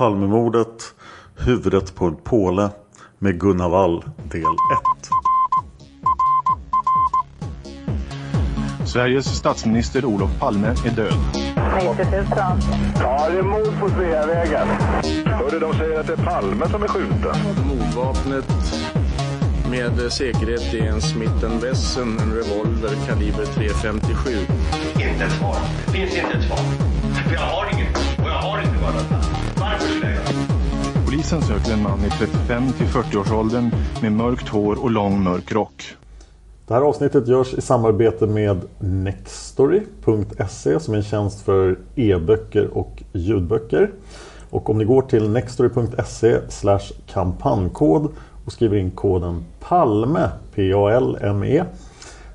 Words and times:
Palmemordet, 0.00 0.94
huvudet 1.36 1.94
på 1.94 2.04
en 2.04 2.16
påle 2.16 2.70
med 3.18 3.40
Gunnar 3.40 3.68
Wall 3.68 4.04
del 4.30 4.42
1. 4.42 4.48
Sveriges 8.88 9.36
statsminister 9.36 10.04
Olof 10.04 10.38
Palme 10.38 10.68
är 10.68 10.90
död. 10.90 11.14
90 11.34 12.04
000. 12.12 12.24
Ja, 13.00 13.28
det 13.30 13.38
är 13.38 13.42
mord 13.42 13.80
på 13.80 13.88
Sveavägen. 13.88 14.68
Hörde 15.26 15.58
de 15.58 15.74
säger 15.74 16.00
att 16.00 16.06
det 16.06 16.12
är 16.12 16.24
Palme 16.24 16.68
som 16.68 16.82
är 16.82 16.88
skjuten. 16.88 17.36
Mordvapnet 17.68 18.44
med 19.70 20.12
säkerhet 20.12 20.74
är 20.74 20.82
en 20.82 21.00
Smith 21.00 21.62
Wesson, 21.62 22.18
en 22.18 22.32
revolver 22.32 23.06
kaliber 23.06 23.44
.357. 23.44 24.30
Inte 24.94 25.24
ett 25.24 25.32
svar. 25.32 25.56
Finns 25.92 26.16
inte 26.16 26.38
ett 26.38 26.44
svar. 26.44 26.58
För 27.26 27.34
jag 27.34 27.40
har 27.40 27.72
inget. 27.72 27.96
Och 27.96 28.28
jag 28.28 28.38
har 28.38 28.58
inte 28.62 28.82
varit 28.82 29.49
Polisen 31.04 31.42
söker 31.42 31.72
en 31.72 31.82
man 31.82 32.04
i 32.04 32.10
35 32.10 32.72
till 32.72 32.86
40-årsåldern 32.86 33.70
med 34.02 34.12
mörkt 34.12 34.48
hår 34.48 34.82
och 34.82 34.90
lång 34.90 35.22
mörk 35.22 35.52
rock. 35.52 35.96
Det 36.66 36.74
här 36.74 36.80
avsnittet 36.80 37.28
görs 37.28 37.54
i 37.54 37.60
samarbete 37.60 38.26
med 38.26 38.60
Nextory.se 38.78 40.80
som 40.80 40.94
är 40.94 40.98
en 40.98 41.04
tjänst 41.04 41.40
för 41.40 41.78
e-böcker 41.96 42.78
och 42.78 43.02
ljudböcker. 43.12 43.90
Och 44.50 44.70
om 44.70 44.78
ni 44.78 44.84
går 44.84 45.02
till 45.02 45.30
nextory.se 45.30 46.38
kampanjkod 47.06 48.10
och 48.44 48.52
skriver 48.52 48.76
in 48.76 48.90
koden 48.90 49.44
PALME, 49.60 50.30
P-A-L-M-E 50.54 51.64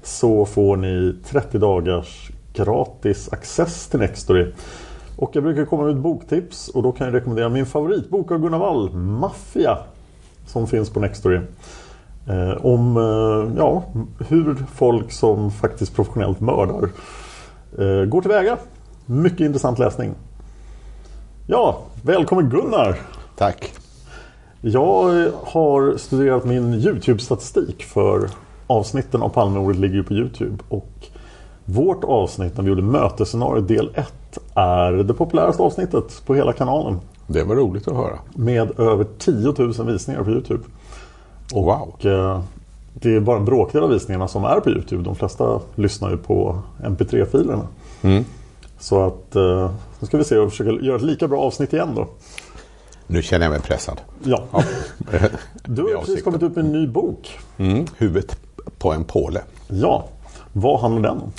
så 0.03 0.45
får 0.45 0.77
ni 0.77 1.15
30 1.25 1.57
dagars 1.57 2.31
gratis 2.53 3.29
access 3.31 3.87
till 3.87 3.99
Nextory. 3.99 4.51
Och 5.15 5.29
jag 5.33 5.43
brukar 5.43 5.65
komma 5.65 5.89
ett 5.89 5.97
boktips 5.97 6.67
och 6.67 6.83
då 6.83 6.91
kan 6.91 7.07
jag 7.07 7.13
rekommendera 7.13 7.49
min 7.49 7.65
favoritbok 7.65 8.31
av 8.31 8.39
Gunnar 8.39 8.59
Wall, 8.59 8.93
Mafia, 8.93 9.77
som 10.45 10.67
finns 10.67 10.89
på 10.89 10.99
Nextory. 10.99 11.39
Eh, 12.27 12.65
om 12.65 12.97
eh, 12.97 13.57
ja, 13.57 13.83
hur 14.27 14.55
folk 14.73 15.11
som 15.11 15.51
faktiskt 15.51 15.95
professionellt 15.95 16.39
mördar 16.39 16.89
eh, 17.77 18.05
går 18.05 18.21
tillväga. 18.21 18.57
Mycket 19.05 19.39
intressant 19.39 19.79
läsning. 19.79 20.13
Ja, 21.47 21.77
välkommen 22.01 22.49
Gunnar! 22.49 22.99
Tack! 23.37 23.73
Jag 24.61 25.21
eh, 25.21 25.31
har 25.43 25.97
studerat 25.97 26.45
min 26.45 26.73
Youtube-statistik 26.73 27.83
för 27.83 28.29
avsnitten 28.67 29.21
av 29.21 29.29
Palmemordet 29.29 29.79
ligger 29.79 29.95
ju 29.95 30.03
på 30.03 30.13
Youtube. 30.13 30.63
Och 30.69 31.07
vårt 31.65 32.03
avsnitt 32.03 32.57
när 32.57 32.63
vi 32.63 32.69
gjorde 32.69 32.81
mötesscenario 32.81 33.61
del 33.61 33.89
1 33.95 34.13
är 34.55 34.91
det 34.91 35.13
populäraste 35.13 35.61
avsnittet 35.63 36.21
på 36.25 36.35
hela 36.35 36.53
kanalen. 36.53 36.99
Det 37.27 37.43
var 37.43 37.55
roligt 37.55 37.87
att 37.87 37.95
höra. 37.95 38.19
Med 38.35 38.79
över 38.79 39.05
10 39.17 39.53
000 39.57 39.87
visningar 39.91 40.23
på 40.23 40.29
Youtube. 40.29 40.63
Och 41.53 41.63
Wow. 41.63 41.95
eh, 42.01 42.41
det 42.93 43.15
är 43.15 43.19
bara 43.19 43.37
en 43.37 43.45
bråkdel 43.45 43.83
av 43.83 43.89
visningarna 43.89 44.27
som 44.27 44.43
är 44.45 44.59
på 44.59 44.69
Youtube. 44.69 45.03
De 45.03 45.15
flesta 45.15 45.59
lyssnar 45.75 46.09
ju 46.11 46.17
på 46.17 46.59
MP3-filerna. 46.83 47.67
Mm. 48.01 48.25
Så 48.79 49.05
att 49.07 49.35
eh, 49.35 49.71
nu 49.99 50.07
ska 50.07 50.17
vi 50.17 50.23
se 50.23 50.37
och 50.37 50.49
försöka 50.49 50.71
göra 50.85 50.95
ett 50.95 51.01
lika 51.01 51.27
bra 51.27 51.41
avsnitt 51.41 51.73
igen 51.73 51.89
då. 51.95 52.07
Nu 53.07 53.21
känner 53.21 53.45
jag 53.45 53.51
mig 53.51 53.61
pressad. 53.61 54.01
Ja. 54.23 54.43
Du 55.63 55.83
Det 55.83 55.93
har 55.93 55.99
precis 55.99 56.23
kommit 56.23 56.43
ut 56.43 56.55
med 56.55 56.65
en 56.65 56.71
ny 56.71 56.87
bok. 56.87 57.39
Mm. 57.57 57.85
Huvudet 57.97 58.37
på 58.79 58.93
en 58.93 59.03
påle. 59.03 59.41
Ja. 59.67 60.05
Vad 60.57 60.79
handlar 60.79 61.09
den 61.09 61.21
om? 61.21 61.31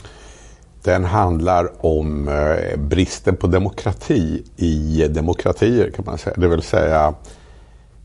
Den 0.82 1.04
handlar 1.04 1.86
om 1.86 2.28
eh, 2.28 2.76
bristen 2.76 3.36
på 3.36 3.46
demokrati 3.46 4.44
i 4.56 5.08
demokratier 5.08 5.90
kan 5.90 6.04
man 6.04 6.18
säga. 6.18 6.36
Det 6.38 6.48
vill 6.48 6.62
säga, 6.62 7.14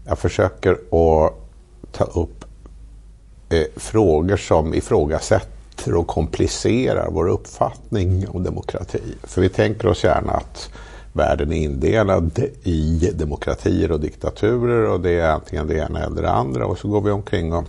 jag 0.05 0.19
försöker 0.19 0.71
att 0.71 1.33
ta 1.91 2.03
upp 2.03 2.45
eh, 3.49 3.63
frågor 3.75 4.37
som 4.37 4.73
ifrågasätter 4.73 5.95
och 5.95 6.07
komplicerar 6.07 7.07
vår 7.11 7.29
uppfattning 7.29 8.27
om 8.27 8.43
demokrati. 8.43 9.01
För 9.23 9.41
vi 9.41 9.49
tänker 9.49 9.87
oss 9.87 10.03
gärna 10.03 10.31
att 10.31 10.69
världen 11.13 11.51
är 11.51 11.57
indelad 11.57 12.39
i 12.63 13.11
demokratier 13.15 13.91
och 13.91 13.99
diktaturer 13.99 14.89
och 14.89 15.01
det 15.01 15.19
är 15.19 15.31
antingen 15.31 15.67
det 15.67 15.75
ena 15.75 16.03
eller 16.03 16.21
det 16.21 16.31
andra 16.31 16.65
och 16.65 16.77
så 16.77 16.87
går 16.87 17.01
vi 17.01 17.11
omkring 17.11 17.53
och 17.53 17.65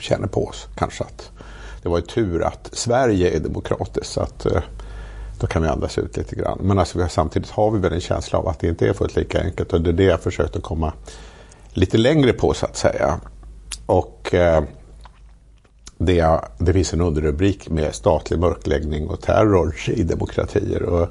känner 0.00 0.26
på 0.26 0.46
oss 0.46 0.68
kanske 0.74 1.04
att 1.04 1.31
det 1.82 1.88
var 1.88 1.98
ju 1.98 2.04
tur 2.04 2.42
att 2.42 2.68
Sverige 2.72 3.36
är 3.36 3.40
demokratiskt 3.40 4.12
så 4.12 4.20
att 4.20 4.46
eh, 4.46 4.62
då 5.40 5.46
kan 5.46 5.62
vi 5.62 5.68
andas 5.68 5.98
ut 5.98 6.16
lite 6.16 6.36
grann. 6.36 6.58
Men 6.62 6.78
alltså, 6.78 7.08
samtidigt 7.08 7.50
har 7.50 7.70
vi 7.70 7.78
väl 7.78 7.92
en 7.92 8.00
känsla 8.00 8.38
av 8.38 8.48
att 8.48 8.60
det 8.60 8.68
inte 8.68 8.88
är 8.88 8.92
fullt 8.92 9.16
lika 9.16 9.40
enkelt 9.40 9.72
och 9.72 9.80
det 9.80 9.90
är 9.90 9.94
det 9.94 10.04
jag 10.04 10.20
försökte 10.20 10.60
komma 10.60 10.92
lite 11.72 11.98
längre 11.98 12.32
på 12.32 12.54
så 12.54 12.66
att 12.66 12.76
säga. 12.76 13.20
Och 13.86 14.34
eh, 14.34 14.62
det, 15.98 16.40
det 16.58 16.72
finns 16.72 16.92
en 16.92 17.00
underrubrik 17.00 17.70
med 17.70 17.94
statlig 17.94 18.38
mörkläggning 18.38 19.08
och 19.08 19.20
terror 19.20 19.74
i 19.88 20.02
demokratier. 20.02 20.82
Och 20.82 21.08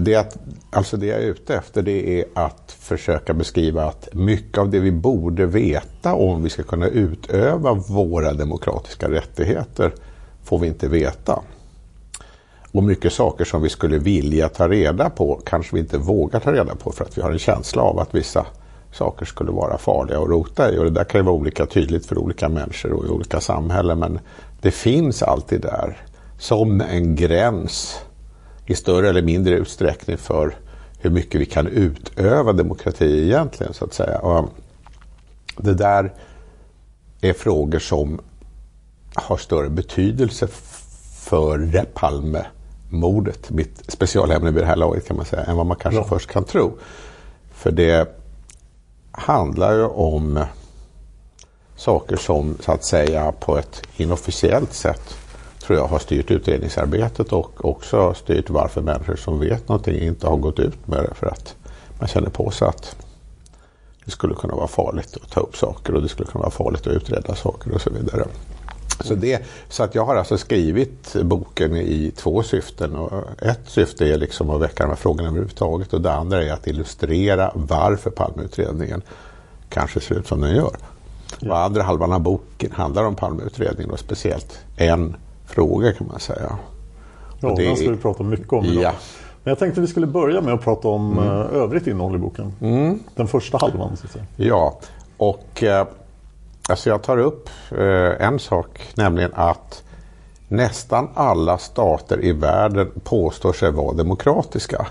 det, 0.00 0.14
att, 0.14 0.38
alltså 0.70 0.96
det 0.96 1.06
jag 1.06 1.22
är 1.22 1.26
ute 1.26 1.54
efter 1.54 1.82
det 1.82 2.20
är 2.20 2.24
att 2.34 2.76
försöka 2.78 3.34
beskriva 3.34 3.84
att 3.84 4.08
mycket 4.12 4.58
av 4.58 4.70
det 4.70 4.80
vi 4.80 4.92
borde 4.92 5.46
veta 5.46 6.14
om 6.14 6.42
vi 6.42 6.50
ska 6.50 6.62
kunna 6.62 6.86
utöva 6.86 7.74
våra 7.74 8.32
demokratiska 8.32 9.10
rättigheter 9.10 9.92
får 10.44 10.58
vi 10.58 10.66
inte 10.66 10.88
veta. 10.88 11.42
Och 12.72 12.82
mycket 12.82 13.12
saker 13.12 13.44
som 13.44 13.62
vi 13.62 13.68
skulle 13.68 13.98
vilja 13.98 14.48
ta 14.48 14.68
reda 14.68 15.10
på 15.10 15.40
kanske 15.44 15.74
vi 15.76 15.80
inte 15.80 15.98
vågar 15.98 16.40
ta 16.40 16.52
reda 16.52 16.74
på 16.74 16.92
för 16.92 17.04
att 17.04 17.18
vi 17.18 17.22
har 17.22 17.30
en 17.30 17.38
känsla 17.38 17.82
av 17.82 17.98
att 17.98 18.14
vissa 18.14 18.46
saker 18.92 19.26
skulle 19.26 19.50
vara 19.50 19.78
farliga 19.78 20.18
att 20.18 20.28
rota 20.28 20.72
i. 20.72 20.78
Och 20.78 20.84
det 20.84 20.90
där 20.90 21.04
kan 21.04 21.20
ju 21.20 21.24
vara 21.24 21.34
olika 21.34 21.66
tydligt 21.66 22.06
för 22.06 22.18
olika 22.18 22.48
människor 22.48 22.92
och 22.92 23.04
i 23.04 23.08
olika 23.08 23.40
samhällen. 23.40 23.98
Men 23.98 24.18
det 24.60 24.70
finns 24.70 25.22
alltid 25.22 25.60
där 25.60 26.06
som 26.38 26.80
en 26.80 27.16
gräns 27.16 28.00
i 28.66 28.74
större 28.74 29.08
eller 29.08 29.22
mindre 29.22 29.54
utsträckning 29.54 30.18
för 30.18 30.56
hur 30.98 31.10
mycket 31.10 31.40
vi 31.40 31.46
kan 31.46 31.66
utöva 31.66 32.52
demokrati 32.52 33.24
egentligen 33.24 33.74
så 33.74 33.84
att 33.84 33.94
säga. 33.94 34.18
Och 34.18 34.48
det 35.56 35.74
där 35.74 36.12
är 37.20 37.32
frågor 37.32 37.78
som 37.78 38.20
har 39.14 39.36
större 39.36 39.70
betydelse 39.70 40.48
för 41.24 41.84
Palme 41.94 42.46
mordet, 42.92 43.50
mitt 43.50 43.90
specialämne 43.90 44.50
vid 44.50 44.62
det 44.62 44.66
här 44.66 44.76
laget 44.76 45.06
kan 45.06 45.16
man 45.16 45.26
säga, 45.26 45.42
än 45.42 45.56
vad 45.56 45.66
man 45.66 45.76
kanske 45.76 46.00
Ja. 46.00 46.04
först 46.04 46.30
kan 46.30 46.44
tro. 46.44 46.78
För 47.52 47.70
det 47.70 48.18
handlar 49.10 49.72
ju 49.72 49.84
om 49.84 50.44
saker 51.76 52.16
som 52.16 52.56
så 52.60 52.72
att 52.72 52.84
säga 52.84 53.32
på 53.32 53.58
ett 53.58 53.82
inofficiellt 53.96 54.72
sätt 54.72 55.16
tror 55.62 55.78
jag 55.78 55.86
har 55.86 55.98
styrt 55.98 56.30
utredningsarbetet 56.30 57.32
och 57.32 57.64
också 57.64 58.14
styrt 58.14 58.50
varför 58.50 58.80
människor 58.80 59.16
som 59.16 59.40
vet 59.40 59.68
någonting 59.68 60.00
inte 60.00 60.26
har 60.26 60.36
gått 60.36 60.58
ut 60.58 60.88
med 60.88 61.02
det 61.02 61.14
för 61.14 61.26
att 61.26 61.56
man 61.98 62.08
känner 62.08 62.30
på 62.30 62.50
sig 62.50 62.68
att 62.68 62.96
det 64.04 64.10
skulle 64.10 64.34
kunna 64.34 64.54
vara 64.54 64.68
farligt 64.68 65.16
att 65.22 65.30
ta 65.30 65.40
upp 65.40 65.56
saker 65.56 65.94
och 65.94 66.02
det 66.02 66.08
skulle 66.08 66.28
kunna 66.28 66.42
vara 66.42 66.50
farligt 66.50 66.86
att 66.86 66.92
utreda 66.92 67.34
saker 67.34 67.72
och 67.74 67.80
så 67.80 67.90
vidare. 67.90 68.26
Så, 69.00 69.14
det, 69.14 69.42
så 69.68 69.82
att 69.82 69.94
jag 69.94 70.04
har 70.04 70.16
alltså 70.16 70.38
skrivit 70.38 71.16
boken 71.22 71.76
i 71.76 72.12
två 72.16 72.42
syften. 72.42 72.96
Och 72.96 73.42
ett 73.42 73.60
syfte 73.66 74.08
är 74.08 74.18
liksom 74.18 74.50
att 74.50 74.60
väcka 74.60 74.82
de 74.82 74.88
här 74.88 74.96
frågorna 74.96 75.28
överhuvudtaget 75.28 75.92
och 75.92 76.00
det 76.00 76.12
andra 76.12 76.42
är 76.42 76.52
att 76.52 76.66
illustrera 76.66 77.52
varför 77.54 78.10
Palmeutredningen 78.10 79.02
kanske 79.68 80.00
ser 80.00 80.14
ut 80.14 80.26
som 80.26 80.40
den 80.40 80.56
gör. 80.56 80.76
Och 81.40 81.58
andra 81.58 81.82
halvan 81.82 82.12
av 82.12 82.20
boken 82.20 82.72
handlar 82.72 83.04
om 83.04 83.14
Palmeutredningen 83.14 83.90
och 83.90 83.98
speciellt 83.98 84.58
en 84.76 85.16
fråga 85.46 85.92
kan 85.92 86.06
man 86.06 86.20
säga. 86.20 86.58
Ja, 87.40 87.54
det 87.56 87.64
den 87.64 87.76
ska 87.76 87.90
vi 87.90 87.96
prata 87.96 88.22
mycket 88.22 88.52
om 88.52 88.64
idag. 88.64 88.82
Ja. 88.84 88.92
Men 89.44 89.50
jag 89.50 89.58
tänkte 89.58 89.80
vi 89.80 89.86
skulle 89.86 90.06
börja 90.06 90.40
med 90.40 90.54
att 90.54 90.60
prata 90.64 90.88
om 90.88 91.18
Mm. 91.18 91.28
eh, 91.28 91.32
övrigt 91.62 91.86
innehåll 91.86 92.14
i 92.14 92.18
boken. 92.18 92.52
Den 93.14 93.28
första 93.28 93.58
halvan. 93.60 93.96
Så 93.96 94.06
att 94.06 94.12
säga. 94.12 94.24
Ja, 94.36 94.78
och 95.16 95.62
eh, 95.62 95.86
alltså 96.68 96.88
jag 96.90 97.02
tar 97.02 97.18
upp 97.18 97.48
eh, 97.70 98.26
en 98.26 98.38
sak, 98.38 98.80
nämligen 98.96 99.30
att 99.34 99.82
nästan 100.48 101.08
alla 101.14 101.58
stater 101.58 102.24
i 102.24 102.32
världen 102.32 102.90
påstår 103.04 103.52
sig 103.52 103.70
vara 103.72 103.92
demokratiska. 103.94 104.86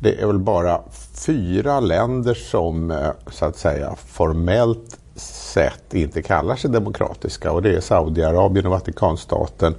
Det 0.00 0.20
är 0.22 0.26
väl 0.26 0.38
bara 0.38 0.80
fyra 1.26 1.80
länder 1.80 2.34
som 2.34 3.02
så 3.30 3.44
att 3.44 3.56
säga 3.56 3.94
formellt 4.06 4.98
sett 5.20 5.94
inte 5.94 6.22
kallar 6.22 6.56
sig 6.56 6.70
demokratiska 6.70 7.52
och 7.52 7.62
det 7.62 7.76
är 7.76 7.80
Saudiarabien 7.80 8.66
och 8.66 8.72
Vatikanstaten 8.72 9.74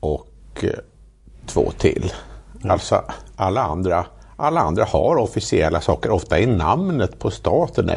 och 0.00 0.28
eh, 0.62 0.70
två 1.46 1.70
till. 1.78 2.12
Alltså 2.68 3.02
alla 3.36 3.62
andra, 3.62 4.06
alla 4.36 4.60
andra 4.60 4.84
har 4.84 5.16
officiella 5.16 5.80
saker, 5.80 6.10
ofta 6.10 6.38
är 6.38 6.46
namnet 6.46 7.18
på 7.18 7.30
staten. 7.30 7.90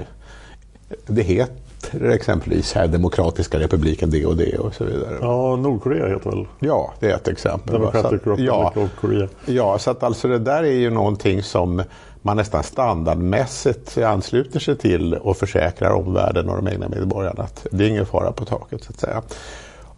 Det 1.05 1.21
heter 1.21 2.09
exempelvis 2.09 2.73
här 2.73 2.87
Demokratiska 2.87 3.59
republiken 3.59 4.09
det 4.11 4.25
och 4.25 4.37
det 4.37 4.57
och 4.57 4.73
så 4.75 4.83
vidare. 4.85 5.17
Ja, 5.21 5.55
Nordkorea 5.55 6.07
heter 6.07 6.29
väl 6.29 6.45
Ja, 6.59 6.93
det 6.99 7.11
är 7.11 7.15
ett 7.15 7.27
exempel. 7.27 7.73
Democratic 7.73 8.05
att- 8.05 8.13
Republic 8.13 8.47
ja, 8.47 8.73
of 8.75 8.89
Korea. 9.01 9.27
Ja, 9.45 9.79
så 9.79 9.91
att 9.91 10.03
alltså 10.03 10.27
det 10.27 10.39
där 10.39 10.63
är 10.63 10.71
ju 10.71 10.89
någonting 10.89 11.43
som 11.43 11.83
man 12.27 12.37
nästan 12.37 12.63
standardmässigt 12.63 13.97
ansluter 13.97 14.59
sig 14.59 14.77
till 14.77 15.13
och 15.13 15.37
försäkrar 15.37 15.91
omvärlden 15.91 16.49
och 16.49 16.55
de 16.55 16.67
egna 16.67 16.89
medborgarna 16.89 17.43
att 17.43 17.67
det 17.71 17.83
är 17.83 17.89
ingen 17.89 18.05
fara 18.05 18.31
på 18.31 18.45
taket 18.45 18.83
så 18.83 18.91
att 18.91 18.99
säga. 18.99 19.21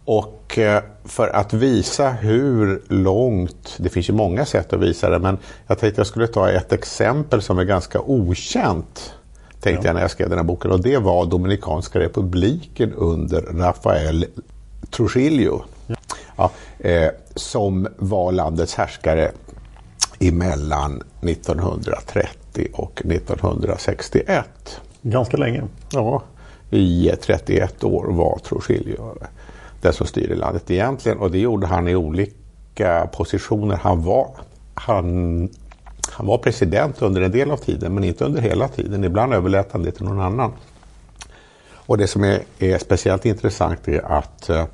Och 0.04 0.58
eh, 0.58 0.82
för 1.04 1.28
att 1.28 1.52
visa 1.52 2.10
hur 2.10 2.82
långt, 2.88 3.76
det 3.78 3.88
finns 3.88 4.08
ju 4.08 4.12
många 4.12 4.44
sätt 4.44 4.72
att 4.72 4.80
visa 4.80 5.10
det, 5.10 5.18
men 5.18 5.38
jag 5.66 5.78
tänkte 5.78 6.00
jag 6.00 6.06
skulle 6.06 6.26
ta 6.26 6.50
ett 6.50 6.72
exempel 6.72 7.42
som 7.42 7.58
är 7.58 7.64
ganska 7.64 8.00
okänt 8.00 9.14
tänkte 9.60 9.86
jag 9.86 9.94
när 9.94 10.00
jag 10.00 10.10
skrev 10.10 10.28
den 10.28 10.38
här 10.38 10.44
boken 10.44 10.70
och 10.70 10.80
det 10.80 10.98
var 10.98 11.26
Dominikanska 11.26 11.98
republiken 11.98 12.92
under 12.92 13.40
Rafael 13.40 14.26
Trujillo. 14.90 15.62
Ja, 16.36 16.50
eh, 16.78 17.08
som 17.34 17.88
var 17.96 18.32
landets 18.32 18.74
härskare 18.74 19.30
emellan 20.20 21.02
1930 21.22 22.68
och 22.72 23.02
1961. 23.04 24.80
Ganska 25.02 25.36
länge. 25.36 25.62
Ja, 25.92 26.22
i 26.70 27.10
31 27.22 27.84
år 27.84 28.04
var 28.12 28.38
Trujillo 28.38 29.14
den 29.80 29.92
som 29.92 30.06
styrde 30.06 30.34
landet 30.34 30.70
egentligen 30.70 31.18
och 31.18 31.30
det 31.30 31.38
gjorde 31.38 31.66
han 31.66 31.88
i 31.88 31.94
olika 31.94 33.08
positioner. 33.12 33.76
Han 33.76 34.02
var, 34.02 34.30
han, 34.74 35.48
han 36.10 36.26
var 36.26 36.38
president 36.38 37.02
under 37.02 37.20
en 37.20 37.32
del 37.32 37.50
av 37.50 37.56
tiden 37.56 37.94
men 37.94 38.04
inte 38.04 38.24
under 38.24 38.40
hela 38.40 38.68
tiden. 38.68 39.04
Ibland 39.04 39.34
överlät 39.34 39.72
han 39.72 39.82
det 39.82 39.92
till 39.92 40.04
någon 40.04 40.20
annan. 40.20 40.52
Och 41.72 41.98
det 41.98 42.06
som 42.06 42.24
är, 42.24 42.42
är 42.58 42.78
speciellt 42.78 43.26
intressant 43.26 43.88
är 43.88 44.12
att 44.12 44.48
eh, 44.48 44.64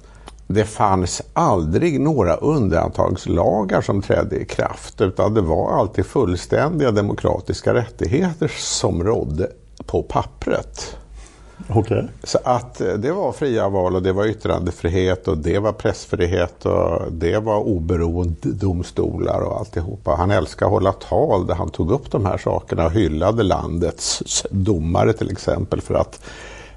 det 0.47 0.65
fanns 0.65 1.23
aldrig 1.33 2.01
några 2.01 2.35
undantagslagar 2.35 3.81
som 3.81 4.03
trädde 4.03 4.37
i 4.37 4.45
kraft 4.45 5.01
utan 5.01 5.35
det 5.35 5.41
var 5.41 5.79
alltid 5.79 6.07
fullständiga 6.07 6.91
demokratiska 6.91 7.75
rättigheter 7.75 8.53
som 8.59 9.05
rådde 9.05 9.51
på 9.87 10.03
pappret. 10.03 10.97
Okej. 11.69 12.09
Så 12.23 12.39
att 12.45 12.81
eh, 12.81 12.93
det 12.93 13.13
var 13.13 13.33
fria 13.33 13.69
val 13.69 13.97
och 13.97 14.03
det 14.03 14.13
var 14.13 14.27
yttrandefrihet 14.27 15.29
och 15.29 15.39
det 15.39 15.59
var 15.59 15.73
pressfrihet 15.73 16.67
och 16.67 17.13
det 17.13 17.39
var 17.39 17.59
oberoende 17.59 18.37
domstolar 18.43 19.41
och 19.41 19.59
alltihopa. 19.59 20.15
Han 20.15 20.31
älskade 20.31 20.67
att 20.67 20.73
hålla 20.73 20.93
tal 20.93 21.47
där 21.47 21.55
han 21.55 21.71
tog 21.71 21.91
upp 21.91 22.11
de 22.11 22.27
här 22.27 22.39
sakerna 22.39 22.87
och 22.87 22.93
hyllade 22.93 23.43
landets 23.43 24.47
domare 24.51 25.13
till 25.13 25.31
exempel 25.31 25.81
för 25.81 25.95
att 25.95 26.21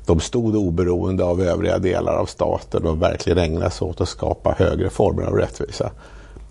de 0.10 0.20
stod 0.20 0.56
oberoende 0.56 1.24
av 1.24 1.42
övriga 1.42 1.80
delar 1.80 2.14
av 2.14 2.26
staten 2.26 2.86
och 2.86 3.02
verkligen 3.02 3.38
ägnade 3.38 3.72
sig 3.72 3.88
åt 3.88 4.02
att 4.02 4.10
skapa 4.10 4.56
högre 4.58 4.90
former 4.90 5.24
av 5.24 5.34
rättvisa. 5.34 5.92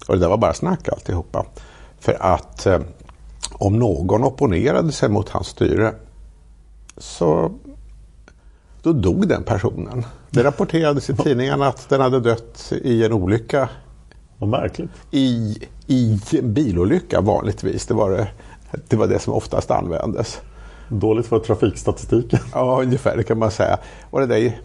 Och 0.09 0.15
det 0.15 0.21
där 0.21 0.29
var 0.29 0.37
bara 0.37 0.55
snack 0.55 0.89
alltihopa. 0.89 1.47
För 2.01 2.17
att 2.21 2.67
eh, 2.67 2.81
om 3.53 3.79
någon 3.79 4.25
opponerade 4.25 4.93
sig 4.93 5.09
mot 5.09 5.29
hans 5.29 5.47
styre 5.47 5.95
så 6.97 7.53
då 8.83 8.93
dog 8.93 9.29
den 9.29 9.43
personen. 9.43 10.05
Det 10.31 10.45
rapporterades 10.45 11.11
i 11.11 11.17
tidningarna 11.17 11.67
att 11.67 11.89
den 11.89 12.01
hade 12.01 12.21
dött 12.21 12.73
i 12.83 13.05
en 13.05 13.13
olycka. 13.13 13.69
Vad 14.39 14.51
märkligt. 14.51 14.91
I, 15.11 15.59
i 15.87 16.21
en 16.33 16.53
bilolycka 16.53 17.21
vanligtvis. 17.21 17.87
Det 17.87 17.95
var 17.95 18.11
det, 18.11 18.29
det 18.89 18.97
var 18.97 19.07
det 19.07 19.19
som 19.19 19.33
oftast 19.33 19.71
användes. 19.71 20.41
Dåligt 20.89 21.27
för 21.27 21.39
trafikstatistiken. 21.39 22.41
Ja, 22.53 22.83
ungefär 22.83 23.17
det 23.17 23.23
kan 23.23 23.39
man 23.39 23.51
säga. 23.51 23.79
Och 24.11 24.21
det, 24.21 24.27
där, 24.27 24.61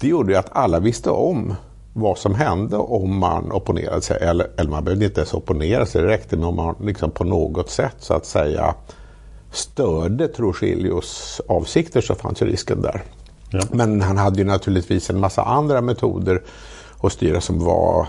det 0.00 0.08
gjorde 0.08 0.32
ju 0.32 0.38
att 0.38 0.48
alla 0.52 0.80
visste 0.80 1.10
om 1.10 1.54
vad 1.92 2.18
som 2.18 2.34
hände 2.34 2.76
om 2.76 3.18
man 3.18 3.52
opponerade 3.52 4.02
sig. 4.02 4.18
Eller, 4.20 4.46
eller 4.56 4.70
man 4.70 4.84
behövde 4.84 5.04
inte 5.04 5.20
ens 5.20 5.34
opponera 5.34 5.86
sig. 5.86 6.02
Det 6.02 6.08
räckte 6.08 6.36
med 6.36 6.48
om 6.48 6.56
man 6.56 6.74
liksom 6.80 7.10
på 7.10 7.24
något 7.24 7.70
sätt 7.70 7.96
så 7.98 8.14
att 8.14 8.26
säga 8.26 8.74
störde 9.50 10.28
Trujillos 10.28 11.40
avsikter 11.48 12.00
så 12.00 12.14
fanns 12.14 12.42
ju 12.42 12.46
risken 12.46 12.82
där. 12.82 13.02
Ja. 13.50 13.60
Men 13.70 14.00
han 14.00 14.18
hade 14.18 14.38
ju 14.38 14.44
naturligtvis 14.44 15.10
en 15.10 15.20
massa 15.20 15.42
andra 15.42 15.80
metoder 15.80 16.42
att 17.02 17.12
styra 17.12 17.40
som 17.40 17.64
var 17.64 18.06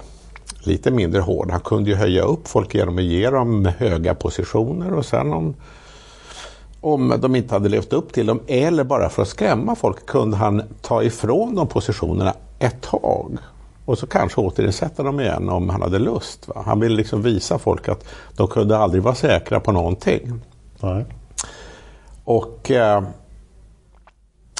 lite 0.64 0.92
mindre 0.92 1.22
hårda. 1.22 1.52
Han 1.52 1.62
kunde 1.62 1.90
ju 1.90 1.96
höja 1.96 2.24
upp 2.24 2.48
folk 2.48 2.76
genom 2.76 2.98
att 2.98 3.04
ge 3.04 3.30
dem 3.30 3.66
höga 3.78 4.16
positioner 4.16 4.94
och 4.94 5.06
sen 5.06 5.34
om, 5.34 5.56
om 6.84 7.14
de 7.20 7.36
inte 7.36 7.56
hade 7.56 7.70
levt 7.70 7.94
upp 7.94 8.14
till 8.14 8.26
dem 8.26 8.40
eller 8.48 8.84
bara 8.84 9.10
för 9.10 9.22
att 9.22 9.28
skrämma 9.28 9.76
folk 9.76 10.06
kunde 10.06 10.38
han 10.38 10.64
ta 10.82 11.04
ifrån 11.04 11.56
dem 11.56 11.68
positionerna 11.68 12.34
ett 12.60 12.82
tag. 12.82 13.38
Och 13.86 13.98
så 13.98 14.08
kanske 14.08 14.42
återinsätta 14.42 15.04
dem 15.04 15.20
igen 15.20 15.50
om 15.50 15.70
han 15.70 15.82
hade 15.82 16.00
lust. 16.00 16.48
Va? 16.48 16.64
Han 16.66 16.80
ville 16.80 16.96
liksom 16.96 17.22
visa 17.22 17.60
folk 17.60 17.88
att 17.88 18.06
de 18.36 18.48
kunde 18.48 18.78
aldrig 18.78 19.04
vara 19.04 19.16
säkra 19.16 19.60
på 19.60 19.72
någonting. 19.72 20.42
Nej. 20.80 21.06
Och 22.24 22.72
eh, 22.72 23.04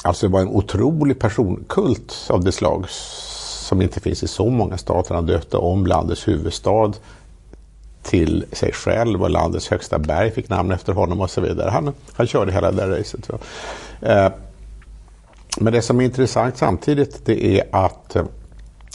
Alltså 0.04 0.26
det 0.26 0.32
var 0.32 0.40
en 0.40 0.48
otrolig 0.48 1.18
personkult 1.18 2.26
av 2.30 2.44
det 2.44 2.52
slag 2.52 2.84
som 3.68 3.82
inte 3.82 4.00
finns 4.00 4.22
i 4.22 4.28
så 4.28 4.50
många 4.50 4.78
stater. 4.78 5.14
Han 5.14 5.26
döpte 5.26 5.56
om 5.56 5.86
landets 5.86 6.28
huvudstad 6.28 6.92
till 8.04 8.44
sig 8.52 8.72
själv 8.72 9.22
och 9.22 9.30
landets 9.30 9.68
högsta 9.68 9.98
berg 9.98 10.30
fick 10.30 10.48
namn 10.48 10.72
efter 10.72 10.92
honom 10.92 11.20
och 11.20 11.30
så 11.30 11.40
vidare. 11.40 11.70
Han, 11.70 11.92
han 12.12 12.26
körde 12.26 12.52
hela 12.52 12.70
det 12.70 12.76
där 12.76 12.98
racet. 12.98 13.30
Eh, 14.00 14.28
men 15.58 15.72
det 15.72 15.82
som 15.82 16.00
är 16.00 16.04
intressant 16.04 16.56
samtidigt 16.56 17.26
det 17.26 17.44
är 17.44 17.64
att 17.72 18.16
eh, 18.16 18.24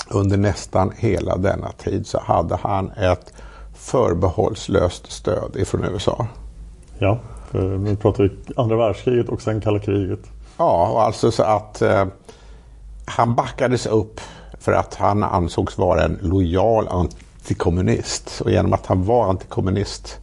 under 0.10 0.38
nästan 0.38 0.92
hela 0.98 1.38
denna 1.38 1.72
tid 1.72 2.08
så 2.08 2.20
hade 2.20 2.56
han 2.56 2.92
ett 2.92 3.34
förbehållslöst 3.74 5.12
stöd 5.12 5.56
ifrån 5.56 5.84
USA. 5.84 6.28
Ja, 6.98 7.20
nu 7.51 7.96
pratar 7.96 8.24
vi 8.24 8.32
andra 8.56 8.75
världskriget 8.75 9.30
och 9.30 9.42
sen 9.42 9.62
kalla 9.62 9.80
kriget. 9.80 10.20
Ja, 10.58 10.89
och 10.92 11.04
alltså 11.04 11.32
så 11.32 11.44
att 11.44 11.82
eh, 11.82 12.06
han 13.06 13.36
backades 13.36 13.86
upp 13.86 14.22
för 14.60 14.72
att 14.72 14.96
han 14.96 15.24
ansågs 15.24 15.78
vara 15.78 16.04
en 16.04 16.20
lojal 16.22 16.88
antikommunist. 17.39 18.41
Och 18.41 18.51
genom 18.51 18.74
att 18.74 18.86
han 18.86 19.05
var 19.05 19.29
antikommunist 19.29 20.19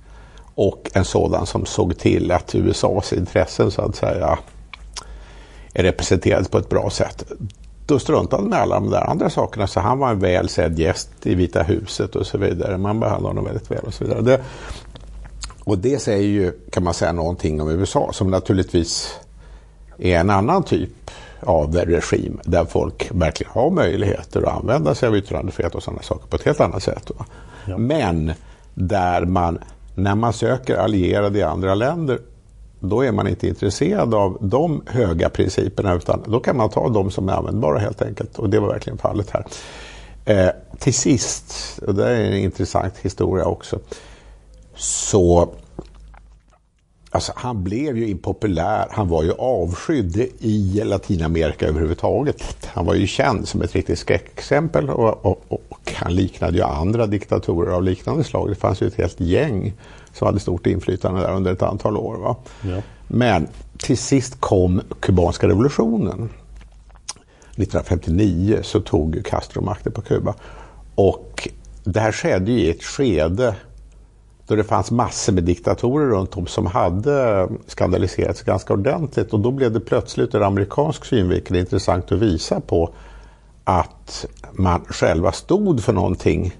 och 0.54 0.90
en 0.94 1.04
sådan 1.04 1.46
som 1.46 1.66
såg 1.66 1.99
till 1.99 2.32
att 2.32 2.54
USAs 2.54 3.12
intressen 3.12 3.70
så 3.70 3.82
att 3.82 3.96
säga 3.96 4.38
är 5.73 5.82
representerade 5.82 6.49
på 6.49 6.58
ett 6.58 6.68
bra 6.68 6.90
sätt. 6.90 7.25
då 7.87 7.99
struntade 7.99 8.42
han 8.42 8.50
med 8.50 8.58
alla 8.58 8.75
de 8.75 8.90
där 8.90 9.11
andra 9.11 9.30
sakerna. 9.30 9.66
Så 9.66 9.80
han 9.80 9.99
var 9.99 10.11
en 10.11 10.18
väl 10.18 10.49
sedd 10.49 10.78
gäst 10.78 11.11
i 11.23 11.35
Vita 11.35 11.62
huset 11.62 12.16
och 12.16 12.26
så 12.26 12.38
vidare. 12.38 12.78
Man 12.78 13.00
behandlade 13.00 13.30
honom 13.30 13.44
väldigt 13.44 13.70
väl 13.70 13.85
och 13.85 13.94
så 13.94 14.04
vidare. 14.04 14.23
Det, 14.23 14.42
och 15.64 15.78
det 15.78 15.99
säger 15.99 16.28
ju, 16.28 16.52
kan 16.70 16.82
man 16.82 16.94
säga, 16.94 17.12
någonting 17.12 17.61
om 17.61 17.68
USA 17.68 18.11
som 18.12 18.30
naturligtvis 18.30 19.18
är 19.99 20.18
en 20.18 20.30
annan 20.30 20.62
typ 20.62 21.11
av 21.40 21.75
regim 21.75 22.40
där 22.45 22.64
folk 22.64 23.09
verkligen 23.11 23.52
har 23.52 23.71
möjligheter 23.71 24.43
att 24.43 24.57
använda 24.57 24.95
sig 24.95 25.09
av 25.09 25.16
yttrandefrihet 25.16 25.75
och 25.75 25.83
sådana 25.83 26.02
saker 26.02 26.26
på 26.26 26.37
ett 26.37 26.43
helt 26.43 26.61
annat 26.61 26.83
sätt. 26.83 27.11
Ja. 27.64 27.78
Men 27.78 28.33
där 28.75 29.25
man, 29.25 29.59
när 29.95 30.14
man 30.14 30.33
söker 30.33 30.76
allierade 30.76 31.38
i 31.38 31.43
andra 31.43 31.75
länder 31.75 32.19
då 32.81 33.05
är 33.05 33.12
man 33.12 33.28
inte 33.28 33.49
intresserad 33.49 34.14
av 34.14 34.38
de 34.40 34.83
höga 34.87 35.28
principerna 35.28 35.95
utan 35.95 36.23
då 36.26 36.40
kan 36.40 36.57
man 36.57 36.71
ta 36.71 36.88
de 36.88 37.11
som 37.11 37.28
är 37.28 37.33
användbara 37.33 37.78
helt 37.78 38.02
enkelt. 38.02 38.38
Och 38.38 38.50
det 38.50 38.61
var 38.61 38.69
verkligen 38.69 38.99
fallet 38.99 39.31
här. 39.31 39.47
Eh, 40.25 40.50
till 40.78 40.95
sist, 40.95 41.78
och 41.87 41.95
det 41.95 42.09
är 42.09 42.21
en 42.21 42.38
intressant 42.38 42.95
historia 43.02 43.45
också, 43.45 43.78
så 44.75 45.49
Alltså, 47.16 47.32
han 47.37 47.62
blev 47.62 47.99
ju 47.99 48.08
impopulär. 48.08 48.87
Han 48.90 49.08
var 49.08 49.23
ju 49.23 49.32
avskydd 49.32 50.16
i 50.38 50.80
Latinamerika 50.85 51.66
överhuvudtaget. 51.66 52.42
Han 52.66 52.87
var 52.87 52.94
ju 52.94 53.06
känd 53.06 53.49
som 53.49 53.62
ett 53.62 53.75
riktigt 53.75 53.99
skräckexempel 53.99 54.90
och, 54.90 55.26
och, 55.26 55.44
och, 55.49 55.92
han 55.94 56.14
liknade 56.14 56.56
ju 56.56 56.62
andra 56.62 57.06
diktatorer 57.06 57.73
av 57.73 57.82
liknande 57.82 58.25
slag. 58.25 58.49
Det 58.49 58.54
fanns 58.54 58.82
ju 58.82 58.87
ett 58.87 58.94
helt 58.94 59.20
gäng 59.20 59.75
som 60.12 60.26
hade 60.26 60.40
stort 60.40 60.66
inflytande 60.66 61.20
där 61.20 61.32
under 61.32 61.52
ett 61.52 61.62
antal 61.62 61.96
år. 61.96 62.16
Va? 62.16 62.37
Ja. 62.62 62.82
Men 63.08 63.49
till 63.78 63.99
sist 63.99 64.40
kom 64.40 64.82
kubanska 65.00 65.49
revolutionen. 65.49 66.30
1959 67.50 68.58
så 68.62 68.80
tog 68.80 69.25
Castro 69.25 69.62
makten 69.62 69.92
på 69.92 70.00
Kuba. 70.00 70.35
Och 70.94 71.49
det 71.85 72.00
här 72.00 72.12
skedde 72.12 72.52
i 72.52 72.70
ett 72.70 72.82
skede 72.82 73.54
då 74.46 74.56
det 74.56 74.64
fanns 74.64 74.90
massor 74.90 75.32
med 75.32 75.44
diktatorer 75.44 76.06
runt 76.06 76.36
om 76.36 76.46
som 76.46 76.66
hade 76.66 77.48
skandaliserats 77.66 78.42
ganska 78.42 78.72
ordentligt 78.72 79.32
och 79.32 79.40
då 79.40 79.50
blev 79.50 79.72
det 79.72 79.80
plötsligt 79.80 80.34
ur 80.34 80.42
amerikansk 80.42 81.04
synvinkel 81.04 81.56
intressant 81.56 82.12
att 82.12 82.18
visa 82.18 82.60
på 82.60 82.90
att 83.64 84.26
man 84.52 84.80
själva 84.88 85.32
stod 85.32 85.82
för 85.82 85.92
någonting 85.92 86.56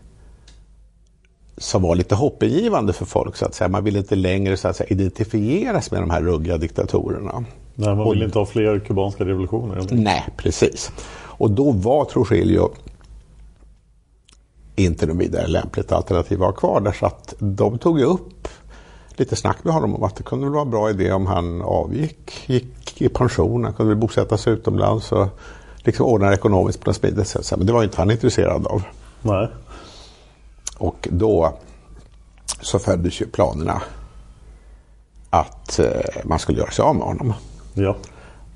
som 1.59 1.83
var 1.83 1.95
lite 1.95 2.15
hoppingivande 2.15 2.93
för 2.93 3.05
folk. 3.05 3.37
så 3.37 3.47
att 3.47 3.55
säga. 3.55 3.69
Man 3.69 3.85
ville 3.85 3.99
inte 3.99 4.17
längre 4.17 4.57
så 4.57 4.69
att 4.69 4.77
säga, 4.77 4.89
identifieras 4.89 5.91
med 5.91 6.03
de 6.03 6.11
här 6.11 6.23
ruggiga 6.23 6.57
diktatorerna. 6.57 7.45
Nej, 7.75 7.95
man 7.95 8.11
ville 8.11 8.25
inte 8.25 8.39
ha 8.39 8.47
fler 8.47 8.79
kubanska 8.79 9.25
revolutioner. 9.25 9.77
Eller? 9.77 9.95
Nej, 9.97 10.25
precis. 10.37 10.93
Och 11.23 11.51
då 11.51 11.71
var 11.71 12.05
Trujillo 12.05 12.71
inte 14.77 15.07
något 15.07 15.17
vidare 15.17 15.47
lämpligt 15.47 15.93
alternativ 15.93 16.43
att 16.43 16.47
ha 16.47 16.53
kvar 16.53 16.81
där. 16.81 16.93
Så 16.93 17.07
att 17.07 17.35
de 17.39 17.79
tog 17.79 18.01
upp 18.01 18.49
lite 19.17 19.37
snack 19.37 19.65
med 19.65 19.75
honom 19.75 19.95
om 19.95 20.03
att 20.03 20.17
det 20.17 20.23
kunde 20.23 20.49
vara 20.49 20.63
en 20.63 20.71
bra 20.71 20.91
idé 20.91 21.13
om 21.13 21.27
han 21.27 21.63
avgick, 21.63 22.45
gick 22.47 23.03
i 23.03 23.09
pension, 23.09 23.65
han 23.65 23.73
kunde 23.73 23.95
bosätta 23.95 24.37
sig 24.37 24.53
utomlands 24.53 25.13
och 25.13 25.29
liksom 25.79 26.07
ordna 26.07 26.35
ekonomiskt 26.35 26.81
på 26.81 26.91
något 26.91 26.97
smidigt 26.97 27.29
sätt. 27.29 27.53
Men 27.57 27.67
det 27.67 27.73
var 27.73 27.85
inte 27.85 27.97
han 27.97 28.11
intresserad 28.11 28.67
av. 28.67 28.83
Nej. 29.23 29.49
Och 30.79 31.09
då 31.11 31.53
så 32.61 32.79
föddes 32.79 33.21
ju 33.21 33.27
planerna 33.27 33.83
att 35.31 35.79
eh, 35.79 35.91
man 36.25 36.39
skulle 36.39 36.59
göra 36.59 36.71
sig 36.71 36.83
av 36.83 36.97
med 36.97 37.07
honom. 37.07 37.35
Ja. 37.75 37.97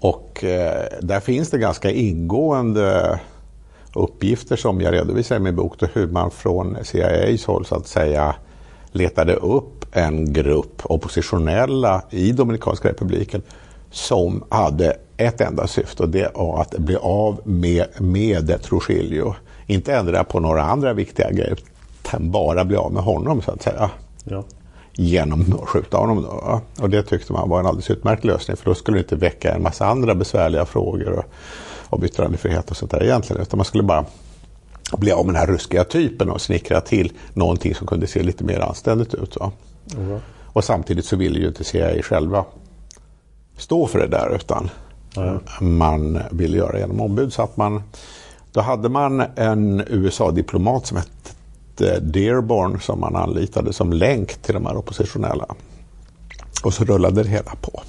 Och 0.00 0.44
eh, 0.44 0.84
där 1.00 1.20
finns 1.20 1.50
det 1.50 1.58
ganska 1.58 1.90
ingående 1.90 3.20
uppgifter 3.94 4.56
som 4.56 4.80
jag 4.80 4.94
redovisar 4.94 5.36
i 5.36 5.38
min 5.38 5.56
bok, 5.56 5.74
då 5.78 5.86
hur 5.92 6.06
man 6.06 6.30
från 6.30 6.76
CIAs 6.82 7.44
håll 7.44 7.64
så 7.64 7.74
att 7.74 7.86
säga 7.86 8.34
letade 8.92 9.34
upp 9.34 9.86
en 9.92 10.32
grupp 10.32 10.82
oppositionella 10.84 12.02
i 12.10 12.32
Dominikanska 12.32 12.88
republiken 12.88 13.42
som 13.90 14.44
hade 14.48 14.96
ett 15.16 15.40
enda 15.40 15.66
syfte 15.66 16.02
och 16.02 16.08
det 16.08 16.32
var 16.34 16.60
att 16.60 16.78
bli 16.78 16.96
av 16.96 17.40
med, 17.44 17.86
med 17.98 18.62
Trujillo. 18.62 19.34
Inte 19.66 19.94
ändra 19.94 20.24
på 20.24 20.40
några 20.40 20.62
andra 20.62 20.92
viktiga 20.92 21.30
grejer 21.30 21.58
utan 22.04 22.30
bara 22.30 22.64
bli 22.64 22.76
av 22.76 22.92
med 22.92 23.02
honom 23.02 23.42
så 23.42 23.50
att 23.50 23.62
säga. 23.62 23.90
Ja. 24.24 24.44
Genom 24.92 25.54
att 25.62 25.68
skjuta 25.68 25.96
honom 25.96 26.22
då. 26.22 26.60
Och 26.80 26.90
det 26.90 27.02
tyckte 27.02 27.32
man 27.32 27.48
var 27.48 27.60
en 27.60 27.66
alldeles 27.66 27.90
utmärkt 27.90 28.24
lösning 28.24 28.56
för 28.56 28.64
då 28.64 28.74
skulle 28.74 28.96
det 28.96 29.02
inte 29.02 29.16
väcka 29.16 29.54
en 29.54 29.62
massa 29.62 29.86
andra 29.86 30.14
besvärliga 30.14 30.64
frågor. 30.64 31.12
Och, 31.12 31.24
om 31.90 32.04
yttrandefrihet 32.04 32.70
och 32.70 32.76
sånt 32.76 32.90
där 32.90 33.02
egentligen. 33.02 33.42
Utan 33.42 33.58
man 33.58 33.64
skulle 33.64 33.82
bara 33.82 34.04
bli 34.98 35.12
av 35.12 35.26
med 35.26 35.34
den 35.34 35.40
här 35.40 35.46
ruskiga 35.46 35.84
typen 35.84 36.30
och 36.30 36.40
snickra 36.40 36.80
till 36.80 37.12
någonting 37.34 37.74
som 37.74 37.86
kunde 37.86 38.06
se 38.06 38.22
lite 38.22 38.44
mer 38.44 38.60
anständigt 38.60 39.14
ut. 39.14 39.36
Mm. 39.96 40.18
Och 40.52 40.64
samtidigt 40.64 41.04
så 41.04 41.16
ville 41.16 41.38
ju 41.38 41.48
inte 41.48 41.64
CIA 41.64 42.02
själva 42.02 42.44
stå 43.56 43.86
för 43.86 43.98
det 43.98 44.06
där 44.06 44.34
utan 44.34 44.70
mm. 45.16 45.40
man 45.78 46.18
ville 46.30 46.56
göra 46.56 46.72
det 46.72 46.78
genom 46.78 47.00
ombud. 47.00 47.32
Så 47.32 47.42
att 47.42 47.56
man, 47.56 47.82
då 48.52 48.60
hade 48.60 48.88
man 48.88 49.22
en 49.36 49.84
USA-diplomat 49.86 50.86
som 50.86 50.96
hette 50.96 52.00
Dearborn 52.00 52.80
som 52.80 53.00
man 53.00 53.16
anlitade 53.16 53.72
som 53.72 53.92
länk 53.92 54.42
till 54.42 54.54
de 54.54 54.66
här 54.66 54.76
oppositionella. 54.76 55.46
Och 56.64 56.74
så 56.74 56.84
rullade 56.84 57.22
det 57.22 57.28
hela 57.28 57.54
på. 57.60 57.82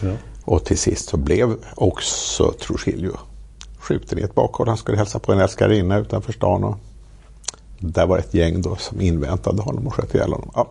Ja. 0.00 0.12
Och 0.46 0.64
till 0.64 0.78
sist 0.78 1.08
så 1.08 1.16
blev 1.16 1.56
också 1.74 2.52
Trujillo 2.52 3.16
skjuten 3.78 4.18
i 4.18 4.22
ett 4.22 4.34
bakhåll. 4.34 4.68
Han 4.68 4.76
skulle 4.76 4.98
hälsa 4.98 5.18
på 5.18 5.32
en 5.32 5.40
älskarinna 5.40 5.98
utanför 5.98 6.32
stan. 6.32 6.64
Och 6.64 6.78
där 7.78 8.06
var 8.06 8.18
ett 8.18 8.34
gäng 8.34 8.62
då 8.62 8.76
som 8.76 9.00
inväntade 9.00 9.62
honom 9.62 9.86
och 9.86 9.94
sköt 9.94 10.14
ihjäl 10.14 10.32
honom. 10.32 10.50
Ja, 10.54 10.68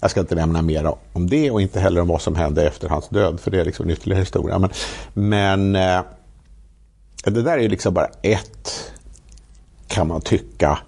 jag 0.00 0.10
ska 0.10 0.20
inte 0.20 0.34
nämna 0.34 0.62
mer 0.62 0.94
om 1.12 1.30
det 1.30 1.50
och 1.50 1.62
inte 1.62 1.80
heller 1.80 2.00
om 2.00 2.08
vad 2.08 2.22
som 2.22 2.34
hände 2.34 2.66
efter 2.66 2.88
hans 2.88 3.08
död 3.08 3.40
för 3.40 3.50
det 3.50 3.60
är 3.60 3.64
liksom 3.64 3.86
en 3.86 3.90
ytterligare 3.90 4.20
historia. 4.20 4.58
Men, 4.58 4.70
men 5.12 5.76
eh, 5.76 6.02
det 7.24 7.42
där 7.42 7.58
är 7.58 7.62
ju 7.62 7.68
liksom 7.68 7.94
bara 7.94 8.10
ett, 8.22 8.92
kan 9.86 10.08
man 10.08 10.20
tycka, 10.20 10.78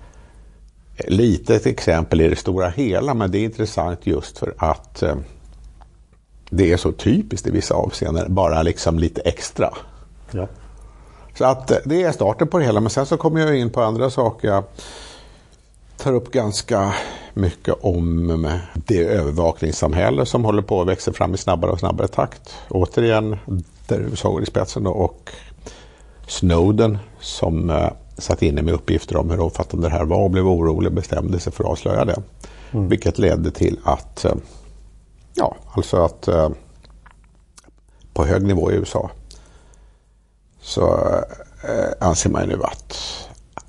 litet 1.08 1.66
exempel 1.66 2.20
i 2.20 2.28
det 2.28 2.37
stora 2.37 2.68
hela. 2.68 3.14
Men 3.14 3.30
det 3.30 3.38
är 3.38 3.44
intressant 3.44 4.06
just 4.06 4.38
för 4.38 4.54
att 4.58 5.02
eh, 5.02 5.16
det 6.50 6.73
är 6.73 6.76
så 6.76 6.92
typiskt 6.92 7.47
i 7.47 7.50
vissa 7.50 7.75
avseenden, 7.75 8.35
bara 8.35 8.62
liksom 8.62 8.99
lite 8.99 9.21
extra. 9.21 9.75
Ja. 10.30 10.49
Så 11.38 11.45
att 11.45 11.71
eh, 11.71 11.78
det 11.85 12.02
är 12.02 12.12
starten 12.12 12.49
på 12.49 12.59
det 12.59 12.64
hela, 12.64 12.80
men 12.80 12.90
sen 12.90 13.07
så 13.07 13.16
kommer 13.16 13.40
jag 13.40 13.57
in 13.57 13.71
på 13.71 13.83
andra 13.83 14.11
saker. 14.11 14.49
Jag 14.49 14.64
tar 15.97 16.12
upp 16.12 16.30
ganska 16.30 16.95
mycket 17.35 17.75
om 17.80 18.49
det 18.75 19.04
övervakningssamhälle 19.04 20.26
som 20.26 20.45
håller 20.45 20.62
på 20.62 20.80
att 20.80 20.88
växa 20.88 21.12
fram 21.12 21.35
i 21.35 21.37
snabbare 21.37 21.71
och 21.71 21.78
snabbare 21.78 22.09
takt. 22.09 22.54
Återigen, 22.69 23.37
där 23.87 24.00
USA 24.00 24.30
går 24.30 24.42
i 24.42 24.47
spetsen 24.47 24.85
då, 24.85 24.90
och 24.90 25.30
Snowden 26.26 26.99
som 27.21 27.71
uh, 27.71 27.88
satt 28.19 28.42
inne 28.42 28.62
med 28.62 28.75
uppgifter 28.75 29.16
om 29.16 29.30
hur 29.30 29.40
omfattande 29.40 29.88
det 29.88 29.92
här 29.92 30.04
var 30.04 30.23
och 30.23 30.30
blev 30.30 30.47
orolig 30.47 30.87
och 30.87 30.95
bestämde 30.95 31.40
sig 31.40 31.52
för 31.52 31.64
att 31.64 31.71
avslöja 31.71 32.04
det. 32.04 32.23
Mm. 32.73 32.88
Vilket 32.88 33.19
ledde 33.19 33.50
till 33.50 33.78
att 33.85 34.26
Ja, 35.34 35.56
alltså 35.72 36.04
att 36.04 36.28
eh, 36.28 36.49
på 38.12 38.25
hög 38.25 38.42
nivå 38.42 38.72
i 38.72 38.75
USA 38.75 39.10
så 40.60 40.99
eh, 41.64 42.08
anser 42.08 42.30
man 42.30 42.49
nu 42.49 42.62
att 42.62 42.96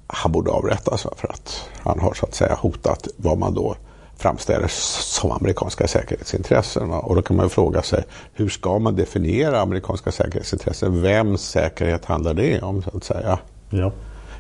han 0.08 0.32
borde 0.32 0.52
avrättas 0.52 1.02
för 1.16 1.28
att 1.28 1.70
han 1.78 2.00
har 2.00 2.14
så 2.14 2.26
att 2.26 2.36
säga 2.36 2.56
hotat 2.56 3.08
vad 3.18 3.38
man 3.38 3.54
då 3.54 3.76
framställer 4.18 4.68
som 4.68 5.32
amerikanska 5.32 5.88
säkerhetsintressen. 5.88 6.92
Och 6.92 7.16
då 7.16 7.22
kan 7.22 7.38
man 7.38 7.46
ju 7.46 7.50
fråga 7.50 7.82
sig 7.82 8.04
hur 8.34 8.50
ska 8.50 8.80
man 8.80 8.96
definiera 8.96 9.62
amerikanska 9.62 10.12
säkerhetsintressen? 10.12 11.02
Vems 11.02 11.42
säkerhet 11.42 12.06
handlar 12.06 12.34
det 12.34 12.62
om 12.62 12.82
så 12.82 12.98
att 12.98 13.04
säga? 13.04 13.40
Ja. 13.70 13.92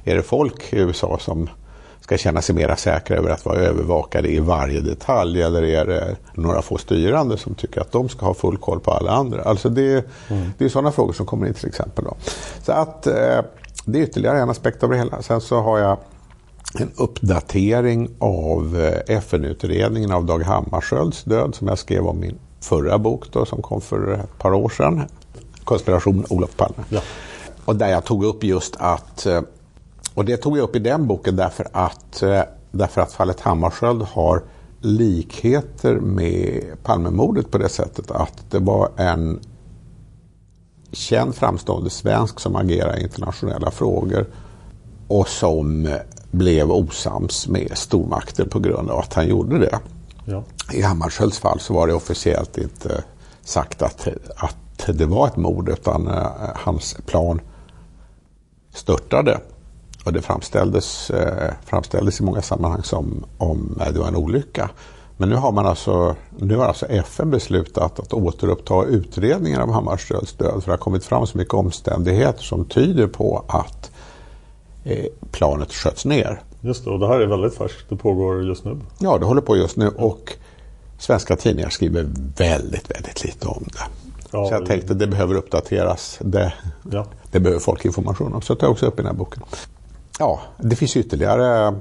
Är 0.03 0.15
det 0.15 0.23
folk 0.23 0.73
i 0.73 0.77
USA 0.77 1.17
som 1.19 1.49
ska 2.01 2.17
känna 2.17 2.41
sig 2.41 2.55
mera 2.55 2.75
säkra 2.75 3.17
över 3.17 3.29
att 3.29 3.45
vara 3.45 3.57
övervakade 3.57 4.29
i 4.31 4.39
varje 4.39 4.81
detalj 4.81 5.41
eller 5.41 5.63
är 5.63 5.85
det 5.85 6.15
några 6.33 6.61
få 6.61 6.77
styrande 6.77 7.37
som 7.37 7.55
tycker 7.55 7.81
att 7.81 7.91
de 7.91 8.09
ska 8.09 8.25
ha 8.25 8.33
full 8.33 8.57
koll 8.57 8.79
på 8.79 8.91
alla 8.91 9.11
andra? 9.11 9.41
Alltså 9.41 9.69
det, 9.69 10.05
mm. 10.29 10.51
det 10.57 10.65
är 10.65 10.69
sådana 10.69 10.91
frågor 10.91 11.13
som 11.13 11.25
kommer 11.25 11.47
in 11.47 11.53
till 11.53 11.67
exempel. 11.67 12.05
Då. 12.05 12.15
Så 12.63 12.71
att 12.71 13.07
eh, 13.07 13.39
det 13.85 13.99
är 13.99 14.03
ytterligare 14.03 14.39
en 14.39 14.49
aspekt 14.49 14.83
av 14.83 14.89
det 14.89 14.97
hela. 14.97 15.21
Sen 15.21 15.41
så 15.41 15.59
har 15.59 15.79
jag 15.79 15.97
en 16.79 16.91
uppdatering 16.95 18.09
av 18.19 18.79
eh, 18.79 19.17
FN-utredningen 19.17 20.11
av 20.11 20.25
Dag 20.25 20.43
Hammarskjölds 20.43 21.23
död 21.23 21.55
som 21.55 21.67
jag 21.67 21.77
skrev 21.77 22.07
om 22.07 22.23
i 22.23 22.27
min 22.27 22.39
förra 22.61 22.97
bok 22.97 23.31
då, 23.31 23.45
som 23.45 23.61
kom 23.61 23.81
för 23.81 24.13
ett 24.13 24.37
par 24.37 24.53
år 24.53 24.69
sedan. 24.69 25.01
Konspiration 25.63 26.25
Olof 26.29 26.57
Palme. 26.57 26.83
Ja. 26.89 27.01
Och 27.65 27.75
där 27.75 27.89
jag 27.89 28.03
tog 28.03 28.23
upp 28.25 28.43
just 28.43 28.75
att 28.79 29.25
eh, 29.25 29.41
och 30.13 30.25
det 30.25 30.37
tog 30.37 30.57
jag 30.57 30.63
upp 30.63 30.75
i 30.75 30.79
den 30.79 31.07
boken 31.07 31.35
därför 31.35 31.67
att, 31.71 32.23
eh, 32.23 32.41
därför 32.71 33.01
att 33.01 33.13
fallet 33.13 33.39
Hammarskjöld 33.39 34.01
har 34.01 34.43
likheter 34.79 35.95
med 35.95 36.63
Palmemordet 36.83 37.51
på 37.51 37.57
det 37.57 37.69
sättet 37.69 38.11
att 38.11 38.45
det 38.49 38.59
var 38.59 38.89
en 38.97 39.39
känd 40.91 41.35
framstående 41.35 41.89
svensk 41.89 42.39
som 42.39 42.55
agerar 42.55 42.99
i 42.99 43.03
internationella 43.03 43.71
frågor 43.71 44.25
och 45.07 45.27
som 45.27 45.97
blev 46.31 46.71
osams 46.71 47.47
med 47.47 47.71
stormakter 47.77 48.45
på 48.45 48.59
grund 48.59 48.89
av 48.89 48.99
att 48.99 49.13
han 49.13 49.27
gjorde 49.27 49.59
det. 49.59 49.79
Ja. 50.25 50.43
I 50.73 50.81
Hammarskjölds 50.81 51.39
fall 51.39 51.59
så 51.59 51.73
var 51.73 51.87
det 51.87 51.93
officiellt 51.93 52.57
inte 52.57 53.03
sagt 53.41 53.81
att, 53.81 54.07
att 54.35 54.97
det 54.97 55.05
var 55.05 55.27
ett 55.27 55.37
mord 55.37 55.69
utan 55.69 56.07
uh, 56.07 56.27
hans 56.55 56.97
plan 57.05 57.41
störtade. 58.73 59.39
Och 60.05 60.13
det 60.13 60.21
framställdes, 60.21 61.11
uh, 61.11 61.17
framställdes 61.65 62.19
i 62.19 62.23
många 62.23 62.41
sammanhang 62.41 62.83
som 62.83 63.25
om 63.37 63.81
det 63.93 63.99
var 63.99 64.07
en 64.07 64.15
olycka. 64.15 64.69
Men 65.17 65.29
nu 65.29 65.35
har, 65.35 65.51
man 65.51 65.65
alltså, 65.65 66.15
nu 66.39 66.55
har 66.55 66.65
alltså 66.65 66.85
FN 66.85 67.31
beslutat 67.31 67.99
att 67.99 68.13
återuppta 68.13 68.85
utredningen 68.85 69.61
av 69.61 69.71
Hammarskjölds 69.71 70.33
död. 70.33 70.63
För 70.63 70.65
det 70.65 70.71
har 70.71 70.77
kommit 70.77 71.05
fram 71.05 71.27
så 71.27 71.37
mycket 71.37 71.53
omständigheter 71.53 72.43
som 72.43 72.65
tyder 72.65 73.07
på 73.07 73.45
att 73.47 73.91
eh, 74.83 75.05
planet 75.31 75.73
sköts 75.73 76.05
ner. 76.05 76.41
Just 76.61 76.85
det, 76.85 76.89
och 76.89 76.99
det 76.99 77.07
här 77.07 77.19
är 77.19 77.27
väldigt 77.27 77.55
färskt. 77.55 77.85
Det 77.89 77.95
pågår 77.95 78.43
just 78.43 78.65
nu. 78.65 78.77
Ja, 78.99 79.17
det 79.17 79.25
håller 79.25 79.41
på 79.41 79.57
just 79.57 79.77
nu 79.77 79.87
och 79.87 80.33
svenska 80.99 81.35
tidningar 81.35 81.69
skriver 81.69 82.09
väldigt, 82.37 82.91
väldigt 82.91 83.23
lite 83.23 83.47
om 83.47 83.63
det. 83.73 83.83
Ja, 84.31 84.47
så 84.47 84.53
jag 84.53 84.65
tänkte 84.65 84.93
att 84.93 84.99
det 84.99 85.07
behöver 85.07 85.35
uppdateras. 85.35 86.17
Det, 86.21 86.53
Ja. 86.91 87.05
det 87.31 87.39
behöver 87.39 87.59
folk 87.59 87.85
information 87.85 88.33
om. 88.33 88.41
Så 88.41 88.53
det 88.53 88.59
tar 88.59 88.67
jag 88.67 88.71
också 88.71 88.85
upp 88.85 88.93
i 88.93 89.01
den 89.01 89.05
här 89.05 89.13
boken. 89.13 89.43
Ja, 90.21 90.39
det 90.57 90.75
finns 90.75 90.97
ytterligare 90.97 91.75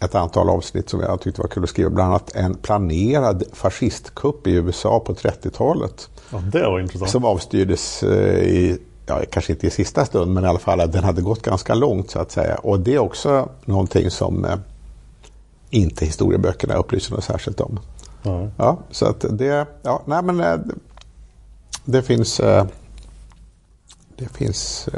ett 0.00 0.14
antal 0.14 0.48
avsnitt 0.48 0.88
som 0.88 1.00
jag 1.00 1.20
tyckte 1.20 1.40
var 1.40 1.48
kul 1.48 1.62
att 1.62 1.68
skriva. 1.68 1.90
Bland 1.90 2.10
annat 2.10 2.34
en 2.34 2.54
planerad 2.54 3.42
fascistkupp 3.52 4.46
i 4.46 4.50
USA 4.50 5.00
på 5.00 5.14
30-talet. 5.14 6.08
ja, 6.32 6.38
det 6.38 6.62
var 6.62 6.80
intressant. 6.80 7.10
Som 7.10 7.24
avstyrdes 7.24 8.02
eh, 8.02 8.38
i, 8.38 8.78
ja, 9.06 9.22
kanske 9.30 9.52
inte 9.52 9.66
i 9.66 9.70
sista 9.70 10.04
stund, 10.04 10.32
men 10.32 10.44
i 10.44 10.46
alla 10.46 10.58
fall 10.58 10.80
att 10.80 10.92
den 10.92 11.04
hade 11.04 11.22
gått 11.22 11.42
ganska 11.42 11.74
långt 11.74 12.10
så 12.10 12.18
att 12.18 12.30
säga. 12.30 12.54
Och 12.54 12.80
det 12.80 12.94
är 12.94 12.98
också 12.98 13.48
någonting 13.64 14.10
som 14.10 14.44
eh, 14.44 14.56
inte 15.70 16.04
historieböckerna 16.04 16.74
upplyser 16.74 17.14
något 17.14 17.24
särskilt 17.24 17.60
om. 17.60 17.80
Ja. 18.22 18.48
Ja, 18.56 18.78
så 18.90 19.06
att 19.06 19.24
det, 19.30 19.66
ja, 19.82 20.02
nej 20.06 20.22
men 20.22 20.40
eh, 20.40 20.56
det, 21.84 22.02
finns, 22.02 22.36
det 24.16 24.28
finns, 24.32 24.88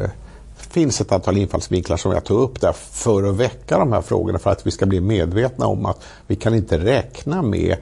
finns 0.77 1.01
ett 1.01 1.13
antal 1.13 1.37
infallsvinklar 1.37 1.97
som 1.97 2.13
jag 2.13 2.25
tog 2.25 2.41
upp 2.41 2.61
där 2.61 2.73
för 2.73 3.23
att 3.23 3.35
väcka 3.37 3.79
de 3.79 3.93
här 3.93 4.01
frågorna 4.03 4.39
för 4.39 4.51
att 4.51 4.67
vi 4.67 4.71
ska 4.71 4.87
bli 4.87 5.01
medvetna 5.01 5.67
om 5.67 5.87
att 5.87 6.01
vi 6.27 6.37
kan 6.37 6.55
inte 6.55 6.79
räkna 6.79 7.43
med 7.43 7.77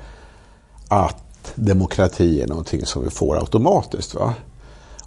att 0.89 1.53
demokrati 1.55 2.43
är 2.43 2.47
någonting 2.47 2.87
som 2.87 3.05
vi 3.05 3.11
får 3.11 3.37
automatiskt. 3.37 4.15
Va? 4.15 4.35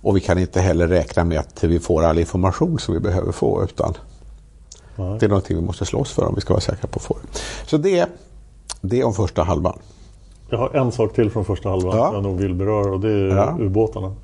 Och 0.01 0.15
vi 0.15 0.19
kan 0.19 0.37
inte 0.39 0.61
heller 0.61 0.87
räkna 0.87 1.23
med 1.23 1.39
att 1.39 1.63
vi 1.63 1.79
får 1.79 2.03
all 2.03 2.19
information 2.19 2.79
som 2.79 2.93
vi 2.93 2.99
behöver 2.99 3.31
få 3.31 3.63
utan 3.63 3.93
Nej. 4.95 5.17
det 5.19 5.25
är 5.25 5.29
någonting 5.29 5.55
vi 5.57 5.63
måste 5.63 5.85
slåss 5.85 6.11
för 6.11 6.25
om 6.27 6.35
vi 6.35 6.41
ska 6.41 6.53
vara 6.53 6.61
säkra 6.61 6.87
på 6.87 6.97
att 6.99 7.03
få 7.05 7.17
det. 7.21 7.39
Så 7.67 7.77
det, 7.77 8.09
det 8.81 8.99
är 8.99 9.03
om 9.05 9.13
första 9.13 9.43
halvan. 9.43 9.79
Jag 10.49 10.57
har 10.57 10.69
en 10.75 10.91
sak 10.91 11.13
till 11.13 11.31
från 11.31 11.45
första 11.45 11.69
halvan 11.69 11.97
Ja. 11.97 12.13
jag 12.13 12.23
nog 12.23 12.37
vill 12.37 12.53
beröra 12.53 12.91
och 12.91 12.99
det 12.99 13.09
är 13.11 13.27
Ja. 13.35 13.57
ubåtarna. 13.59 14.15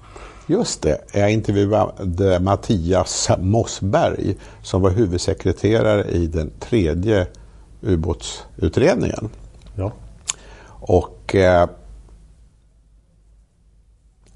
Just 0.48 0.82
det, 0.82 1.02
jag 1.14 1.32
intervjuade 1.32 2.40
Mattias 2.40 3.30
Mossberg 3.40 4.36
som 4.62 4.82
var 4.82 4.90
huvudsekreterare 4.90 6.12
i 6.12 6.28
den 6.28 6.52
tredje 6.60 7.28
ubåtsutredningen. 7.82 9.30
Ja. 9.76 9.92
Och 10.68 11.36
eh, 11.36 11.70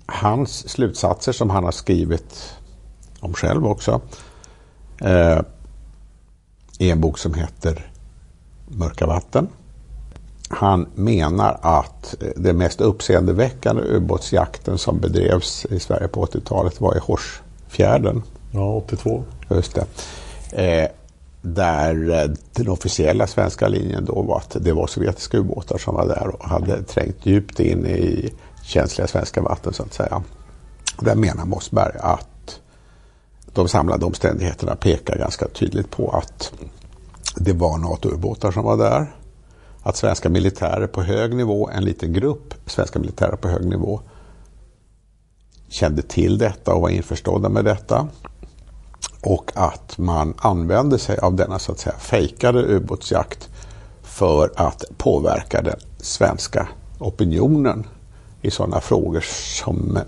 hans 0.06 0.70
slutsatser 0.70 1.32
som 1.32 1.50
han 1.50 1.64
har 1.64 1.72
skrivit 1.72 2.56
om 3.20 3.34
själv 3.34 3.66
också 3.66 4.02
eh, 5.02 5.40
i 6.80 6.92
en 6.92 7.02
bok 7.02 7.18
som 7.18 7.34
heter 7.34 7.92
Mörka 8.68 9.06
vatten. 9.06 9.48
Han 10.48 10.88
menar 10.96 11.60
att 11.62 12.16
eh, 12.22 12.28
den 12.36 12.58
mest 12.58 12.82
uppseendeväckande 12.82 13.82
ubåtsjakten 13.82 14.78
som 14.78 15.00
bedrevs 15.00 15.66
i 15.66 15.80
Sverige 15.80 16.08
på 16.08 16.26
80-talet 16.26 16.82
var 16.82 16.96
i 16.96 17.00
Horsfjärden. 17.00 18.24
ja, 18.52 18.76
82. 18.76 19.24
Just 19.50 19.76
det. 19.76 19.86
Eh, 20.52 20.90
där 21.42 22.10
eh, 22.10 22.30
den 22.54 22.70
officiella 22.70 23.28
svenska 23.28 23.68
linjen 23.68 24.06
då 24.06 24.22
var 24.22 24.38
att 24.38 24.58
det 24.60 24.74
var 24.74 24.88
sovjetiska 24.88 25.38
ubåtar 25.38 25.78
som 25.78 25.96
var 25.96 26.08
där 26.08 26.28
och 26.28 26.50
hade 26.50 26.84
trängt 26.84 27.26
djupt 27.26 27.60
in 27.60 27.86
i 27.86 28.34
känsliga 28.64 29.08
svenska 29.08 29.42
vatten 29.42 29.74
så 29.74 29.84
att 29.84 29.94
säga. 29.94 30.24
Där 31.00 31.16
menar 31.16 31.46
Mossberg 31.46 31.96
att 32.00 32.60
de 33.54 33.68
samlade 33.68 34.06
omständigheterna 34.06 34.76
pekar 34.76 35.18
ganska 35.18 35.48
tydligt 35.48 35.92
på 35.92 36.12
att 36.12 36.54
det 37.36 37.54
var 37.54 37.78
NATO-ubåtar 37.78 38.52
som 38.52 38.64
var 38.64 38.78
där. 38.78 39.17
Att 39.88 39.98
svenska 39.98 40.30
militärer 40.30 40.88
på 40.88 41.02
hög 41.02 41.36
nivå, 41.36 41.70
en 41.70 41.86
liten 41.86 42.14
grupp 42.14 42.54
svenska 42.66 43.00
militärer 43.00 43.36
på 43.36 43.48
hög 43.48 43.66
nivå 43.66 44.02
kände 45.70 46.02
till 46.02 46.38
detta 46.38 46.74
och 46.74 46.82
var 46.82 46.90
införstådda 46.90 47.50
med 47.50 47.66
detta. 47.66 48.08
Och 49.22 49.52
att 49.56 49.98
man 49.98 50.34
använde 50.38 51.00
sig 51.00 51.18
av 51.18 51.36
denna 51.36 51.60
så 51.60 51.72
att 51.72 51.80
säga 51.80 51.96
fejkade 52.00 52.64
ubåtsjakt 52.64 53.50
för 54.04 54.52
att 54.56 54.84
påverka 54.98 55.62
den 55.62 55.80
svenska 55.98 56.68
opinionen 57.00 57.88
i 58.42 58.52
sådana 58.52 58.82
frågor 58.82 59.24
som 59.64 60.00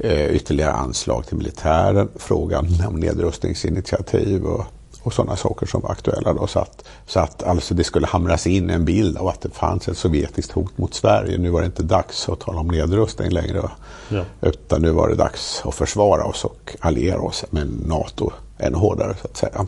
eh, 0.00 0.26
ytterligare 0.34 0.72
anslag 0.72 1.26
till 1.26 1.36
militären, 1.36 2.08
frågan 2.16 2.68
om 2.88 3.00
nedrustningsinitiativ 3.00 4.44
och, 4.44 4.66
och 5.04 5.12
sådana 5.12 5.36
saker 5.36 5.66
som 5.66 5.80
var 5.80 5.90
aktuella. 5.90 6.32
Då, 6.32 6.46
så 6.46 6.58
att, 6.58 6.84
så 7.06 7.20
att 7.20 7.42
alltså 7.42 7.74
det 7.74 7.84
skulle 7.84 8.06
hamras 8.06 8.46
in 8.46 8.70
en 8.70 8.84
bild 8.84 9.16
av 9.16 9.28
att 9.28 9.40
det 9.40 9.50
fanns 9.50 9.88
ett 9.88 9.98
sovjetiskt 9.98 10.52
hot 10.52 10.78
mot 10.78 10.94
Sverige. 10.94 11.38
Nu 11.38 11.50
var 11.50 11.60
det 11.60 11.66
inte 11.66 11.82
dags 11.82 12.28
att 12.28 12.40
tala 12.40 12.60
om 12.60 12.68
nedrustning 12.68 13.30
längre. 13.30 13.70
Ja. 14.08 14.24
Utan 14.40 14.82
nu 14.82 14.90
var 14.90 15.08
det 15.08 15.14
dags 15.14 15.62
att 15.64 15.74
försvara 15.74 16.24
oss 16.24 16.44
och 16.44 16.76
alliera 16.80 17.20
oss 17.20 17.44
med 17.50 17.86
NATO 17.86 18.30
ännu 18.58 18.76
hårdare 18.76 19.14
så 19.20 19.26
att 19.26 19.36
säga. 19.36 19.66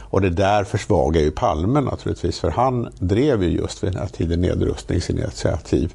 Och 0.00 0.20
det 0.20 0.30
där 0.30 0.64
försvagar 0.64 1.20
ju 1.20 1.30
Palme 1.30 1.80
naturligtvis 1.80 2.40
för 2.40 2.50
han 2.50 2.88
drev 2.98 3.42
ju 3.42 3.48
just 3.48 3.84
vid 3.84 3.92
den 3.92 4.00
här 4.00 4.08
tiden 4.08 4.40
nedrustningsinitiativ 4.40 5.92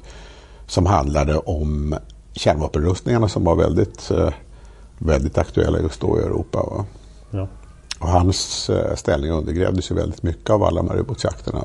som 0.66 0.86
handlade 0.86 1.38
om 1.38 1.94
kärnvapenrustningarna 2.32 3.28
som 3.28 3.44
var 3.44 3.56
väldigt, 3.56 4.10
eh, 4.10 4.30
väldigt 4.98 5.38
aktuella 5.38 5.78
just 5.78 6.00
då 6.00 6.18
i 6.18 6.22
Europa. 6.22 6.62
Va? 6.62 6.84
Och 8.00 8.08
hans 8.08 8.70
eh, 8.70 8.94
ställning 8.94 9.30
undergrävdes 9.30 9.90
ju 9.90 9.94
väldigt 9.94 10.22
mycket 10.22 10.50
av 10.50 10.64
alla 10.64 10.82
de 10.82 10.90
här 10.90 10.98
ubåtsjakterna. 10.98 11.64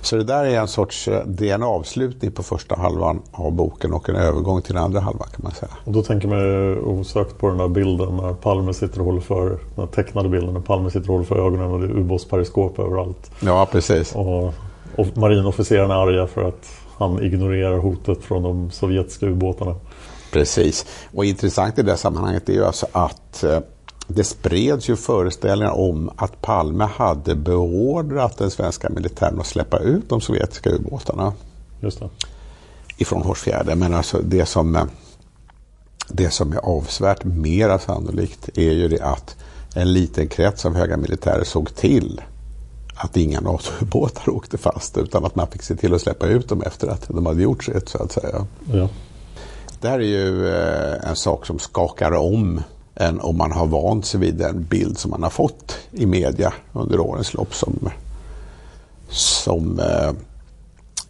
Så 0.00 0.16
det 0.16 0.24
där 0.24 0.44
är 0.44 0.60
en 0.60 0.68
sorts, 0.68 1.08
eh, 1.08 1.26
det 1.26 1.50
är 1.50 1.54
en 1.54 1.62
avslutning 1.62 2.32
på 2.32 2.42
första 2.42 2.76
halvan 2.76 3.22
av 3.32 3.52
boken 3.52 3.92
och 3.92 4.08
en 4.08 4.16
övergång 4.16 4.62
till 4.62 4.74
den 4.74 4.84
andra 4.84 5.00
halvan 5.00 5.28
kan 5.28 5.40
man 5.42 5.52
säga. 5.52 5.72
Och 5.84 5.92
då 5.92 6.02
tänker 6.02 6.28
man 6.28 6.38
ju 6.38 6.80
osökt 6.80 7.38
på 7.38 7.48
den 7.48 7.58
där 7.58 7.68
bilden 7.68 8.16
när 8.16 8.32
Palme 8.34 8.74
sitter 8.74 8.98
och 8.98 9.06
håller 9.06 9.20
för, 9.20 9.58
den 9.76 9.88
tecknade 9.88 10.28
bilden 10.28 10.54
när 10.54 10.60
Palme 10.60 10.90
sitter 10.90 11.08
och 11.08 11.14
håller 11.14 11.24
för 11.24 11.46
ögonen 11.46 11.70
och 11.70 11.80
det 11.80 11.86
är 11.86 11.98
ubåtsperiskop 11.98 12.78
överallt. 12.78 13.30
Ja, 13.40 13.68
precis. 13.72 14.14
Och, 14.14 14.54
och 14.96 15.06
marinofficerarna 15.16 15.94
är 15.94 15.98
arga 15.98 16.26
för 16.26 16.48
att 16.48 16.70
han 16.98 17.22
ignorerar 17.22 17.78
hotet 17.78 18.24
från 18.24 18.42
de 18.42 18.70
sovjetiska 18.70 19.26
ubåtarna. 19.26 19.74
Precis. 20.32 20.86
Och 21.14 21.24
intressant 21.24 21.78
i 21.78 21.82
det 21.82 21.96
sammanhanget 21.96 22.48
är 22.48 22.52
ju 22.52 22.64
alltså 22.64 22.86
att 22.92 23.44
eh, 23.44 23.58
det 24.08 24.24
spreds 24.24 24.88
ju 24.88 24.96
föreställningar 24.96 25.72
om 25.72 26.10
att 26.16 26.42
Palme 26.42 26.84
hade 26.84 27.34
beordrat 27.34 28.38
den 28.38 28.50
svenska 28.50 28.88
militären 28.88 29.40
att 29.40 29.46
släppa 29.46 29.78
ut 29.78 30.08
de 30.08 30.20
sovjetiska 30.20 30.70
ubåtarna 30.70 31.32
Just 31.80 32.00
det. 32.00 32.08
ifrån 32.96 33.22
Horsfjärden. 33.22 33.78
Men 33.78 33.94
alltså 33.94 34.20
det 34.22 34.46
som, 34.46 34.76
eh, 34.76 34.84
det 36.08 36.30
som 36.30 36.52
är 36.52 36.58
avsevärt 36.58 37.24
mera 37.24 37.78
sannolikt 37.78 38.48
är 38.54 38.72
ju 38.72 38.88
det 38.88 39.00
att 39.00 39.36
en 39.74 39.92
liten 39.92 40.28
krets 40.28 40.66
av 40.66 40.74
höga 40.74 40.96
militärer 40.96 41.44
såg 41.44 41.74
till 41.74 42.20
att 42.94 43.16
inga 43.16 43.40
NATO-ubåtar 43.40 44.30
åkte 44.36 44.58
fast 44.58 44.98
utan 44.98 45.24
att 45.24 45.36
man 45.36 45.46
fick 45.46 45.62
se 45.62 45.76
till 45.76 45.94
att 45.94 46.00
släppa 46.00 46.26
ut 46.26 46.48
dem 46.48 46.62
efter 46.62 46.88
att 46.88 47.08
de 47.08 47.26
hade 47.26 47.42
gjort 47.42 47.64
sitt 47.64 47.88
så 47.88 48.02
att 48.02 48.12
säga. 48.12 48.46
Ja. 48.72 48.88
Det 49.80 49.88
här 49.88 49.98
är 49.98 50.02
ju 50.02 50.48
eh, 50.48 51.10
en 51.10 51.16
sak 51.16 51.46
som 51.46 51.58
skakar 51.58 52.12
om 52.12 52.62
än 52.98 53.20
om 53.20 53.36
man 53.36 53.52
har 53.52 53.66
vant 53.66 54.06
sig 54.06 54.20
vid 54.20 54.34
den 54.34 54.64
bild 54.64 54.98
som 54.98 55.10
man 55.10 55.22
har 55.22 55.30
fått 55.30 55.78
i 55.90 56.06
media 56.06 56.52
under 56.72 57.00
årens 57.00 57.34
lopp 57.34 57.54
som, 57.54 57.90
som 59.08 59.80
eh, 59.80 60.12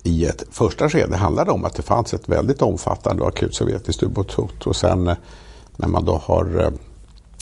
i 0.02 0.24
ett 0.24 0.44
första 0.50 0.88
skede 0.88 1.16
handlade 1.16 1.50
om 1.50 1.64
att 1.64 1.74
det 1.74 1.82
fanns 1.82 2.14
ett 2.14 2.28
väldigt 2.28 2.62
omfattande 2.62 3.22
och 3.22 3.28
akut 3.28 3.54
sovjetiskt 3.54 4.02
ubåtshot 4.02 4.66
och 4.66 4.76
sen 4.76 5.08
eh, 5.08 5.16
när 5.76 5.88
man 5.88 6.04
då 6.04 6.20
har 6.24 6.60
eh, 6.60 6.70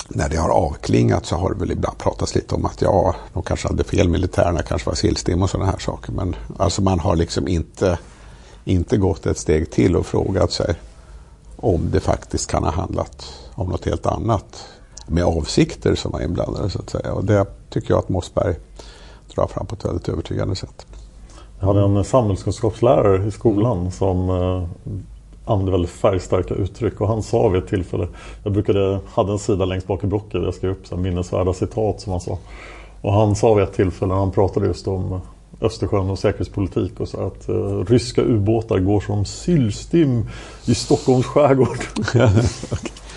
när 0.08 0.28
det 0.28 0.36
har 0.36 0.50
avklingat 0.50 1.26
så 1.26 1.36
har 1.36 1.50
det 1.50 1.60
väl 1.60 1.70
ibland 1.70 1.98
pratats 1.98 2.34
lite 2.34 2.54
om 2.54 2.64
att 2.64 2.82
ja, 2.82 3.14
de 3.32 3.42
kanske 3.42 3.68
hade 3.68 3.84
fel, 3.84 4.08
militärerna 4.08 4.62
kanske 4.62 4.88
var 4.88 4.94
sillstim 4.94 5.42
och 5.42 5.50
sådana 5.50 5.70
här 5.70 5.78
saker. 5.78 6.12
Men 6.12 6.36
alltså 6.56 6.82
man 6.82 7.00
har 7.00 7.16
liksom 7.16 7.48
inte, 7.48 7.98
inte 8.64 8.96
gått 8.96 9.26
ett 9.26 9.38
steg 9.38 9.70
till 9.70 9.96
och 9.96 10.06
frågat 10.06 10.52
sig 10.52 10.74
om 11.56 11.90
det 11.90 12.00
faktiskt 12.00 12.50
kan 12.50 12.64
ha 12.64 12.70
handlat 12.70 13.34
om 13.54 13.68
något 13.68 13.84
helt 13.84 14.06
annat 14.06 14.64
med 15.06 15.24
avsikter 15.24 15.94
som 15.94 16.12
var 16.12 16.20
inblandade 16.20 16.70
så 16.70 16.78
att 16.78 16.90
säga. 16.90 17.12
Och 17.12 17.24
det 17.24 17.46
tycker 17.70 17.90
jag 17.90 17.98
att 17.98 18.08
Mossberg 18.08 18.54
drar 19.34 19.46
fram 19.46 19.66
på 19.66 19.74
ett 19.74 19.84
väldigt 19.84 20.08
övertygande 20.08 20.56
sätt. 20.56 20.86
Jag 21.60 21.66
hade 21.66 21.80
en 21.80 22.04
samhällskunskapslärare 22.04 23.26
i 23.26 23.30
skolan 23.30 23.90
som 23.90 24.30
eh, 24.30 24.68
använde 25.44 25.72
väldigt 25.72 25.90
färgstarka 25.90 26.54
uttryck 26.54 27.00
och 27.00 27.08
han 27.08 27.22
sa 27.22 27.48
vid 27.48 27.62
ett 27.62 27.68
tillfälle 27.68 28.08
Jag 28.42 28.52
brukade, 28.52 29.00
hade 29.08 29.32
en 29.32 29.38
sida 29.38 29.64
längst 29.64 29.86
bak 29.86 30.04
i 30.04 30.06
blocket 30.06 30.32
där 30.32 30.42
jag 30.42 30.54
skrev 30.54 30.70
upp 30.70 30.86
så 30.86 30.94
här 30.94 31.02
minnesvärda 31.02 31.52
citat 31.52 32.00
som 32.00 32.12
han 32.12 32.20
sa. 32.20 32.38
Och 33.00 33.12
han 33.12 33.36
sa 33.36 33.54
vid 33.54 33.64
ett 33.64 33.72
tillfälle 33.72 34.12
när 34.12 34.20
han 34.20 34.30
pratade 34.30 34.66
just 34.66 34.88
om 34.88 35.20
Östersjön 35.60 36.10
och 36.10 36.18
säkerhetspolitik 36.18 37.00
och 37.00 37.08
så 37.08 37.26
att 37.26 37.48
uh, 37.48 37.84
ryska 37.84 38.22
ubåtar 38.22 38.78
går 38.78 39.00
som 39.00 39.24
sillstim 39.24 40.28
i 40.66 40.74
Stockholms 40.74 41.26
skärgård. 41.26 41.78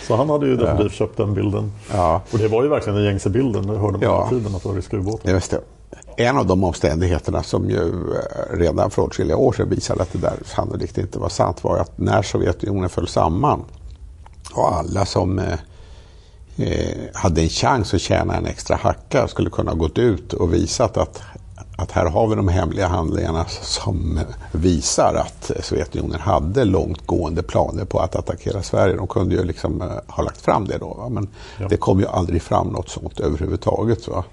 Så 0.08 0.16
han 0.16 0.30
hade 0.30 0.48
ju 0.48 0.56
definitivt 0.56 0.92
ja. 0.92 0.98
köpt 0.98 1.18
den 1.18 1.34
bilden. 1.34 1.72
Ja. 1.94 2.22
Och 2.32 2.40
det 2.40 2.48
var 2.48 2.64
ju 2.64 2.70
verkligen 2.70 2.96
den 2.96 3.06
gängse 3.06 3.30
bilden. 3.30 3.68
Det 3.68 3.78
hörde 3.78 3.92
man 3.92 4.02
ja. 4.02 4.28
hela 4.30 4.30
tiden 4.30 4.56
att 4.56 4.62
det 4.62 4.70
var 4.70 4.76
ryska 4.76 4.98
ubåtar. 4.98 5.32
Just 5.32 5.52
det. 5.52 5.62
En 6.18 6.38
av 6.38 6.46
de 6.46 6.64
omständigheterna 6.64 7.44
som 7.44 7.70
ju 7.70 7.88
eh, 7.88 8.58
redan 8.58 8.92
för 8.92 9.02
åtskilliga 9.02 9.38
år 9.38 9.54
sedan 9.54 9.70
visade 9.70 10.02
att 10.02 10.14
det 10.14 10.20
där 10.20 10.34
sannolikt 10.46 10.98
inte 10.98 11.20
var 11.20 11.30
sant 11.30 11.64
var 11.64 11.78
att 11.78 11.98
när 11.98 12.22
Sovjetunionen 12.22 12.90
föll 12.90 13.08
samman 13.08 13.64
och 14.54 14.78
alla 14.78 15.06
som 15.06 15.40
eh, 15.40 15.60
eh, 16.58 16.98
hade 17.14 17.42
en 17.42 17.50
chans 17.50 17.94
att 17.94 18.02
tjäna 18.02 18.36
en 18.36 18.46
extra 18.46 18.76
hacka 18.76 19.28
skulle 19.28 19.50
kunna 19.50 19.74
gått 19.74 19.98
ut 19.98 20.34
och 20.34 20.54
visat 20.54 20.98
att 20.98 21.22
att 21.80 21.92
här 21.92 22.06
har 22.06 22.28
vi 22.28 22.36
de 22.36 22.48
hemliga 22.48 22.88
handlingarna 22.88 23.46
som 23.62 24.20
visar 24.52 25.14
att 25.16 25.52
Sovjetunionen 25.60 26.20
hade 26.20 26.66
långtgående 26.66 27.44
planer 27.44 27.86
på 27.86 28.00
att 28.00 28.16
attackera 28.16 28.62
Sverige. 28.62 28.96
De 28.96 29.08
kunde 29.08 29.36
ju 29.36 29.44
liksom 29.44 29.84
ha 30.08 30.24
lagt 30.24 30.42
fram 30.42 30.66
det 30.66 30.78
då. 30.78 30.94
Va? 30.94 31.10
Men 31.10 31.28
ja. 31.60 31.68
det 31.70 31.78
kom 31.78 32.00
ju 32.00 32.08
aldrig 32.08 32.42
fram 32.42 32.68
något 32.68 32.90
sånt 32.90 33.20
överhuvudtaget. 33.20 34.08
Va? 34.08 34.24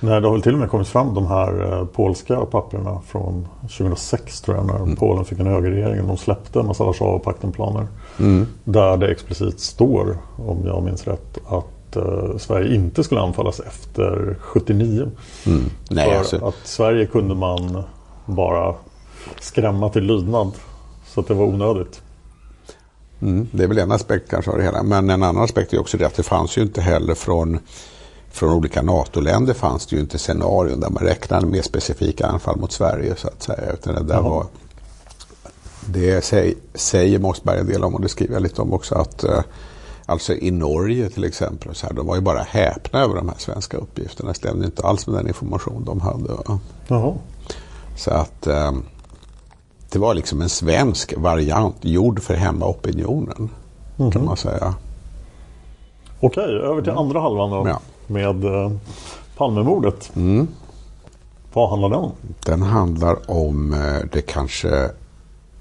Nej, 0.00 0.20
det 0.20 0.26
har 0.26 0.32
väl 0.32 0.42
till 0.42 0.52
och 0.52 0.58
med 0.58 0.70
kommit 0.70 0.88
fram 0.88 1.14
de 1.14 1.26
här 1.26 1.72
eh, 1.72 1.84
polska 1.84 2.36
papperna 2.36 3.00
från 3.06 3.48
2006 3.60 4.40
tror 4.40 4.56
jag 4.56 4.66
när 4.66 4.76
mm. 4.76 4.96
Polen 4.96 5.24
fick 5.24 5.38
en 5.38 5.46
högerregering. 5.46 6.06
De 6.06 6.16
släppte 6.16 6.60
en 6.60 6.66
massa 6.66 6.84
Warszawapaktenplaner. 6.84 7.86
Mm. 8.18 8.46
Där 8.64 8.96
det 8.96 9.10
explicit 9.10 9.60
står, 9.60 10.18
om 10.36 10.66
jag 10.66 10.82
minns 10.82 11.06
rätt, 11.06 11.38
att 11.48 11.71
eh, 11.96 12.36
Sverige 12.38 12.74
inte 12.74 13.04
skulle 13.04 13.20
anfallas 13.20 13.60
efter 13.60 14.36
79. 14.40 15.10
Mm. 15.46 15.64
Nej, 15.90 16.10
För 16.10 16.18
alltså... 16.18 16.46
att 16.46 16.56
Sverige 16.64 17.06
kunde 17.06 17.34
man 17.34 17.82
bara 18.26 18.74
skrämma 19.40 19.88
till 19.88 20.02
lydnad. 20.02 20.52
Så 21.06 21.20
att 21.20 21.28
det 21.28 21.34
var 21.34 21.44
onödigt. 21.44 22.02
Mm, 23.22 23.48
det 23.52 23.64
är 23.64 23.68
väl 23.68 23.78
en 23.78 23.92
aspekt 23.92 24.30
kanske 24.30 24.50
av 24.50 24.58
det 24.58 24.64
hela. 24.64 24.82
Men 24.82 25.10
en 25.10 25.22
annan 25.22 25.44
aspekt 25.44 25.72
är 25.72 25.80
också 25.80 25.96
det 25.96 26.04
att 26.04 26.14
det 26.14 26.22
fanns 26.22 26.58
ju 26.58 26.62
inte 26.62 26.80
heller 26.80 27.14
från 27.14 27.58
från 28.32 28.52
olika 28.52 28.82
NATO-länder 28.82 29.54
fanns 29.54 29.86
det 29.86 29.96
ju 29.96 30.02
inte 30.02 30.18
scenarion 30.18 30.80
där 30.80 30.90
man 30.90 31.02
räknade 31.02 31.46
med 31.46 31.64
specifika 31.64 32.26
anfall 32.26 32.56
mot 32.56 32.72
Sverige 32.72 33.14
så 33.16 33.28
att 33.28 33.42
säga. 33.42 33.72
Utan 33.72 33.94
det, 33.94 34.02
där 34.02 34.20
var, 34.20 34.46
det 35.86 36.24
säger, 36.24 36.54
säger 36.74 37.18
Mossberg 37.18 37.58
en 37.58 37.66
del 37.66 37.84
om 37.84 37.94
och 37.94 38.00
det 38.00 38.08
skriver 38.08 38.34
jag 38.34 38.42
lite 38.42 38.62
om 38.62 38.72
också. 38.72 38.94
att 38.94 39.24
eh, 39.24 39.40
Alltså 40.06 40.34
i 40.34 40.50
Norge 40.50 41.08
till 41.08 41.24
exempel, 41.24 41.74
så 41.74 41.86
här, 41.86 41.94
de 41.94 42.06
var 42.06 42.14
ju 42.14 42.20
bara 42.20 42.42
häpna 42.42 43.00
över 43.00 43.14
de 43.14 43.28
här 43.28 43.38
svenska 43.38 43.76
uppgifterna. 43.76 44.28
Det 44.28 44.34
stämde 44.34 44.66
inte 44.66 44.82
alls 44.82 45.06
med 45.06 45.16
den 45.16 45.28
information 45.28 45.84
de 45.84 46.00
hade. 46.00 46.32
Jaha. 46.88 47.14
Så 47.96 48.10
att 48.10 48.46
eh, 48.46 48.72
det 49.90 49.98
var 49.98 50.14
liksom 50.14 50.42
en 50.42 50.48
svensk 50.48 51.14
variant 51.16 51.76
gjord 51.80 52.22
för 52.22 52.34
hemmaopinionen. 52.34 53.50
Mm. 53.98 54.10
Kan 54.10 54.24
man 54.24 54.36
säga. 54.36 54.74
Okej, 56.20 56.44
över 56.44 56.82
till 56.82 56.90
mm. 56.90 57.04
andra 57.04 57.20
halvan 57.20 57.50
då. 57.50 57.68
Ja 57.68 57.80
med 58.12 58.44
eh, 58.44 58.72
Palmemordet. 59.36 60.12
Mm. 60.16 60.48
Vad 61.52 61.70
handlar 61.70 61.88
den 61.88 61.98
om? 61.98 62.12
Den 62.44 62.62
handlar 62.62 63.30
om 63.30 63.74
eh, 63.74 64.08
det 64.12 64.22
kanske, 64.22 64.90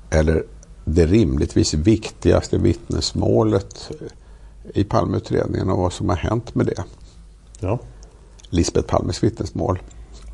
eller 0.10 0.43
det 0.86 1.06
rimligtvis 1.06 1.73
viktigaste 1.73 2.58
vittnesmålet 2.58 3.91
i 4.74 4.84
Palmeutredningen 4.84 5.69
och 5.69 5.78
vad 5.78 5.93
som 5.93 6.10
har 6.10 6.15
hänt 6.15 6.56
med 6.56 6.65
det. 6.65 6.84
Ja. 7.60 7.80
Lisbeth 8.50 8.88
Palmes 8.88 9.24
vittnesmål. 9.24 9.80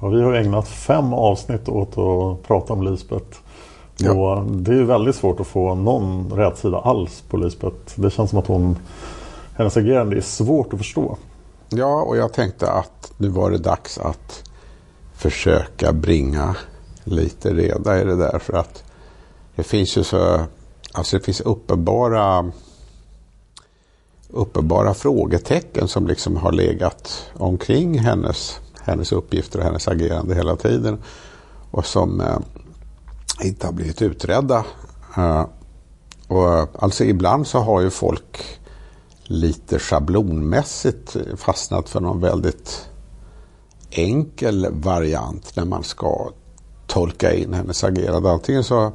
Ja, 0.01 0.07
vi 0.07 0.21
har 0.21 0.33
ägnat 0.33 0.67
fem 0.67 1.13
avsnitt 1.13 1.69
åt 1.69 1.97
att 1.97 2.47
prata 2.47 2.73
om 2.73 2.83
Lisbeth. 2.83 3.37
Ja. 3.97 4.11
Och 4.11 4.45
det 4.45 4.73
är 4.73 4.83
väldigt 4.83 5.15
svårt 5.15 5.39
att 5.39 5.47
få 5.47 5.75
någon 5.75 6.31
rätsida 6.31 6.77
alls 6.77 7.23
på 7.29 7.37
Lisbeth. 7.37 7.75
Det 7.95 8.09
känns 8.09 8.29
som 8.29 8.39
att 8.39 8.47
hon, 8.47 8.77
hennes 9.55 9.77
agerande 9.77 10.17
är 10.17 10.21
svårt 10.21 10.73
att 10.73 10.79
förstå. 10.79 11.17
Ja, 11.69 12.01
och 12.01 12.17
jag 12.17 12.33
tänkte 12.33 12.71
att 12.71 13.11
nu 13.17 13.27
var 13.27 13.51
det 13.51 13.57
dags 13.57 13.97
att 13.97 14.43
försöka 15.13 15.93
bringa 15.93 16.55
lite 17.03 17.53
reda 17.53 18.01
i 18.01 18.03
det 18.03 18.15
där. 18.15 18.39
För 18.39 18.53
att 18.53 18.83
det 19.55 19.63
finns 19.63 19.97
ju 19.97 20.03
så, 20.03 20.39
alltså 20.93 21.17
det 21.17 21.23
finns 21.23 21.41
uppenbara 21.41 22.51
uppenbara 24.29 24.93
frågetecken 24.93 25.87
som 25.87 26.07
liksom 26.07 26.37
har 26.37 26.51
legat 26.51 27.25
omkring 27.33 27.99
hennes, 27.99 28.59
hennes 28.81 29.11
uppgifter 29.11 29.59
och 29.59 29.65
hennes 29.65 29.87
agerande 29.87 30.35
hela 30.35 30.55
tiden. 30.55 30.97
Och 31.71 31.85
som 31.85 32.21
eh, 32.21 32.37
inte 33.43 33.65
har 33.65 33.73
blivit 33.73 34.01
utredda. 34.01 34.65
Eh, 35.17 35.45
och 36.27 36.53
eh, 36.53 36.67
alltså 36.79 37.03
ibland 37.03 37.47
så 37.47 37.59
har 37.59 37.81
ju 37.81 37.89
folk 37.89 38.43
lite 39.23 39.79
schablonmässigt 39.79 41.15
fastnat 41.35 41.89
för 41.89 41.99
någon 41.99 42.21
väldigt 42.21 42.89
enkel 43.89 44.67
variant 44.71 45.55
när 45.55 45.65
man 45.65 45.83
ska 45.83 46.29
tolka 46.87 47.33
in 47.33 47.53
hennes 47.53 47.83
agerande. 47.83 48.31
Antingen 48.31 48.63
så 48.63 48.91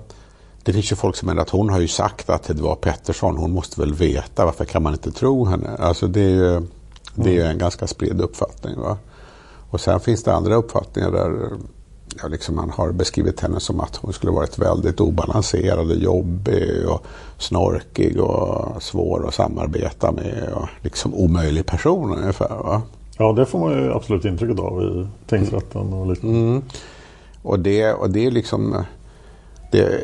det 0.64 0.72
finns 0.72 0.92
ju 0.92 0.96
folk 0.96 1.16
som 1.16 1.27
menar 1.27 1.42
att 1.42 1.51
hon 1.51 1.70
har 1.70 1.81
ju 1.81 1.88
sagt 1.88 2.31
att 2.31 2.42
det 2.42 2.62
var 2.62 2.75
Pettersson. 2.75 3.37
Hon 3.37 3.53
måste 3.53 3.81
väl 3.81 3.94
veta. 3.94 4.44
Varför 4.44 4.64
kan 4.64 4.83
man 4.83 4.92
inte 4.92 5.12
tro 5.12 5.44
henne? 5.44 5.77
Alltså 5.79 6.07
det 6.07 6.20
är 6.20 6.29
ju, 6.29 6.62
det 7.14 7.38
är 7.38 7.51
en 7.51 7.59
ganska 7.59 7.87
spridd 7.87 8.20
uppfattning. 8.20 8.81
Va? 8.81 8.98
Och 9.70 9.81
sen 9.81 10.01
finns 10.01 10.22
det 10.22 10.35
andra 10.35 10.55
uppfattningar 10.55 11.11
där 11.11 11.51
ja, 12.22 12.29
liksom 12.29 12.57
man 12.57 12.70
har 12.70 12.92
beskrivit 12.92 13.40
henne 13.40 13.61
som 13.61 13.81
att 13.81 13.96
hon 13.96 14.12
skulle 14.12 14.33
varit 14.33 14.59
väldigt 14.59 15.01
obalanserad 15.01 15.90
och 15.90 15.96
jobbig 15.96 16.88
och 16.88 17.07
snorkig 17.38 18.20
och 18.20 18.83
svår 18.83 19.29
att 19.29 19.35
samarbeta 19.35 20.12
med 20.12 20.53
och 20.55 20.68
liksom 20.83 21.14
omöjlig 21.14 21.66
person 21.66 22.18
ungefär. 22.18 22.48
Va? 22.48 22.83
Ja, 23.18 23.33
det 23.33 23.46
får 23.46 23.59
man 23.59 23.72
ju 23.72 23.92
absolut 23.92 24.25
intrycket 24.25 24.59
av 24.59 24.83
i 24.83 25.07
tingsrätten 25.27 25.92
och 25.92 26.07
liknande. 26.07 26.38
Mm. 26.38 26.62
Och, 27.42 27.59
det, 27.59 27.92
och 27.92 28.11
det 28.11 28.27
är 28.27 28.31
liksom 28.31 28.85
det, 29.70 30.03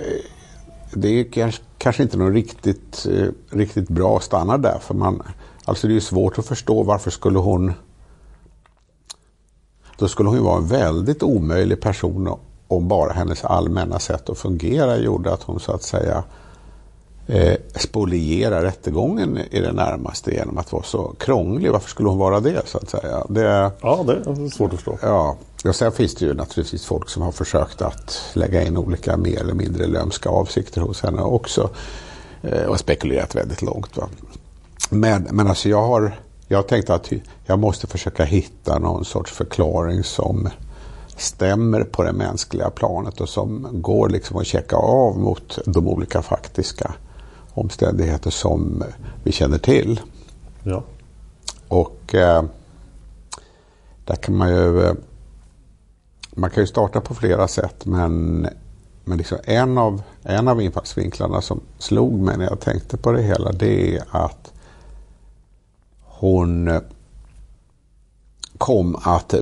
det 0.92 1.08
är 1.08 1.24
kanske, 1.24 1.62
kanske 1.78 2.02
inte 2.02 2.16
någon 2.16 2.32
riktigt, 2.32 3.06
eh, 3.10 3.28
riktigt 3.50 3.88
bra 3.88 4.16
att 4.16 4.22
stanna 4.22 4.58
där. 4.58 4.78
För 4.78 4.94
man, 4.94 5.22
alltså 5.64 5.88
det 5.88 5.96
är 5.96 6.00
svårt 6.00 6.38
att 6.38 6.46
förstå 6.46 6.82
varför 6.82 7.10
skulle 7.10 7.38
hon 7.38 7.72
då 9.98 10.08
skulle 10.08 10.28
hon 10.28 10.38
ju 10.38 10.44
vara 10.44 10.56
en 10.56 10.66
väldigt 10.66 11.22
omöjlig 11.22 11.80
person 11.80 12.38
om 12.68 12.88
bara 12.88 13.12
hennes 13.12 13.44
allmänna 13.44 13.98
sätt 13.98 14.30
att 14.30 14.38
fungera 14.38 14.96
gjorde 14.96 15.32
att 15.32 15.42
hon 15.42 15.60
så 15.60 15.72
att 15.72 15.82
säga 15.82 16.24
eh, 17.28 17.54
spoliera 17.74 18.62
rättegången 18.62 19.38
i 19.50 19.60
det 19.60 19.72
närmaste 19.72 20.34
genom 20.34 20.58
att 20.58 20.72
vara 20.72 20.82
så 20.82 21.14
krånglig. 21.18 21.72
Varför 21.72 21.90
skulle 21.90 22.08
hon 22.08 22.18
vara 22.18 22.40
det 22.40 22.62
så 22.66 22.78
att 22.78 22.90
säga? 22.90 23.26
Det, 23.28 23.72
ja, 23.80 24.04
det 24.06 24.12
är 24.12 24.50
svårt 24.50 24.72
att 24.72 24.76
förstå. 24.76 24.98
Ja, 25.02 25.36
och 25.64 25.74
sen 25.74 25.92
finns 25.92 26.14
det 26.14 26.26
ju 26.26 26.34
naturligtvis 26.34 26.84
folk 26.84 27.08
som 27.08 27.22
har 27.22 27.32
försökt 27.32 27.82
att 27.82 28.30
lägga 28.32 28.62
in 28.62 28.76
olika 28.76 29.16
mer 29.16 29.40
eller 29.40 29.54
mindre 29.54 29.86
lömska 29.86 30.28
avsikter 30.28 30.80
hos 30.80 31.02
henne 31.02 31.22
också. 31.22 31.70
Eh, 32.42 32.62
och 32.62 32.80
spekulerat 32.80 33.34
väldigt 33.34 33.62
långt. 33.62 33.96
Va? 33.96 34.08
Men, 34.90 35.28
men 35.30 35.46
alltså 35.46 35.68
jag 35.68 35.82
har 35.82 36.18
jag 36.50 36.66
tänkte 36.66 36.94
att 36.94 37.12
jag 37.46 37.58
måste 37.58 37.86
försöka 37.86 38.24
hitta 38.24 38.78
någon 38.78 39.04
sorts 39.04 39.32
förklaring 39.32 40.04
som 40.04 40.48
stämmer 41.16 41.84
på 41.84 42.02
det 42.02 42.12
mänskliga 42.12 42.70
planet 42.70 43.20
och 43.20 43.28
som 43.28 43.68
går 43.72 44.08
liksom 44.08 44.36
att 44.36 44.46
checka 44.46 44.76
av 44.76 45.18
mot 45.18 45.58
de 45.64 45.88
olika 45.88 46.22
faktiska 46.22 46.94
omständigheter 47.60 48.30
som 48.30 48.84
vi 49.24 49.32
känner 49.32 49.58
till. 49.58 50.00
Ja. 50.62 50.82
Och 51.68 52.14
eh, 52.14 52.42
där 54.04 54.16
kan 54.16 54.36
man 54.36 54.48
ju 54.48 54.86
eh, 54.86 54.94
man 56.38 56.50
kan 56.50 56.62
ju 56.62 56.66
starta 56.66 57.00
på 57.00 57.14
flera 57.14 57.48
sätt 57.48 57.86
men, 57.86 58.46
men 59.04 59.18
liksom 59.18 59.38
en, 59.44 59.78
av, 59.78 60.02
en 60.22 60.48
av 60.48 60.62
infallsvinklarna 60.62 61.40
som 61.40 61.60
slog 61.78 62.20
mig 62.20 62.38
när 62.38 62.44
jag 62.44 62.60
tänkte 62.60 62.96
på 62.96 63.12
det 63.12 63.22
hela 63.22 63.52
det 63.52 63.96
är 63.96 64.04
att 64.10 64.52
hon 66.04 66.68
eh, 66.68 66.80
kom 68.58 68.96
att 69.02 69.34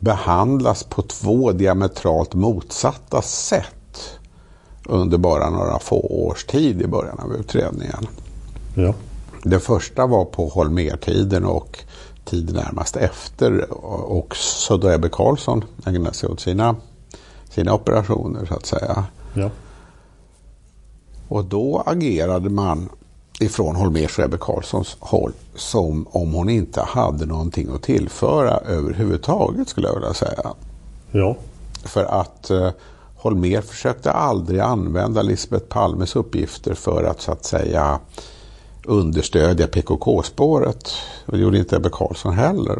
behandlas 0.00 0.84
på 0.84 1.02
två 1.02 1.52
diametralt 1.52 2.34
motsatta 2.34 3.22
sätt 3.22 3.74
under 4.86 5.18
bara 5.18 5.50
några 5.50 5.78
få 5.78 6.00
års 6.00 6.44
tid 6.44 6.82
i 6.82 6.86
början 6.86 7.18
av 7.18 7.34
utredningen. 7.34 8.06
Ja. 8.74 8.94
Det 9.42 9.60
första 9.60 10.06
var 10.06 10.24
på 10.24 10.48
Holmertiden 10.48 11.44
och 11.44 11.78
tiden 12.24 12.56
närmast 12.56 12.96
efter. 12.96 13.66
Också 14.12 14.76
då 14.76 14.90
Ebbe 14.90 15.08
Carlsson 15.08 15.64
ägnade 15.86 16.14
sig 16.14 16.28
åt 16.28 16.40
sina, 16.40 16.76
sina 17.50 17.74
operationer 17.74 18.46
så 18.46 18.54
att 18.54 18.66
säga. 18.66 19.04
Ja. 19.34 19.50
Och 21.28 21.44
då 21.44 21.82
agerade 21.86 22.50
man 22.50 22.88
ifrån 23.40 23.76
Holmers 23.76 24.18
och 24.18 24.24
Ebbe 24.24 24.38
Carlssons 24.40 24.96
håll 25.00 25.32
som 25.54 26.06
om 26.10 26.32
hon 26.32 26.48
inte 26.48 26.80
hade 26.80 27.26
någonting 27.26 27.68
att 27.74 27.82
tillföra 27.82 28.56
överhuvudtaget 28.56 29.68
skulle 29.68 29.88
jag 29.88 29.94
vilja 29.94 30.14
säga. 30.14 30.52
Ja. 31.10 31.36
För 31.84 32.04
att 32.04 32.50
eh, 32.50 32.70
Holmer 33.24 33.60
försökte 33.60 34.12
aldrig 34.12 34.60
använda 34.60 35.22
Lisbeth 35.22 35.66
Palmes 35.66 36.16
uppgifter 36.16 36.74
för 36.74 37.04
att 37.04 37.20
så 37.20 37.32
att 37.32 37.44
säga 37.44 38.00
understödja 38.84 39.66
PKK-spåret. 39.66 40.92
Det 41.26 41.38
gjorde 41.38 41.58
inte 41.58 41.76
Ebbe 41.76 41.88
Carlsson 41.92 42.34
heller. 42.34 42.78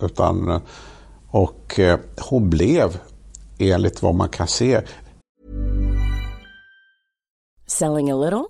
Utan, 0.00 0.60
och 1.28 1.78
eh, 1.78 1.98
hon 2.20 2.50
blev, 2.50 2.98
enligt 3.58 4.02
vad 4.02 4.14
man 4.14 4.28
kan 4.28 4.46
se... 4.48 4.80
Selling 7.66 8.10
a 8.10 8.16
little 8.16 8.46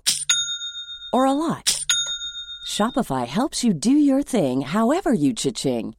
or 1.13 1.27
a 1.27 1.33
lot? 1.33 1.79
Shopify 2.77 3.25
helps 3.25 3.63
you 3.63 3.73
do 3.73 3.89
your 3.89 4.23
thing 4.23 4.61
however 4.61 5.13
you 5.13 5.33
cha-ching. 5.35 5.98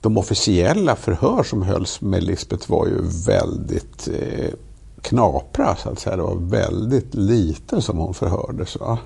De 0.00 0.18
officiella 0.18 0.96
förhör 0.96 1.42
som 1.42 1.62
hölls 1.62 2.00
med 2.00 2.22
Lisbeth 2.22 2.70
var 2.70 2.86
ju 2.86 3.02
väldigt 3.26 4.08
eh, 4.08 4.54
knapra 5.02 5.76
så 5.76 5.88
att 5.88 5.98
säga. 5.98 6.16
Det 6.16 6.22
var 6.22 6.36
väldigt 6.36 7.14
lite 7.14 7.82
som 7.82 7.98
hon 7.98 8.14
förhördes. 8.14 8.76
Va? 8.76 8.98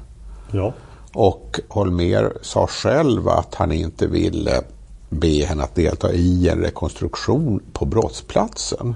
Ja. 0.52 0.72
Och 1.12 1.60
Holmer 1.68 2.32
sa 2.42 2.66
själv 2.66 3.28
att 3.28 3.54
han 3.54 3.72
inte 3.72 4.06
ville 4.06 4.62
be 5.08 5.44
henne 5.44 5.62
att 5.62 5.74
delta 5.74 6.12
i 6.12 6.48
en 6.48 6.58
rekonstruktion 6.58 7.62
på 7.72 7.84
brottsplatsen. 7.84 8.94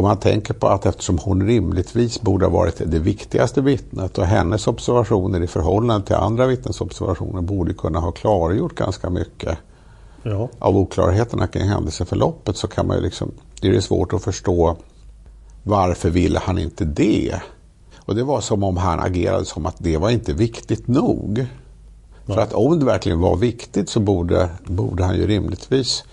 Om 0.00 0.06
man 0.06 0.16
tänker 0.16 0.54
på 0.54 0.68
att 0.68 0.86
eftersom 0.86 1.18
hon 1.18 1.46
rimligtvis 1.46 2.20
borde 2.20 2.46
ha 2.46 2.52
varit 2.52 2.82
det 2.86 2.98
viktigaste 2.98 3.60
vittnet 3.60 4.18
och 4.18 4.26
hennes 4.26 4.66
observationer 4.66 5.42
i 5.42 5.46
förhållande 5.46 6.06
till 6.06 6.16
andra 6.16 6.46
vittnens 6.46 6.80
observationer 6.80 7.42
borde 7.42 7.74
kunna 7.74 7.98
ha 7.98 8.12
klargjort 8.12 8.74
ganska 8.74 9.10
mycket 9.10 9.58
Ja. 10.22 10.48
av 10.58 10.76
oklarheterna 10.76 11.46
kring 11.46 11.68
händelseförloppet 11.68 12.56
så 12.56 12.68
kan 12.68 12.86
man 12.86 12.96
ju 12.96 13.02
liksom, 13.02 13.30
det 13.60 13.68
är 13.68 13.80
svårt 13.80 14.12
att 14.12 14.22
förstå 14.22 14.76
varför 15.62 16.10
ville 16.10 16.38
han 16.38 16.58
inte 16.58 16.84
det? 16.84 17.34
Och 17.98 18.14
det 18.14 18.24
var 18.24 18.40
som 18.40 18.64
om 18.64 18.76
han 18.76 19.00
agerade 19.00 19.44
som 19.44 19.66
att 19.66 19.76
det 19.78 19.96
var 19.96 20.10
inte 20.10 20.32
viktigt 20.32 20.88
nog. 20.88 21.46
För 22.26 22.38
att 22.38 22.52
om 22.52 22.78
det 22.78 22.84
verkligen 22.84 23.20
var 23.20 23.36
viktigt 23.36 23.88
så 23.88 24.00
borde, 24.00 24.48
borde 24.66 25.04
han 25.04 25.16
ju 25.16 25.26
rimligtvis 25.26 26.04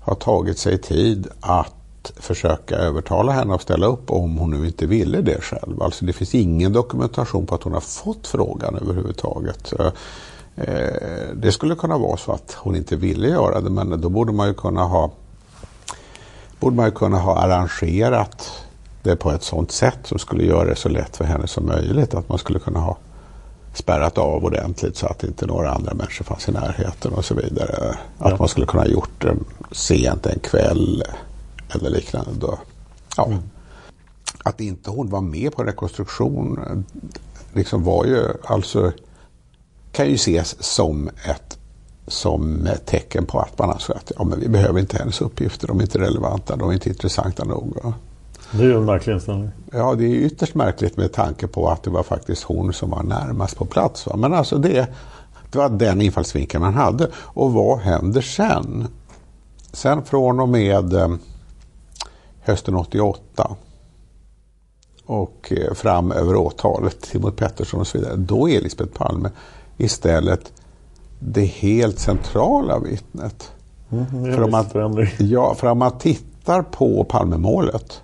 ha 0.00 0.14
tagit 0.14 0.58
sig 0.58 0.78
tid 0.78 1.28
att 1.40 1.74
försöka 2.16 2.76
övertala 2.76 3.32
henne 3.32 3.54
att 3.54 3.62
ställa 3.62 3.86
upp 3.86 4.10
om 4.10 4.36
hon 4.38 4.50
nu 4.50 4.66
inte 4.66 4.86
ville 4.86 5.20
det 5.20 5.40
själv. 5.42 5.82
Alltså 5.82 6.04
det 6.04 6.12
finns 6.12 6.34
ingen 6.34 6.72
dokumentation 6.72 7.46
på 7.46 7.54
att 7.54 7.62
hon 7.62 7.72
har 7.72 7.80
fått 7.80 8.26
frågan 8.26 8.74
överhuvudtaget. 8.82 9.72
Eh, 10.56 10.72
Det 11.34 11.52
skulle 11.52 11.74
kunna 11.74 11.98
vara 11.98 12.16
så 12.16 12.32
att 12.32 12.56
hon 12.58 12.76
inte 12.76 12.96
ville 12.96 13.28
göra 13.28 13.60
det 13.60 13.70
men 13.70 14.00
då 14.00 14.08
borde 14.08 14.32
man 14.32 14.48
ju 14.48 14.54
kunna 14.54 14.84
ha 14.84 15.10
borde 16.60 16.76
man 16.76 16.84
ju 16.86 16.92
kunna 16.92 17.18
ha 17.18 17.36
arrangerat 17.38 18.50
det 19.02 19.16
på 19.16 19.30
ett 19.30 19.42
sådant 19.42 19.72
sätt 19.72 19.98
som 20.04 20.18
skulle 20.18 20.44
göra 20.44 20.64
det 20.68 20.76
så 20.76 20.88
lätt 20.88 21.16
för 21.16 21.24
henne 21.24 21.46
som 21.46 21.66
möjligt. 21.66 22.14
Att 22.14 22.28
man 22.28 22.38
skulle 22.38 22.58
kunna 22.58 22.80
ha 22.80 22.96
spärrat 23.74 24.18
av 24.18 24.44
ordentligt 24.44 24.96
så 24.96 25.06
att 25.06 25.24
inte 25.24 25.46
några 25.46 25.70
andra 25.70 25.94
människor 25.94 26.24
fanns 26.24 26.48
i 26.48 26.52
närheten 26.52 27.12
och 27.12 27.24
så 27.24 27.34
vidare. 27.34 27.96
Att 28.18 28.30
Ja. 28.30 28.36
man 28.38 28.48
skulle 28.48 28.66
kunna 28.66 28.82
ha 28.82 28.88
gjort 28.90 29.10
det 29.22 29.34
sent 29.72 30.26
en 30.26 30.38
kväll 30.38 31.02
eller 31.74 31.90
liknande. 31.90 32.30
Då. 32.34 32.58
Ja. 33.16 33.28
Att 34.44 34.60
inte 34.60 34.90
hon 34.90 35.10
var 35.10 35.20
med 35.20 35.52
på 35.52 35.62
rekonstruktion 35.62 36.84
liksom 37.52 37.84
var 37.84 38.04
ju 38.04 38.24
alltså 38.44 38.92
kan 39.92 40.08
ju 40.08 40.14
ses 40.14 40.62
som 40.62 41.08
ett 41.08 41.58
som 42.06 42.66
ett 42.66 42.86
tecken 42.86 43.26
på 43.26 43.40
att 43.40 43.58
man 43.58 43.70
alltså 43.70 43.92
att 43.92 44.12
ja, 44.18 44.24
men 44.24 44.40
vi 44.40 44.48
behöver 44.48 44.80
inte 44.80 44.98
hennes 44.98 45.20
uppgifter, 45.20 45.68
de 45.68 45.78
är 45.78 45.82
inte 45.82 45.98
relevanta, 45.98 46.56
de 46.56 46.68
är 46.68 46.72
inte 46.72 46.88
intressanta 46.88 47.44
nog. 47.44 47.94
Det 48.52 48.62
är 48.62 48.66
ju 48.66 48.76
en 48.76 48.84
märklig 48.84 49.14
inställning. 49.14 49.50
Ja, 49.72 49.94
det 49.94 50.04
är 50.04 50.14
ytterst 50.14 50.54
märkligt 50.54 50.96
med 50.96 51.12
tanke 51.12 51.46
på 51.46 51.68
att 51.68 51.82
det 51.82 51.90
var 51.90 52.02
faktiskt 52.02 52.42
hon 52.42 52.72
som 52.72 52.90
var 52.90 53.02
närmast 53.02 53.56
på 53.56 53.64
plats. 53.64 54.06
Va? 54.06 54.16
Men 54.16 54.34
alltså 54.34 54.58
det, 54.58 54.88
det 55.50 55.58
var 55.58 55.68
den 55.68 56.00
infallsvinkeln 56.00 56.62
man 56.62 56.74
hade. 56.74 57.08
Och 57.14 57.52
vad 57.52 57.78
händer 57.78 58.20
sen? 58.20 58.86
Sen 59.72 60.04
från 60.04 60.40
och 60.40 60.48
med 60.48 60.92
eh, 60.92 61.08
hösten 62.40 62.74
88 62.76 63.56
och 65.06 65.52
eh, 65.56 65.74
fram 65.74 66.12
över 66.12 66.36
åtalet, 66.36 67.00
Timot 67.00 67.36
Pettersson 67.36 67.80
och 67.80 67.86
så 67.86 67.98
vidare. 67.98 68.16
Då 68.16 68.48
är 68.48 68.60
Lisbeth 68.60 68.92
Palme 68.92 69.30
istället 69.76 70.52
det 71.18 71.44
helt 71.44 71.98
centrala 71.98 72.78
vittnet. 72.78 73.52
Mm, 73.92 74.22
det 74.24 74.32
För 74.32 74.42
om 74.42 74.50
man- 74.50 74.64
förändring. 74.70 75.08
Ja, 75.18 75.54
för 75.54 75.66
om 75.66 75.78
man 75.78 75.98
tittar 75.98 76.62
på 76.62 77.04
Palmemålet 77.04 78.00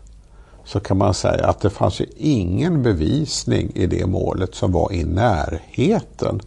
så 0.64 0.80
kan 0.80 0.98
man 0.98 1.14
säga 1.14 1.46
att 1.46 1.60
det 1.60 1.70
fanns 1.70 2.00
ju 2.00 2.06
ingen 2.16 2.82
bevisning 2.82 3.70
i 3.74 3.86
det 3.86 4.06
målet 4.06 4.54
som 4.54 4.72
var 4.72 4.92
i 4.92 5.04
närheten 5.04 6.40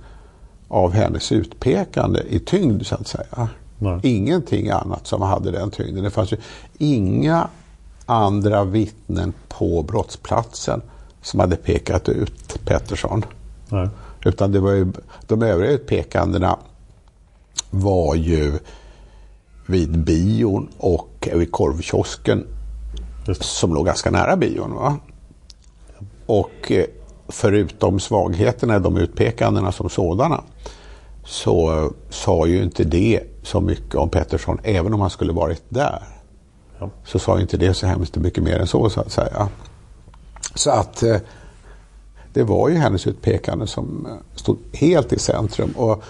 av 0.68 0.92
hennes 0.94 1.32
utpekande 1.32 2.22
i 2.30 2.40
tyngd 2.40 2.86
så 2.86 2.96
att 2.96 3.08
säga. 3.08 3.50
Nej. 3.78 4.00
Ingenting 4.04 4.70
annat 4.70 5.08
som 5.08 5.22
hade 5.22 5.52
den 5.52 5.72
tyngden. 5.72 6.04
Det 6.04 6.10
fanns 6.10 6.32
ju 6.34 6.38
inga 6.78 7.48
andra 8.10 8.64
vittnen 8.64 9.34
på 9.48 9.84
brottsplatsen 9.84 10.82
som 11.22 11.40
hade 11.40 11.56
pekat 11.56 12.10
ut 12.10 12.66
Pettersson. 12.66 13.26
Nej. 13.70 13.90
Utan 14.26 14.52
det 14.52 14.60
var 14.60 14.72
ju, 14.72 14.92
de 15.28 15.42
övriga 15.42 15.72
utpekandena 15.72 16.58
var 17.70 18.16
ju 18.16 18.60
vid 19.66 20.00
bion 20.00 20.68
och 20.78 21.30
vid 21.34 21.52
korvkiosken 21.52 22.48
som 23.40 23.74
låg 23.74 23.86
ganska 23.86 24.12
nära 24.12 24.36
bion. 24.38 24.74
Va? 24.74 24.98
Och 26.26 26.72
eh, 26.72 26.86
förutom 27.28 28.00
svagheterna 28.00 28.76
i 28.76 28.80
de 28.80 28.98
utpekandena 28.98 29.72
som 29.72 29.90
sådana 29.90 30.44
så 31.26 31.90
sa 32.10 32.46
ju 32.48 32.64
inte 32.64 32.84
det 32.84 33.22
så 33.44 33.62
mycket 33.62 33.96
om 33.96 34.10
Pettersson, 34.10 34.60
även 34.64 34.94
om 34.94 35.02
han 35.02 35.10
skulle 35.10 35.34
varit 35.34 35.64
där. 35.70 36.19
Ja. 36.80 36.90
Så 37.06 37.20
sa 37.20 37.42
inte 37.42 37.58
det 37.58 37.74
så 37.74 37.88
hemskt 37.88 38.16
mycket 38.16 38.44
mer 38.44 38.60
än 38.60 38.68
så, 38.68 38.90
så 38.90 39.02
att 39.02 39.12
säga. 39.12 39.50
Så 40.56 40.72
att 40.72 41.04
eh, 41.04 41.18
det 42.34 42.44
var 42.44 42.70
ju 42.70 42.76
hennes 42.76 43.08
utpekande 43.08 43.68
som 43.68 44.06
eh, 44.06 44.16
stod 44.36 44.58
helt 44.74 45.14
i 45.14 45.20
centrum. 45.20 45.72
Och, 45.72 46.04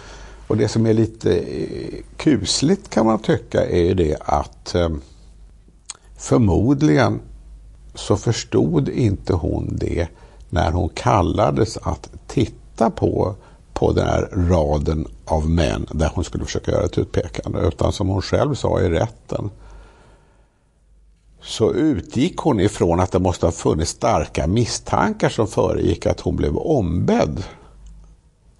och 0.48 0.58
det 0.58 0.68
som 0.68 0.86
är 0.86 0.94
lite 0.94 1.38
eh, 1.38 2.00
kusligt 2.18 2.90
kan 2.90 3.06
man 3.06 3.20
tycka 3.20 3.66
är 3.66 3.84
ju 3.84 3.94
det 3.94 4.18
att 4.20 4.76
eh, 4.76 4.90
förmodligen 6.18 7.20
så 7.94 8.18
förstod 8.18 8.90
inte 8.90 9.34
hon 9.34 9.78
det 9.80 10.08
när 10.50 10.72
hon 10.72 10.90
kallades 10.90 11.78
att 11.78 12.10
titta 12.28 12.90
på, 12.90 13.36
på 13.74 13.92
den 13.92 14.08
här 14.08 14.30
raden 14.50 15.08
av 15.26 15.50
män 15.50 15.88
där 15.92 16.12
hon 16.16 16.24
skulle 16.24 16.46
försöka 16.46 16.72
göra 16.72 16.86
ett 16.86 16.98
utpekande. 16.98 17.60
Utan 17.60 17.94
som 17.94 18.08
hon 18.08 18.22
själv 18.22 18.56
sa 18.56 18.82
i 18.82 18.90
rätten 18.90 19.50
så 21.42 21.74
utgick 21.74 22.38
hon 22.38 22.60
ifrån 22.60 23.00
att 23.00 23.12
det 23.12 23.20
måste 23.20 23.46
ha 23.46 23.52
funnits 23.52 23.92
starka 23.92 24.48
misstankar 24.48 25.30
som 25.30 25.48
föregick 25.48 26.06
att 26.06 26.20
hon 26.20 26.36
blev 26.36 26.58
ombedd 26.58 27.44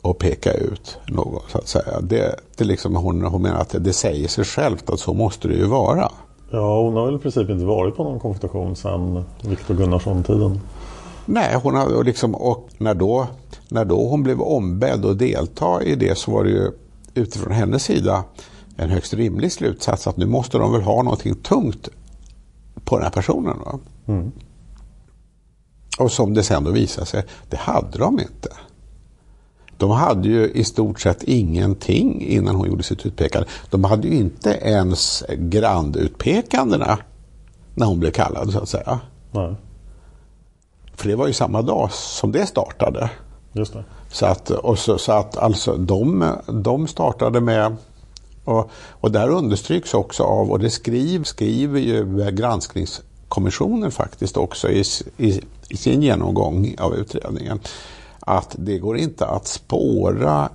att 0.02 0.18
peka 0.18 0.54
ut 0.54 0.98
någon. 1.08 1.42
så 1.52 1.58
att 1.58 1.68
säga. 1.68 2.02
Det, 2.02 2.36
det 2.58 2.64
liksom 2.64 2.96
hon, 2.96 3.22
hon 3.22 3.42
menar 3.42 3.60
att 3.60 3.70
det, 3.70 3.80
det 3.80 3.94
säger 3.94 4.28
sig 4.28 4.46
självt 4.46 4.90
att 4.90 5.00
så 5.00 5.14
måste 5.14 5.48
det 5.48 5.54
ju 5.54 5.66
vara. 5.66 6.12
Ja, 6.52 6.82
hon 6.82 6.96
har 6.96 7.06
väl 7.06 7.16
i 7.16 7.20
princip 7.20 7.50
inte 7.50 7.66
varit 7.66 7.96
på 7.96 8.04
någon 8.04 8.20
konfrontation 8.20 8.76
sedan 8.76 9.24
Viktor 9.42 9.76
Gunnarsson-tiden. 9.76 10.60
Nej, 11.26 11.56
hon 11.64 11.76
har 11.76 12.04
liksom, 12.04 12.36
och 12.36 12.70
när 12.78 12.94
då, 12.94 13.28
när 13.70 13.86
då 13.86 14.08
hon 14.08 14.24
blev 14.24 14.42
ombedd 14.42 15.06
att 15.06 15.20
delta 15.20 15.84
i 15.84 15.96
det 15.96 16.18
så 16.18 16.32
var 16.32 16.44
det 16.44 16.50
ju 16.50 16.72
utifrån 17.14 17.52
hennes 17.52 17.84
sida 17.84 18.24
en 18.78 18.90
högst 18.90 19.14
rimlig 19.14 19.52
slutsats 19.52 20.08
att 20.08 20.18
nu 20.18 20.26
måste 20.26 20.58
de 20.58 20.72
väl 20.72 20.82
ha 20.82 21.04
någonting 21.04 21.36
tungt 21.36 21.90
på 22.86 22.96
den 22.96 23.04
här 23.04 23.12
personen. 23.12 23.58
Mm. 24.08 24.32
Och 26.00 26.12
som 26.12 26.34
det 26.34 26.44
sen 26.44 26.64
då 26.64 26.72
visade 26.72 27.08
sig, 27.08 27.24
det 27.50 27.58
hade 27.58 27.98
de 27.98 28.20
inte. 28.20 28.50
De 29.78 29.92
hade 29.92 30.28
ju 30.28 30.52
i 30.52 30.64
stort 30.64 31.00
sett 31.00 31.24
ingenting 31.24 32.22
innan 32.22 32.56
hon 32.56 32.68
gjorde 32.68 32.84
sitt 32.84 33.06
utpekande. 33.06 33.48
De 33.70 33.84
hade 33.84 34.08
ju 34.08 34.16
inte 34.16 34.50
ens 34.50 35.24
grandutpekandena 35.38 36.98
när 37.76 37.86
hon 37.86 38.00
blev 38.00 38.12
kallad 38.12 38.52
så 38.52 38.60
att 38.60 38.70
säga. 38.70 39.00
Nej. 39.32 39.56
För 40.96 41.10
det 41.10 41.16
var 41.16 41.28
ju 41.28 41.34
samma 41.34 41.62
dag 41.62 41.92
som 41.92 42.32
det 42.32 42.46
startade. 42.46 43.10
Just 43.52 43.74
det. 43.74 43.84
Så 44.12 44.26
att, 44.26 44.50
och 44.50 44.80
så, 44.80 44.98
så 44.98 45.12
att 45.12 45.38
alltså 45.38 45.78
de, 45.78 46.34
de 46.48 46.88
startade 46.88 47.42
med 47.42 47.76
och, 48.50 48.72
och 48.92 49.12
där 49.12 49.30
understryks 49.30 49.94
också 49.94 50.24
av, 50.24 50.52
och 50.52 50.60
det 50.60 50.70
skriv, 50.70 51.24
skriver 51.24 51.80
ju 51.80 52.32
granskningskommissionen 52.32 53.92
faktiskt 53.92 54.38
också 54.38 54.70
i, 54.70 54.84
i, 55.18 55.42
i 55.70 55.78
sin 55.78 56.02
genomgång 56.02 56.76
av 56.80 56.96
utredningen, 56.96 57.60
att 58.20 58.56
det 58.60 58.78
går 58.78 58.98
inte 58.98 59.26
att 59.26 59.48
spåra 59.48 60.50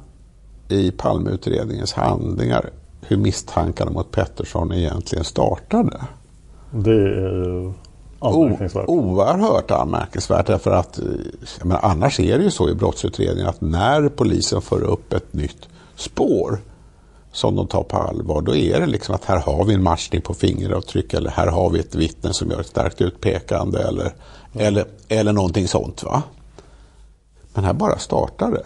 i 0.68 0.90
Palmeutredningens 0.90 1.92
handlingar 1.92 2.70
hur 3.00 3.16
misstankarna 3.16 3.90
mot 3.90 4.10
Pettersson 4.10 4.72
egentligen 4.72 5.24
startade. 5.24 6.00
Det 6.70 6.90
är 6.90 7.72
anmärkningsvärt. 8.18 8.88
O, 8.88 8.92
oerhört 8.92 9.70
anmärkningsvärt 9.70 10.46
därför 10.46 10.70
att 10.70 11.00
annars 11.70 12.20
är 12.20 12.38
det 12.38 12.44
ju 12.44 12.50
så 12.50 12.70
i 12.70 12.74
brottsutredningen 12.74 13.48
att 13.48 13.60
när 13.60 14.08
polisen 14.08 14.60
för 14.60 14.82
upp 14.82 15.12
ett 15.12 15.32
nytt 15.32 15.68
spår 15.96 16.58
som 17.34 17.56
de 17.56 17.66
tar 17.66 17.82
på 17.82 17.96
allvar, 17.96 18.42
då 18.42 18.56
är 18.56 18.80
det 18.80 18.86
liksom 18.86 19.14
att 19.14 19.24
här 19.24 19.38
har 19.38 19.64
vi 19.64 19.74
en 19.74 19.82
matchning 19.82 20.20
på 20.20 20.34
fingeravtryck 20.34 21.14
eller 21.14 21.30
här 21.30 21.46
har 21.46 21.70
vi 21.70 21.80
ett 21.80 21.94
vittne 21.94 22.32
som 22.32 22.50
gör 22.50 22.60
ett 22.60 22.66
starkt 22.66 23.00
utpekande 23.00 23.78
eller, 23.78 24.14
mm. 24.52 24.66
eller, 24.66 24.84
eller 25.08 25.32
någonting 25.32 25.68
sånt. 25.68 26.02
va. 26.02 26.22
Men 27.54 27.64
här 27.64 27.72
bara 27.72 27.98
startar 27.98 28.50
det. 28.50 28.64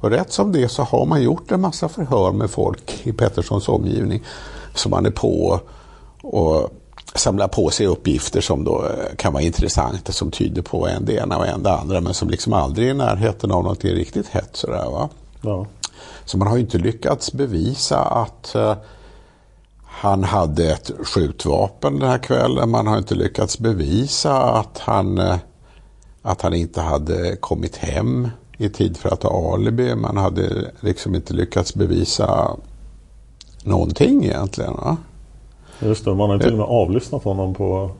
Och 0.00 0.10
rätt 0.10 0.32
som 0.32 0.52
det 0.52 0.68
så 0.68 0.82
har 0.82 1.06
man 1.06 1.22
gjort 1.22 1.50
en 1.50 1.60
massa 1.60 1.88
förhör 1.88 2.32
med 2.32 2.50
folk 2.50 3.06
i 3.06 3.12
Petterssons 3.12 3.68
omgivning 3.68 4.22
som 4.74 4.90
man 4.90 5.06
är 5.06 5.10
på 5.10 5.60
och 6.22 6.70
samlar 7.14 7.48
på 7.48 7.70
sig 7.70 7.86
uppgifter 7.86 8.40
som 8.40 8.64
då 8.64 8.84
eh, 8.84 9.16
kan 9.16 9.32
vara 9.32 9.42
intressanta 9.42 10.12
som 10.12 10.30
tyder 10.30 10.62
på 10.62 10.88
en 10.88 11.04
det 11.04 11.12
ena 11.14 11.38
och 11.38 11.46
en 11.46 11.62
det 11.62 11.72
andra 11.72 12.00
men 12.00 12.14
som 12.14 12.30
liksom 12.30 12.52
aldrig 12.52 12.88
är 12.88 12.90
i 12.90 12.94
närheten 12.94 13.50
av 13.50 13.64
något 13.64 13.84
riktigt 13.84 14.28
hett. 14.28 14.50
Sådär, 14.52 14.90
va? 14.90 15.08
Ja. 15.40 15.66
Så 16.24 16.38
man 16.38 16.48
har 16.48 16.58
inte 16.58 16.78
lyckats 16.78 17.32
bevisa 17.32 18.00
att 18.00 18.52
uh, 18.56 18.74
han 19.84 20.24
hade 20.24 20.72
ett 20.72 20.90
skjutvapen 21.04 21.98
den 21.98 22.08
här 22.08 22.18
kvällen. 22.18 22.70
Man 22.70 22.86
har 22.86 22.98
inte 22.98 23.14
lyckats 23.14 23.58
bevisa 23.58 24.42
att 24.42 24.78
han, 24.78 25.18
uh, 25.18 25.36
att 26.22 26.42
han 26.42 26.54
inte 26.54 26.80
hade 26.80 27.36
kommit 27.36 27.76
hem 27.76 28.28
i 28.58 28.68
tid 28.68 28.96
för 28.96 29.08
att 29.08 29.22
ha 29.22 29.54
alibi. 29.54 29.94
Man 29.94 30.16
hade 30.16 30.70
liksom 30.80 31.14
inte 31.14 31.34
lyckats 31.34 31.74
bevisa 31.74 32.56
någonting 33.64 34.24
egentligen. 34.24 34.72
Va? 34.72 34.96
Just 35.80 36.04
det, 36.04 36.14
man 36.14 36.30
har 36.30 36.38
till 36.38 36.52
och 36.52 36.58
med 36.58 36.66
avlyssnat 36.66 37.24
honom 37.24 37.54
på 37.54 37.90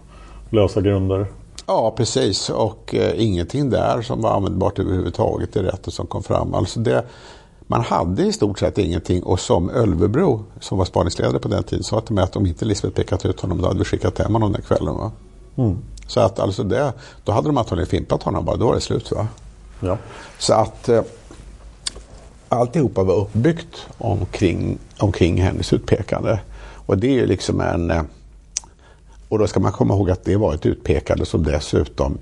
lösa 0.51 0.81
grunder. 0.81 1.27
Ja, 1.67 1.95
precis. 1.97 2.51
Och 2.51 2.95
eh, 2.95 3.25
ingenting 3.25 3.71
där 3.71 4.03
som 4.03 4.23
var 4.23 4.31
användbart 4.31 4.79
överhuvudtaget 4.79 5.57
i 5.57 5.59
rätten 5.59 5.93
som 5.93 6.07
kom 6.07 6.23
fram. 6.23 6.55
Alltså 6.55 6.81
det, 6.81 7.05
man 7.66 7.81
hade 7.81 8.22
i 8.22 8.33
stort 8.33 8.59
sett 8.59 8.79
ingenting 8.79 9.22
och 9.22 9.40
som 9.40 9.70
Ölvebro, 9.70 10.44
som 10.61 10.79
var 10.79 10.85
spaningsledare 10.85 11.38
på 11.38 11.48
den 11.48 11.62
tiden, 11.62 11.85
sa 11.85 12.00
till 12.00 12.14
mig 12.14 12.24
att 12.24 12.37
om 12.37 12.46
inte 12.46 12.64
Lisbeth 12.64 12.94
pekat 12.94 13.24
ut 13.24 13.40
honom, 13.40 13.62
då 13.62 13.66
hade 13.66 13.79
vi 13.79 13.85
skickat 13.85 14.18
hem 14.18 14.33
honom 14.33 14.53
den 14.53 14.62
kvällen. 14.62 14.94
Va? 14.94 15.12
Mm. 15.57 15.79
Så 16.07 16.20
att 16.20 16.38
alltså 16.38 16.62
det, 16.62 16.92
då 17.24 17.33
hade 17.33 17.48
de 17.48 17.59
antagligen 17.59 17.88
fimpat 17.88 18.22
honom 18.22 18.44
bara, 18.44 18.57
då 18.57 18.66
var 18.66 18.74
det 18.74 18.81
slut. 18.81 19.12
Va? 19.12 19.29
Ja. 19.81 19.98
Så 20.38 20.55
att 20.55 20.88
eh, 20.88 21.03
alltihopa 22.48 23.03
var 23.03 23.14
uppbyggt 23.14 23.87
omkring, 23.98 24.79
omkring 24.98 25.42
hennes 25.42 25.72
utpekande. 25.72 26.38
Och 26.87 26.98
det 26.98 27.07
är 27.07 27.12
ju 27.12 27.27
liksom 27.27 27.61
en... 27.61 27.90
Eh, 27.90 28.03
och 29.29 29.38
då 29.38 29.46
ska 29.46 29.61
man 29.61 29.72
komma 29.72 29.94
ihåg 29.94 30.11
att 30.11 30.24
det 30.24 30.37
var 30.37 30.55
ett 30.55 30.66
utpekande 30.66 31.27
som 31.27 31.42
dessutom 31.42 32.18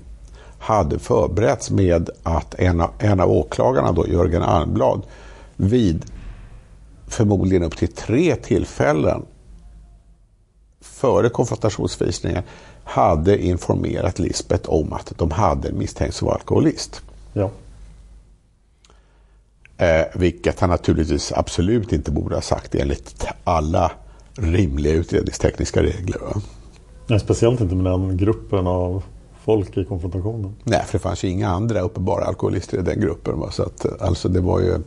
hade 0.59 0.99
förberetts 0.99 1.71
med 1.71 2.09
att 2.23 2.55
en 2.55 2.81
av, 2.81 2.89
en 2.99 3.19
av 3.19 3.31
åklagarna, 3.31 3.91
då, 3.91 4.07
Jörgen 4.07 4.43
Almblad, 4.43 5.01
vid 5.55 6.05
förmodligen 7.07 7.63
upp 7.63 7.77
till 7.77 7.93
tre 7.93 8.35
tillfällen 8.35 9.25
före 10.81 11.29
konfrontationsvisningen 11.29 12.43
hade 12.83 13.43
informerat 13.45 14.19
Lisbeth 14.19 14.69
om 14.69 14.93
att 14.93 15.13
de 15.17 15.31
hade 15.31 15.69
en 15.69 15.77
misstänkt 15.77 16.15
som 16.15 16.25
var 16.25 16.33
alkoholist. 16.33 17.01
Ja. 17.33 17.49
Eh, 19.77 20.05
vilket 20.15 20.59
han 20.59 20.69
naturligtvis 20.69 21.31
absolut 21.31 21.93
inte 21.93 22.11
borde 22.11 22.35
ha 22.35 22.41
sagt 22.41 22.75
enligt 22.75 23.25
alla 23.43 23.91
rimliga 24.33 24.93
utredningstekniska 24.93 25.83
regler. 25.83 26.19
Ja, 27.07 27.19
speciellt 27.19 27.61
inte 27.61 27.75
med 27.75 27.85
den 27.85 28.17
gruppen 28.17 28.67
av 28.67 29.03
folk 29.43 29.77
i 29.77 29.85
konfrontationen. 29.85 30.55
Nej, 30.63 30.83
för 30.85 30.97
det 30.97 31.01
fanns 31.01 31.23
ju 31.23 31.27
inga 31.27 31.49
andra 31.49 31.81
uppenbara 31.81 32.25
alkoholister 32.25 32.77
i 32.77 32.81
den 32.81 32.99
gruppen. 33.01 33.39
Va? 33.39 33.51
Så 33.51 33.63
att, 33.63 34.01
alltså 34.01 34.29
det 34.29 34.39
var 34.41 34.59
ju... 34.59 34.79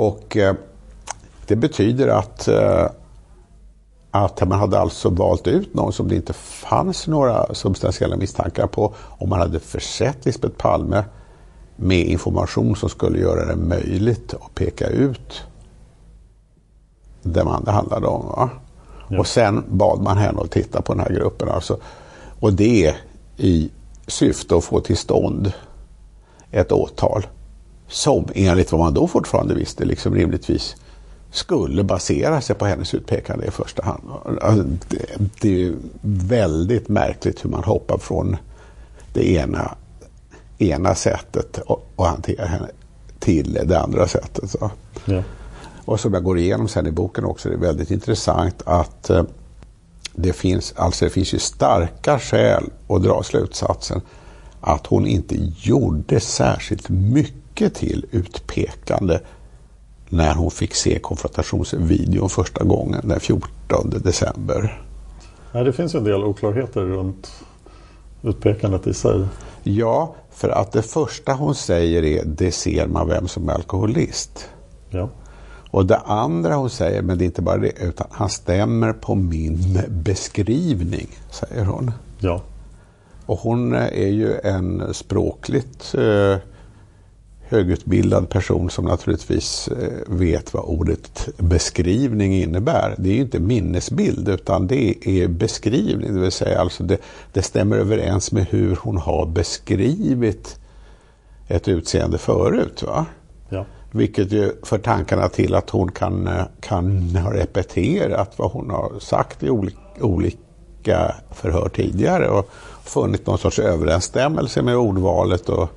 Och 0.00 0.36
eh, 0.36 0.54
det 1.46 1.56
betyder 1.56 2.08
att, 2.08 2.48
eh, 2.48 2.86
att 4.10 4.48
man 4.48 4.58
hade 4.58 4.80
alltså 4.80 5.10
valt 5.10 5.46
ut 5.46 5.74
någon 5.74 5.92
som 5.92 6.08
det 6.08 6.16
inte 6.16 6.32
fanns 6.32 7.06
några 7.06 7.54
substantiella 7.54 8.16
misstankar 8.16 8.66
på. 8.66 8.94
Om 8.98 9.28
man 9.28 9.38
hade 9.38 9.60
försett 9.60 10.26
Lisbeth 10.26 10.56
Palme 10.56 11.04
med 11.76 12.06
information 12.06 12.76
som 12.76 12.88
skulle 12.88 13.18
göra 13.18 13.44
det 13.44 13.56
möjligt 13.56 14.34
att 14.34 14.54
peka 14.54 14.86
ut 14.86 15.42
det 17.22 17.44
man 17.44 17.64
det 17.64 17.70
handlade 17.70 18.06
om. 18.06 18.24
Ja. 18.36 18.50
Och 19.18 19.26
sen 19.26 19.64
bad 19.68 20.02
man 20.02 20.18
henne 20.18 20.40
att 20.40 20.50
titta 20.50 20.82
på 20.82 20.94
den 20.94 21.02
här 21.02 21.14
gruppen. 21.14 21.48
Alltså. 21.48 21.78
Och 22.40 22.52
det 22.52 22.94
i 23.36 23.70
syfte 24.06 24.56
att 24.56 24.64
få 24.64 24.80
till 24.80 24.96
stånd 24.96 25.52
ett 26.50 26.72
åtal 26.72 27.26
som 27.90 28.28
enligt 28.34 28.72
vad 28.72 28.80
man 28.80 28.94
då 28.94 29.06
fortfarande 29.06 29.54
visste 29.54 29.84
liksom 29.84 30.14
rimligtvis 30.14 30.76
skulle 31.32 31.84
basera 31.84 32.40
sig 32.40 32.56
på 32.56 32.66
hennes 32.66 32.94
utpekande 32.94 33.46
i 33.46 33.50
första 33.50 33.82
hand. 33.82 34.02
Alltså, 34.42 34.64
det, 34.88 35.06
det 35.40 35.64
är 35.64 35.74
väldigt 36.02 36.88
märkligt 36.88 37.44
hur 37.44 37.50
man 37.50 37.64
hoppar 37.64 37.98
från 37.98 38.36
det 39.12 39.32
ena, 39.32 39.74
ena 40.58 40.94
sättet 40.94 41.60
att 41.98 42.06
hantera 42.06 42.46
henne 42.46 42.68
till 43.18 43.58
det 43.64 43.80
andra 43.80 44.08
sättet. 44.08 44.50
Så. 44.50 44.70
Ja. 45.04 45.22
Och 45.84 46.00
som 46.00 46.14
jag 46.14 46.24
går 46.24 46.38
igenom 46.38 46.68
sen 46.68 46.86
i 46.86 46.90
boken 46.90 47.24
också, 47.24 47.48
det 47.48 47.54
är 47.54 47.58
väldigt 47.58 47.90
intressant 47.90 48.62
att 48.66 49.10
eh, 49.10 49.22
det 50.14 50.32
finns, 50.32 50.72
alltså 50.76 51.04
det 51.04 51.10
finns 51.10 51.34
ju 51.34 51.38
starka 51.38 52.18
skäl 52.18 52.64
att 52.88 53.02
dra 53.02 53.22
slutsatsen 53.22 54.00
att 54.60 54.86
hon 54.86 55.06
inte 55.06 55.36
gjorde 55.56 56.20
särskilt 56.20 56.88
mycket 56.88 57.39
till 57.54 58.06
utpekande 58.10 59.20
när 60.08 60.34
hon 60.34 60.50
fick 60.50 60.74
se 60.74 60.98
konfrontationsvideon 60.98 62.30
första 62.30 62.64
gången 62.64 63.08
den 63.08 63.20
14 63.20 63.90
december. 63.90 64.82
Nej, 65.52 65.64
det 65.64 65.72
finns 65.72 65.94
en 65.94 66.04
del 66.04 66.24
oklarheter 66.24 66.80
runt 66.80 67.30
utpekandet 68.22 68.86
i 68.86 68.94
sig. 68.94 69.24
Ja, 69.62 70.14
för 70.30 70.48
att 70.48 70.72
det 70.72 70.82
första 70.82 71.32
hon 71.32 71.54
säger 71.54 72.04
är 72.04 72.24
det 72.24 72.52
ser 72.52 72.86
man 72.86 73.08
vem 73.08 73.28
som 73.28 73.48
är 73.48 73.52
alkoholist. 73.52 74.48
Ja. 74.90 75.08
Och 75.70 75.86
det 75.86 75.96
andra 75.96 76.54
hon 76.54 76.70
säger, 76.70 77.02
men 77.02 77.18
det 77.18 77.24
är 77.24 77.26
inte 77.26 77.42
bara 77.42 77.56
det, 77.56 77.72
utan 77.80 78.06
han 78.10 78.28
stämmer 78.28 78.92
på 78.92 79.14
min 79.14 79.82
beskrivning, 79.88 81.08
säger 81.30 81.64
hon. 81.64 81.92
Ja. 82.18 82.42
Och 83.26 83.38
hon 83.38 83.74
är 83.74 84.08
ju 84.08 84.38
en 84.44 84.94
språkligt 84.94 85.94
eh, 85.94 86.36
högutbildad 87.50 88.28
person 88.28 88.70
som 88.70 88.84
naturligtvis 88.84 89.68
eh, 89.68 89.98
vet 90.06 90.54
vad 90.54 90.64
ordet 90.64 91.28
beskrivning 91.36 92.34
innebär. 92.34 92.94
Det 92.98 93.08
är 93.08 93.14
ju 93.14 93.20
inte 93.20 93.40
minnesbild 93.40 94.28
utan 94.28 94.66
det 94.66 95.08
är 95.08 95.28
beskrivning, 95.28 96.14
det 96.14 96.20
vill 96.20 96.32
säga 96.32 96.60
alltså 96.60 96.82
det, 96.82 96.98
det 97.32 97.42
stämmer 97.42 97.76
överens 97.76 98.32
med 98.32 98.46
hur 98.50 98.78
hon 98.82 98.96
har 98.96 99.26
beskrivit 99.26 100.58
ett 101.48 101.68
utseende 101.68 102.18
förut. 102.18 102.82
Va? 102.82 103.06
Ja. 103.48 103.66
Vilket 103.90 104.32
ju 104.32 104.52
för 104.62 104.78
tankarna 104.78 105.28
till 105.28 105.54
att 105.54 105.70
hon 105.70 105.92
kan, 105.92 106.26
eh, 106.26 106.44
kan 106.60 107.16
ha 107.16 107.32
repeterat 107.32 108.32
vad 108.36 108.50
hon 108.50 108.70
har 108.70 108.98
sagt 108.98 109.42
i 109.42 109.50
olika, 109.50 109.78
olika 110.00 111.14
förhör 111.30 111.68
tidigare 111.68 112.28
och 112.28 112.50
funnit 112.84 113.26
någon 113.26 113.38
sorts 113.38 113.58
överensstämmelse 113.58 114.62
med 114.62 114.76
ordvalet 114.76 115.48
och 115.48 115.68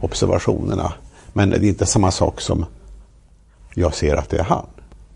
observationerna. 0.00 0.92
Men 1.36 1.50
det 1.50 1.56
är 1.56 1.64
inte 1.64 1.86
samma 1.86 2.10
sak 2.10 2.40
som 2.40 2.64
jag 3.74 3.94
ser 3.94 4.16
att 4.16 4.30
det 4.30 4.38
är 4.38 4.44
han. 4.44 4.66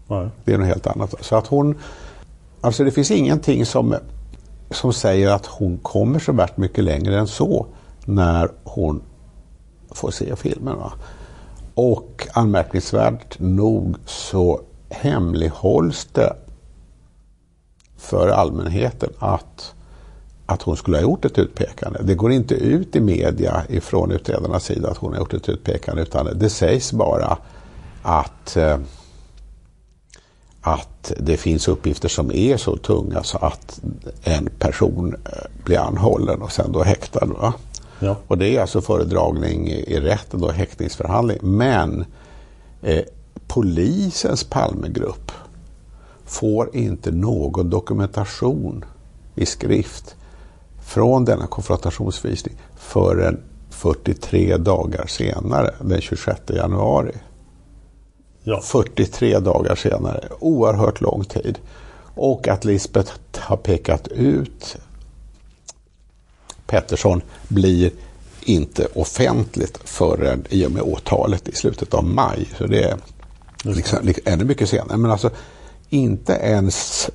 Nej. 0.06 0.28
Det 0.44 0.52
är 0.52 0.58
något 0.58 0.66
helt 0.66 0.86
annat. 0.86 1.14
Så 1.20 1.36
att 1.36 1.46
hon, 1.46 1.78
alltså 2.60 2.84
det 2.84 2.90
finns 2.90 3.10
ingenting 3.10 3.66
som, 3.66 3.94
som 4.70 4.92
säger 4.92 5.30
att 5.30 5.46
hon 5.46 5.78
kommer 5.78 6.18
så 6.18 6.32
värst 6.32 6.56
mycket 6.56 6.84
längre 6.84 7.18
än 7.18 7.26
så 7.26 7.66
när 8.04 8.50
hon 8.64 9.02
får 9.90 10.10
se 10.10 10.36
filmen. 10.36 10.76
Va? 10.76 10.92
Och 11.74 12.28
anmärkningsvärt 12.32 13.38
nog 13.38 13.96
så 14.06 14.60
hemlighålls 14.90 16.08
det 16.12 16.36
för 17.96 18.28
allmänheten 18.28 19.10
att, 19.18 19.74
att 20.50 20.62
hon 20.62 20.76
skulle 20.76 20.96
ha 20.96 21.02
gjort 21.02 21.24
ett 21.24 21.38
utpekande. 21.38 22.00
Det 22.02 22.14
går 22.14 22.32
inte 22.32 22.54
ut 22.54 22.96
i 22.96 23.00
media 23.00 23.62
ifrån 23.68 24.10
utredarnas 24.10 24.64
sida 24.64 24.90
att 24.90 24.96
hon 24.96 25.12
har 25.12 25.18
gjort 25.18 25.34
ett 25.34 25.48
utpekande 25.48 26.02
utan 26.02 26.38
det 26.38 26.50
sägs 26.50 26.92
bara 26.92 27.38
att, 28.02 28.56
eh, 28.56 28.78
att 30.60 31.12
det 31.18 31.36
finns 31.36 31.68
uppgifter 31.68 32.08
som 32.08 32.32
är 32.32 32.56
så 32.56 32.76
tunga 32.76 33.22
så 33.22 33.38
att 33.38 33.80
en 34.22 34.48
person 34.58 35.16
eh, 35.24 35.64
blir 35.64 35.78
anhållen 35.78 36.42
och 36.42 36.52
sen 36.52 36.72
då 36.72 36.82
häktad. 36.82 37.26
Va? 37.26 37.54
Ja. 37.98 38.16
Och 38.26 38.38
det 38.38 38.56
är 38.56 38.60
alltså 38.60 38.80
föredragning 38.80 39.68
i 39.68 40.00
rätten 40.00 40.44
och 40.44 40.52
häktningsförhandling. 40.52 41.38
Men 41.42 42.04
eh, 42.82 43.02
polisens 43.46 44.44
Palmegrupp 44.44 45.32
får 46.24 46.76
inte 46.76 47.10
någon 47.10 47.70
dokumentation 47.70 48.84
i 49.34 49.46
skrift 49.46 50.16
från 50.90 51.24
denna 51.24 51.46
konfrontationsvisning 51.46 52.54
förrän 52.76 53.40
43 53.70 54.56
dagar 54.56 55.06
senare, 55.06 55.74
den 55.80 56.00
26 56.00 56.40
januari. 56.48 57.12
Ja. 58.42 58.60
43 58.60 59.38
dagar 59.38 59.74
senare, 59.74 60.28
oerhört 60.40 61.00
lång 61.00 61.24
tid. 61.24 61.58
Och 62.14 62.48
att 62.48 62.64
Lisbeth 62.64 63.12
har 63.34 63.56
pekat 63.56 64.08
ut 64.08 64.76
Pettersson 66.66 67.22
blir 67.48 67.90
inte 68.40 68.86
offentligt 68.94 69.78
förrän 69.84 70.44
i 70.48 70.66
och 70.66 70.72
med 70.72 70.82
åtalet 70.82 71.48
i 71.48 71.52
slutet 71.52 71.94
av 71.94 72.04
maj. 72.04 72.48
Så 72.58 72.66
det 72.66 72.82
är 72.82 72.96
liksom, 73.62 73.98
liksom, 74.02 74.32
ännu 74.32 74.44
mycket 74.44 74.68
senare. 74.68 74.96
Men 74.96 75.10
alltså 75.10 75.30
inte 75.88 76.32
ens, 76.32 77.10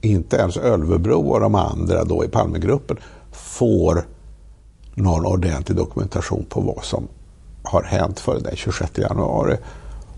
inte 0.00 0.36
ens 0.36 0.56
Ölvebro 0.56 1.30
och 1.30 1.40
de 1.40 1.54
andra 1.54 2.04
då 2.04 2.24
i 2.24 2.28
Palmegruppen 2.28 2.96
får 3.32 4.06
någon 4.94 5.26
ordentlig 5.26 5.76
dokumentation 5.76 6.44
på 6.48 6.60
vad 6.60 6.84
som 6.84 7.08
har 7.62 7.82
hänt 7.82 8.20
före 8.20 8.38
den 8.38 8.56
26 8.56 8.98
januari. 8.98 9.56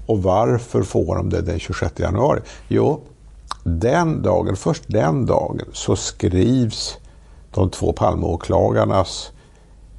Och 0.07 0.23
varför 0.23 0.83
får 0.83 1.17
de 1.17 1.31
det 1.31 1.43
den 1.43 1.59
26 1.59 1.99
januari? 1.99 2.41
Jo, 2.69 3.01
den 3.65 4.23
dagen, 4.23 4.57
först 4.57 4.83
den 4.87 5.27
dagen 5.27 5.61
så 5.73 5.97
skrivs 5.97 6.97
de 7.55 7.71
två 7.71 7.93
Palmeåklagarnas 7.93 9.31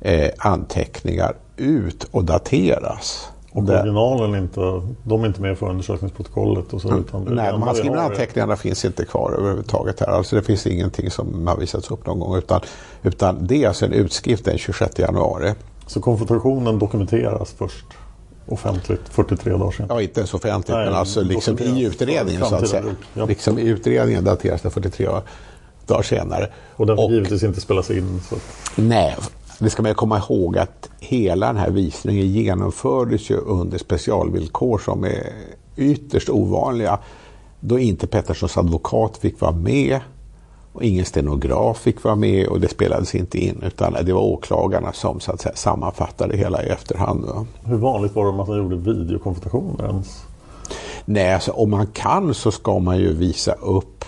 eh, 0.02 0.30
anteckningar 0.38 1.36
ut 1.58 2.04
och 2.12 2.24
dateras. 2.24 3.30
Och 3.52 3.64
det, 3.64 3.80
originalen 3.80 4.36
inte, 4.36 4.82
de 5.04 5.24
är 5.24 5.28
inte 5.28 5.42
med 5.42 5.58
för 5.58 5.70
undersökningsprotokollet 5.70 6.74
och 6.74 6.82
så? 6.82 6.98
Utan 6.98 7.26
det 7.26 7.32
nej, 7.32 7.52
de 7.52 7.62
handskrivna 7.62 8.02
anteckningarna 8.02 8.56
finns 8.56 8.86
inte 8.86 9.06
kvar 9.06 9.36
överhuvudtaget 9.38 10.00
här. 10.00 10.08
Alltså 10.08 10.36
det 10.36 10.42
finns 10.42 10.68
ingenting 10.68 11.12
som 11.12 11.48
har 11.48 11.58
visats 11.58 11.92
upp 11.92 12.06
någon 12.06 12.20
gång. 12.20 12.38
Utan, 12.38 12.62
utan 13.04 13.48
det 13.48 13.64
är 13.64 13.68
alltså 13.68 13.86
en 13.86 13.94
utskrift 13.94 14.46
den 14.46 14.58
26 14.58 15.00
januari. 15.00 15.54
Så 15.88 16.02
konfrontationen 16.02 16.80
dokumenteras 16.80 17.52
först 17.58 17.86
offentligt 18.46 19.02
43 19.10 19.52
dagar 19.52 19.72
senare? 19.72 19.94
Ja, 19.94 20.02
inte 20.02 20.20
ens 20.20 20.34
offentligt, 20.34 20.76
Nej, 20.76 20.86
men 20.86 20.96
alltså 20.96 21.22
liksom 21.22 21.60
i 21.60 21.84
utredningen 21.84 22.46
så 22.46 22.56
att 22.56 22.68
säga. 22.68 22.84
ja. 23.14 23.26
Liksom 23.26 23.60
i 23.60 23.62
utredningen 23.62 24.24
dateras 24.24 24.62
det 24.62 24.70
43 24.70 25.08
dagar 25.88 26.04
senare. 26.04 26.50
Och 26.76 26.86
den 26.86 26.96
får 26.96 27.12
givetvis 27.12 27.44
inte 27.44 27.62
spelas 27.62 27.92
in. 27.92 28.22
Så 28.30 28.36
Nej, 28.76 29.16
det 29.60 29.70
ska 29.70 29.84
man 29.84 29.96
komma 29.96 30.18
ihåg 30.18 30.58
att 30.58 30.90
hela 31.00 31.48
den 31.48 31.58
här 31.58 31.72
visningen 31.72 32.28
genomfördes 32.28 33.30
ju 33.30 33.38
under 33.38 33.78
specialvillkor 33.78 34.78
som 34.78 35.04
är 35.04 35.34
ytterst 35.76 36.30
ovanliga. 36.30 37.00
Då 37.60 37.80
inte 37.80 38.08
Petterssons 38.08 38.58
advokat 38.58 39.18
fick 39.18 39.42
vara 39.42 39.52
med 39.52 40.00
och 40.74 40.84
ingen 40.84 41.06
stenograf 41.06 41.78
fick 41.78 42.04
vara 42.04 42.16
med 42.16 42.48
och 42.48 42.60
det 42.60 42.68
spelades 42.68 43.16
inte 43.16 43.38
in 43.38 43.64
utan 43.66 43.94
det 44.06 44.14
var 44.14 44.22
åklagarna 44.22 44.94
som 44.94 45.20
så 45.20 45.32
att 45.32 45.42
säga, 45.42 45.56
sammanfattade 45.56 46.38
hela 46.38 46.64
i 46.64 46.68
efterhand. 46.68 47.26
hur 47.66 47.78
vanligt 47.78 48.16
var 48.16 48.24
det 48.24 48.42
att 48.42 48.48
man 48.48 48.58
gjorde 48.58 48.76
videokonfrontationer 48.76 49.88
ens? 49.88 50.26
Nej, 51.06 51.34
alltså, 51.34 51.52
om 51.52 51.70
man 51.70 51.88
kan 51.88 52.34
så 52.34 52.52
ska 52.52 52.80
man 52.80 52.98
ju 52.98 53.14
visa 53.14 53.52
upp 53.54 54.06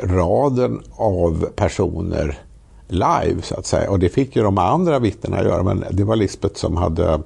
raden 0.00 0.82
av 0.96 1.46
personer 1.56 2.38
live 2.88 3.42
så 3.42 3.54
att 3.54 3.66
säga. 3.66 3.90
Och 3.90 3.98
det 3.98 4.08
fick 4.08 4.36
ju 4.36 4.42
de 4.42 4.58
andra 4.58 4.98
vittnena 4.98 5.42
göra 5.42 5.62
men 5.62 5.84
det 5.90 6.04
var 6.04 6.16
Lisbeth 6.16 6.54
som 6.54 6.76
hade 6.76 7.20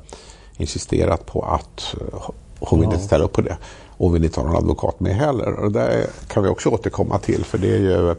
insisterat 0.56 1.26
på 1.26 1.42
att 1.42 1.94
eh, 2.00 2.30
hon 2.58 2.80
ville 2.80 2.92
inte 2.92 3.04
ställa 3.04 3.24
upp 3.24 3.32
på 3.32 3.40
det. 3.40 3.56
Och 3.88 4.04
hon 4.06 4.12
ville 4.12 4.26
inte 4.26 4.40
ha 4.40 4.46
någon 4.46 4.56
advokat 4.56 5.00
med 5.00 5.14
heller. 5.14 5.52
Och 5.52 5.72
det 5.72 6.06
kan 6.28 6.42
vi 6.42 6.48
också 6.48 6.68
återkomma 6.68 7.18
till 7.18 7.44
för 7.44 7.58
det 7.58 7.74
är 7.74 7.78
ju 7.78 8.14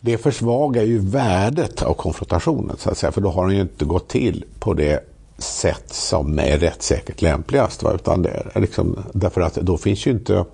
det 0.00 0.18
försvagar 0.18 0.82
ju 0.82 0.98
värdet 0.98 1.82
av 1.82 1.94
konfrontationen 1.94 2.76
så 2.78 2.90
att 2.90 2.98
säga. 2.98 3.12
För 3.12 3.20
då 3.20 3.30
har 3.30 3.46
den 3.46 3.56
ju 3.56 3.62
inte 3.62 3.84
gått 3.84 4.08
till 4.08 4.44
på 4.58 4.74
det 4.74 5.04
sätt 5.38 5.94
som 5.94 6.38
är 6.38 6.58
rättssäkert 6.58 7.22
lämpligast. 7.22 7.82
Va? 7.82 7.92
Utan 7.94 8.22
det 8.22 8.42
är 8.54 8.60
liksom, 8.60 8.98
därför 9.12 9.40
att 9.40 9.54
då 9.54 9.78
finns 9.78 10.06
ju 10.06 10.10
inte 10.10 10.44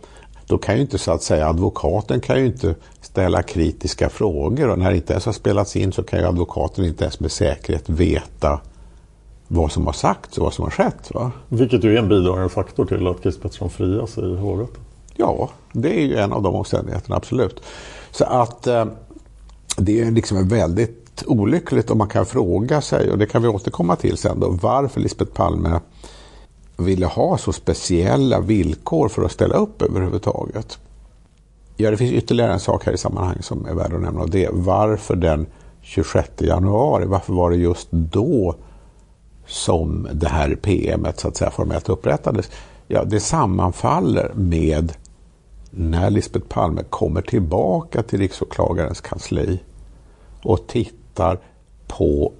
då 0.47 0.59
kan 0.59 0.75
ju 0.75 0.81
inte 0.81 0.99
så 0.99 1.13
att 1.13 1.23
säga 1.23 1.49
advokaten 1.49 2.21
kan 2.21 2.41
ju 2.41 2.47
inte 2.47 2.75
ställa 3.01 3.43
kritiska 3.43 4.09
frågor 4.09 4.69
och 4.69 4.79
när 4.79 4.91
det 4.91 4.97
inte 4.97 5.13
ens 5.13 5.27
har 5.27 5.33
spelats 5.33 5.77
in 5.77 5.93
så 5.93 6.03
kan 6.03 6.21
ju 6.21 6.27
advokaten 6.27 6.85
inte 6.85 7.05
ens 7.05 7.21
med 7.21 7.33
säkerhet 7.33 7.89
veta 7.89 8.61
vad 9.49 9.73
som 9.73 9.87
har 9.87 9.93
sagts 9.93 10.39
och 10.39 10.45
vad 10.45 10.55
som 10.55 10.63
har 10.63 10.71
skett. 10.71 11.11
Va? 11.15 11.33
Vilket 11.49 11.85
ju 11.85 11.95
är 11.95 11.99
en 11.99 12.09
bidragande 12.09 12.49
faktor 12.49 12.85
till 12.85 13.07
att 13.07 13.23
Chris 13.23 13.39
Pettersson 13.39 13.71
frias 13.71 14.19
i 14.19 14.37
hovrätten. 14.37 14.81
Ja, 15.17 15.51
det 15.73 16.01
är 16.01 16.07
ju 16.07 16.17
en 16.17 16.33
av 16.33 16.43
de 16.43 16.55
omständigheterna, 16.55 17.17
absolut. 17.17 17.63
Så 18.11 18.25
att 18.25 18.67
eh, 18.67 18.85
det 19.77 20.01
är 20.01 20.11
liksom 20.11 20.49
väldigt 20.49 21.25
olyckligt 21.27 21.91
om 21.91 21.99
man 21.99 22.09
kan 22.09 22.27
fråga 22.27 22.81
sig, 22.81 23.11
och 23.11 23.19
det 23.19 23.27
kan 23.27 23.43
vi 23.43 23.49
återkomma 23.49 23.97
till 23.97 24.17
sen 24.17 24.41
då, 24.41 24.59
varför 24.63 25.01
Lisbeth 25.01 25.33
Palme 25.33 25.81
ville 26.77 27.07
ha 27.07 27.39
så 27.39 27.53
speciella 27.53 28.41
villkor 28.41 29.09
för 29.09 29.25
att 29.25 29.33
ställa 29.33 29.55
upp 29.55 29.83
överhuvudtaget. 29.83 30.79
Ja, 31.77 31.91
det 31.91 31.97
finns 31.97 32.13
ytterligare 32.13 32.53
en 32.53 32.61
sak 32.61 32.87
här 32.87 32.93
i 32.93 32.99
sammanhanget 32.99 33.45
som 33.45 33.67
är 33.67 33.75
värd 33.75 33.93
att 33.93 34.01
nämna 34.01 34.21
och 34.21 34.31
det 34.31 34.45
är 34.45 34.51
varför 34.53 35.17
den 35.17 35.47
26 35.83 36.31
januari, 36.39 37.05
varför 37.05 37.33
var 37.33 37.51
det 37.51 37.57
just 37.57 37.89
då 37.91 38.55
som 39.47 40.09
det 40.13 40.29
här 40.29 40.55
PMet 40.55 41.21
så 41.21 41.29
att 41.29 41.37
säga 41.37 41.51
formellt 41.51 41.89
upprättades? 41.89 42.51
ja, 42.89 43.05
det 43.05 43.21
sammanfaller 43.21 44.33
med 44.35 44.93
när 45.71 46.11
Lisbeth 46.11 46.47
Palme 46.47 46.83
kommer 46.91 47.23
tillbaka 47.23 48.03
till 48.03 48.19
riksåklagarens 48.19 49.01
kansli 49.01 49.61
och 50.43 50.67
tittar 50.67 51.39
på 51.87 52.33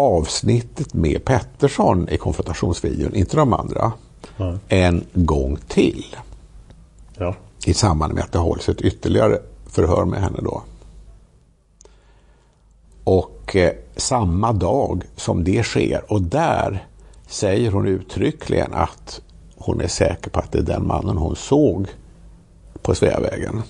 avsnittet 0.00 0.94
med 0.94 1.24
Pettersson 1.24 2.08
i 2.08 2.16
konfrontationsvideon, 2.16 3.14
inte 3.14 3.36
de 3.36 3.52
andra, 3.52 3.92
Nej. 4.36 4.58
en 4.68 5.04
gång 5.14 5.58
till. 5.68 6.16
Ja. 7.16 7.34
I 7.66 7.74
samband 7.74 8.14
med 8.14 8.24
att 8.24 8.32
det 8.32 8.38
hålls 8.38 8.68
ett 8.68 8.80
ytterligare 8.80 9.38
förhör 9.66 10.04
med 10.04 10.20
henne 10.20 10.38
då. 10.42 10.62
Och 13.04 13.56
eh, 13.56 13.72
samma 13.96 14.52
dag 14.52 15.02
som 15.16 15.44
det 15.44 15.62
sker 15.62 16.12
och 16.12 16.22
där 16.22 16.86
säger 17.26 17.70
hon 17.70 17.86
uttryckligen 17.86 18.74
att 18.74 19.20
hon 19.56 19.80
är 19.80 19.88
säker 19.88 20.30
på 20.30 20.40
att 20.40 20.52
det 20.52 20.58
är 20.58 20.62
den 20.62 20.86
mannen 20.86 21.16
hon 21.16 21.36
såg 21.36 21.86
på 22.82 22.94
Sveavägen. 22.94 23.62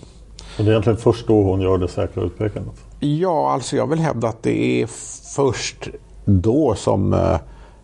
Och 0.58 0.64
det 0.64 0.70
är 0.70 0.70
egentligen 0.70 0.98
först 0.98 1.26
då 1.26 1.42
hon 1.42 1.60
gör 1.60 1.78
det 1.78 1.88
säkra 1.88 2.22
utpekandet. 2.22 2.74
Ja, 3.00 3.50
alltså 3.50 3.76
jag 3.76 3.86
vill 3.86 3.98
hävda 3.98 4.28
att 4.28 4.42
det 4.42 4.82
är 4.82 4.86
först 5.34 5.88
då 6.24 6.74
som, 6.74 7.12
eh, 7.12 7.36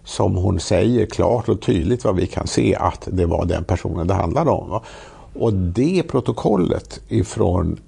som 0.05 0.35
hon 0.37 0.61
säger 0.61 1.07
klart 1.07 1.49
och 1.49 1.61
tydligt 1.63 2.05
vad 2.05 2.17
vi 2.17 2.27
kan 2.27 2.47
se 2.47 2.77
att 2.77 3.09
det 3.13 3.27
var 3.27 3.45
den 3.45 3.65
personen 3.65 4.07
det 4.07 4.15
handlade 4.15 4.51
om. 4.51 4.81
Och 5.35 5.53
det 5.53 6.03
protokollet 6.09 7.01
ifrån, 7.09 7.81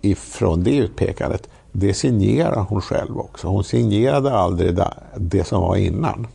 ifrån 0.00 0.62
det 0.64 0.76
utpekandet, 0.76 1.48
det 1.72 1.94
signerar 1.94 2.66
hon 2.68 2.80
själv 2.80 3.18
också. 3.18 3.48
Hon 3.48 3.64
signerade 3.64 4.32
aldrig 4.32 4.74
det, 4.76 4.94
det 5.16 5.44
som 5.44 5.60
var 5.62 5.76
innan. 5.76 6.26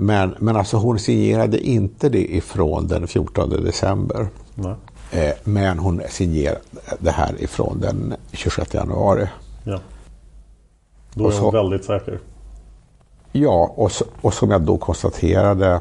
Men, 0.00 0.34
men 0.38 0.56
alltså 0.56 0.76
hon 0.76 0.98
signerade 0.98 1.60
inte 1.60 2.08
det 2.08 2.34
ifrån 2.36 2.86
den 2.88 3.06
14 3.06 3.50
december. 3.50 4.28
Nej. 4.54 4.74
Eh, 5.12 5.32
Men 5.44 5.78
hon 5.78 6.02
signerade 6.08 6.60
det 6.98 7.10
här 7.10 7.34
ifrån 7.42 7.78
den 7.80 8.14
26 8.32 8.74
januari. 8.74 9.26
Ja. 9.64 9.78
Då 11.14 11.26
är 11.28 11.30
så- 11.30 11.40
hon 11.44 11.52
väldigt 11.54 11.84
säker. 11.84 12.18
Ja, 13.32 13.74
och, 13.76 13.90
och 14.20 14.34
som 14.34 14.50
jag 14.50 14.62
då 14.62 14.78
konstaterade 14.78 15.80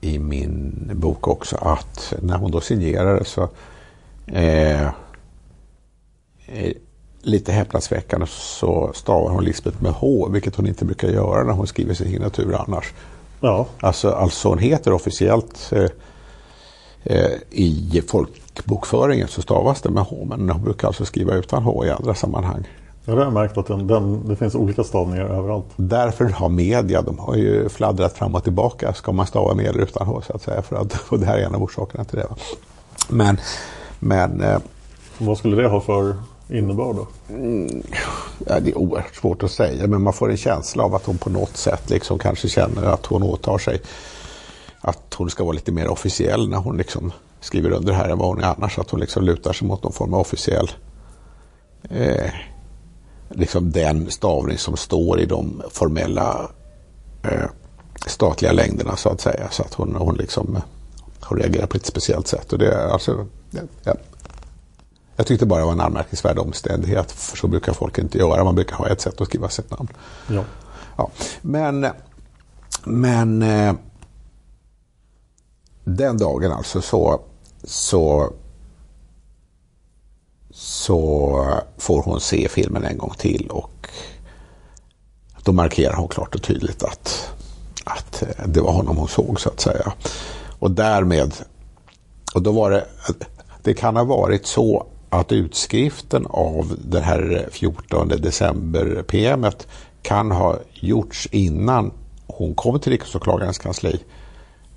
i 0.00 0.18
min 0.18 0.90
bok 0.94 1.28
också 1.28 1.56
att 1.56 2.14
när 2.22 2.36
hon 2.36 2.50
då 2.50 2.60
signerade 2.60 3.24
så 3.24 3.48
eh, 4.26 4.86
eh, 6.46 6.72
lite 7.22 7.52
häpnadsväckande 7.52 8.26
så 8.28 8.90
stavar 8.94 9.30
hon 9.30 9.44
Lisbeth 9.44 9.82
med 9.82 9.92
H, 9.92 10.28
vilket 10.28 10.56
hon 10.56 10.66
inte 10.66 10.84
brukar 10.84 11.08
göra 11.08 11.44
när 11.44 11.52
hon 11.52 11.66
skriver 11.66 11.94
sin 11.94 12.06
signatur 12.06 12.54
annars. 12.54 12.92
Ja. 13.40 13.66
Alltså, 13.80 14.10
alltså 14.10 14.48
hon 14.48 14.58
heter 14.58 14.92
officiellt 14.92 15.72
eh, 15.72 15.90
eh, 17.04 17.32
i 17.50 18.02
folkbokföringen 18.08 19.28
så 19.28 19.42
stavas 19.42 19.82
det 19.82 19.90
med 19.90 20.02
H, 20.02 20.24
men 20.24 20.50
hon 20.50 20.62
brukar 20.62 20.88
alltså 20.88 21.04
skriva 21.04 21.34
utan 21.34 21.62
H 21.62 21.86
i 21.86 21.90
andra 21.90 22.14
sammanhang. 22.14 22.68
Jag 23.04 23.16
har 23.16 23.30
märkt 23.30 23.58
att 23.58 23.66
den, 23.66 23.86
den, 23.86 24.28
det 24.28 24.36
finns 24.36 24.54
olika 24.54 24.84
stavningar 24.84 25.24
överallt. 25.24 25.66
Därför 25.76 26.24
har 26.24 26.48
media, 26.48 27.02
de 27.02 27.18
har 27.18 27.34
ju 27.36 27.68
fladdrat 27.68 28.12
fram 28.12 28.34
och 28.34 28.44
tillbaka. 28.44 28.92
Ska 28.92 29.12
man 29.12 29.26
stava 29.26 29.54
med 29.54 29.66
eller 29.66 29.82
utan 29.82 30.06
H 30.06 30.22
så 30.26 30.32
att 30.32 30.42
säga. 30.42 30.62
För 30.62 30.76
att, 30.76 30.94
och 31.08 31.18
det 31.18 31.26
här 31.26 31.38
är 31.38 31.42
en 31.42 31.54
av 31.54 31.62
orsakerna 31.62 32.04
till 32.04 32.18
det. 32.18 32.26
va. 32.26 32.36
Men, 33.08 33.40
men 33.98 34.40
eh, 34.40 34.58
Vad 35.18 35.38
skulle 35.38 35.62
det 35.62 35.68
ha 35.68 35.80
för 35.80 36.16
innebörd 36.48 36.96
då? 36.96 37.06
ja, 38.46 38.60
det 38.60 38.70
är 38.70 38.78
oerhört 38.78 39.14
svårt 39.14 39.42
att 39.42 39.50
säga. 39.50 39.86
Men 39.86 40.02
man 40.02 40.12
får 40.12 40.30
en 40.30 40.36
känsla 40.36 40.84
av 40.84 40.94
att 40.94 41.06
hon 41.06 41.18
på 41.18 41.30
något 41.30 41.56
sätt 41.56 41.90
liksom 41.90 42.18
kanske 42.18 42.48
känner 42.48 42.82
att 42.82 43.06
hon 43.06 43.22
åtar 43.22 43.58
sig 43.58 43.80
att 44.80 45.14
hon 45.14 45.30
ska 45.30 45.44
vara 45.44 45.52
lite 45.54 45.72
mer 45.72 45.88
officiell 45.88 46.48
när 46.48 46.58
hon 46.58 46.76
liksom 46.76 47.12
skriver 47.40 47.70
under 47.70 47.92
här 47.92 48.08
än 48.08 48.18
vad 48.18 48.28
hon 48.28 48.40
är 48.40 48.54
annars. 48.56 48.78
Att 48.78 48.90
hon 48.90 49.00
liksom 49.00 49.24
lutar 49.24 49.52
sig 49.52 49.68
mot 49.68 49.82
någon 49.82 49.92
form 49.92 50.14
av 50.14 50.20
officiell 50.20 50.70
eh, 51.90 52.30
liksom 53.32 53.70
den 53.72 54.10
stavning 54.10 54.58
som 54.58 54.76
står 54.76 55.20
i 55.20 55.26
de 55.26 55.62
formella 55.70 56.50
eh, 57.22 57.44
statliga 58.06 58.52
längderna 58.52 58.96
så 58.96 59.08
att 59.08 59.20
säga. 59.20 59.48
Så 59.50 59.62
att 59.62 59.74
hon, 59.74 59.96
hon 59.96 60.14
liksom 60.14 60.56
eh, 60.56 60.62
hon 61.20 61.38
reagerar 61.38 61.66
på 61.66 61.76
ett 61.76 61.86
speciellt 61.86 62.26
sätt. 62.26 62.52
Och 62.52 62.58
det 62.58 62.72
är 62.72 62.88
alltså, 62.88 63.26
ja. 63.84 63.94
Jag 65.16 65.26
tyckte 65.26 65.46
bara 65.46 65.60
det 65.60 65.66
var 65.66 65.72
en 65.72 65.80
anmärkningsvärd 65.80 66.38
omständighet. 66.38 67.12
För 67.12 67.36
så 67.36 67.46
brukar 67.46 67.72
folk 67.72 67.98
inte 67.98 68.18
göra. 68.18 68.44
Man 68.44 68.54
brukar 68.54 68.76
ha 68.76 68.88
ett 68.88 69.00
sätt 69.00 69.20
att 69.20 69.28
skriva 69.28 69.48
sitt 69.48 69.70
namn. 69.70 69.88
Ja. 70.28 70.44
Ja. 70.96 71.10
Men, 71.42 71.86
men 72.84 73.42
eh, 73.42 73.74
den 75.84 76.18
dagen 76.18 76.52
alltså 76.52 76.80
så, 76.80 77.20
så, 77.64 78.32
så 80.62 81.60
får 81.78 82.02
hon 82.02 82.20
se 82.20 82.48
filmen 82.48 82.84
en 82.84 82.98
gång 82.98 83.14
till 83.18 83.46
och 83.50 83.88
då 85.44 85.52
markerar 85.52 85.94
hon 85.94 86.08
klart 86.08 86.34
och 86.34 86.42
tydligt 86.42 86.82
att, 86.82 87.30
att 87.84 88.22
eh, 88.22 88.46
det 88.46 88.60
var 88.60 88.72
honom 88.72 88.96
hon 88.96 89.08
såg 89.08 89.40
så 89.40 89.48
att 89.48 89.60
säga. 89.60 89.92
Och 90.58 90.70
därmed, 90.70 91.34
och 92.34 92.42
då 92.42 92.52
var 92.52 92.70
det, 92.70 92.84
det 93.62 93.74
kan 93.74 93.96
ha 93.96 94.04
varit 94.04 94.46
så 94.46 94.86
att 95.08 95.32
utskriften 95.32 96.26
av 96.26 96.76
det 96.84 97.00
här 97.00 97.48
14 97.52 98.08
december 98.08 99.02
PMet 99.02 99.66
kan 100.02 100.30
ha 100.30 100.58
gjorts 100.74 101.28
innan 101.30 101.90
hon 102.26 102.54
kom 102.54 102.80
till 102.80 102.92
riksåklagarens 102.92 103.58
kansli. 103.58 104.00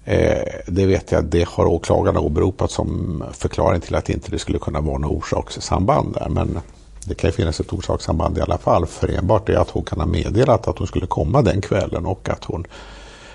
Eh, 0.08 0.44
det 0.68 0.86
vet 0.86 1.12
jag, 1.12 1.26
det 1.26 1.48
har 1.48 1.66
åklagarna 1.66 2.20
åberopat 2.20 2.72
som 2.72 3.24
förklaring 3.34 3.82
till 3.82 3.96
att 3.96 4.10
inte 4.10 4.32
det 4.32 4.40
skulle 4.40 4.60
kunna 4.60 4.82
vara 4.82 4.98
något 4.98 5.12
orsakssamband 5.12 6.14
där. 6.14 6.30
Men 6.30 6.60
det 7.06 7.16
kan 7.16 7.28
ju 7.28 7.32
finnas 7.32 7.60
ett 7.60 7.74
orsakssamband 7.74 8.38
i 8.38 8.42
alla 8.42 8.58
fall. 8.58 8.86
För 8.86 9.18
enbart 9.18 9.48
det 9.48 9.62
att 9.62 9.70
hon 9.70 9.84
kan 9.84 10.00
ha 10.00 10.06
meddelat 10.06 10.68
att 10.68 10.78
hon 10.78 10.88
skulle 10.88 11.08
komma 11.08 11.42
den 11.42 11.62
kvällen 11.62 12.06
och 12.06 12.30
att 12.30 12.44
hon, 12.44 12.68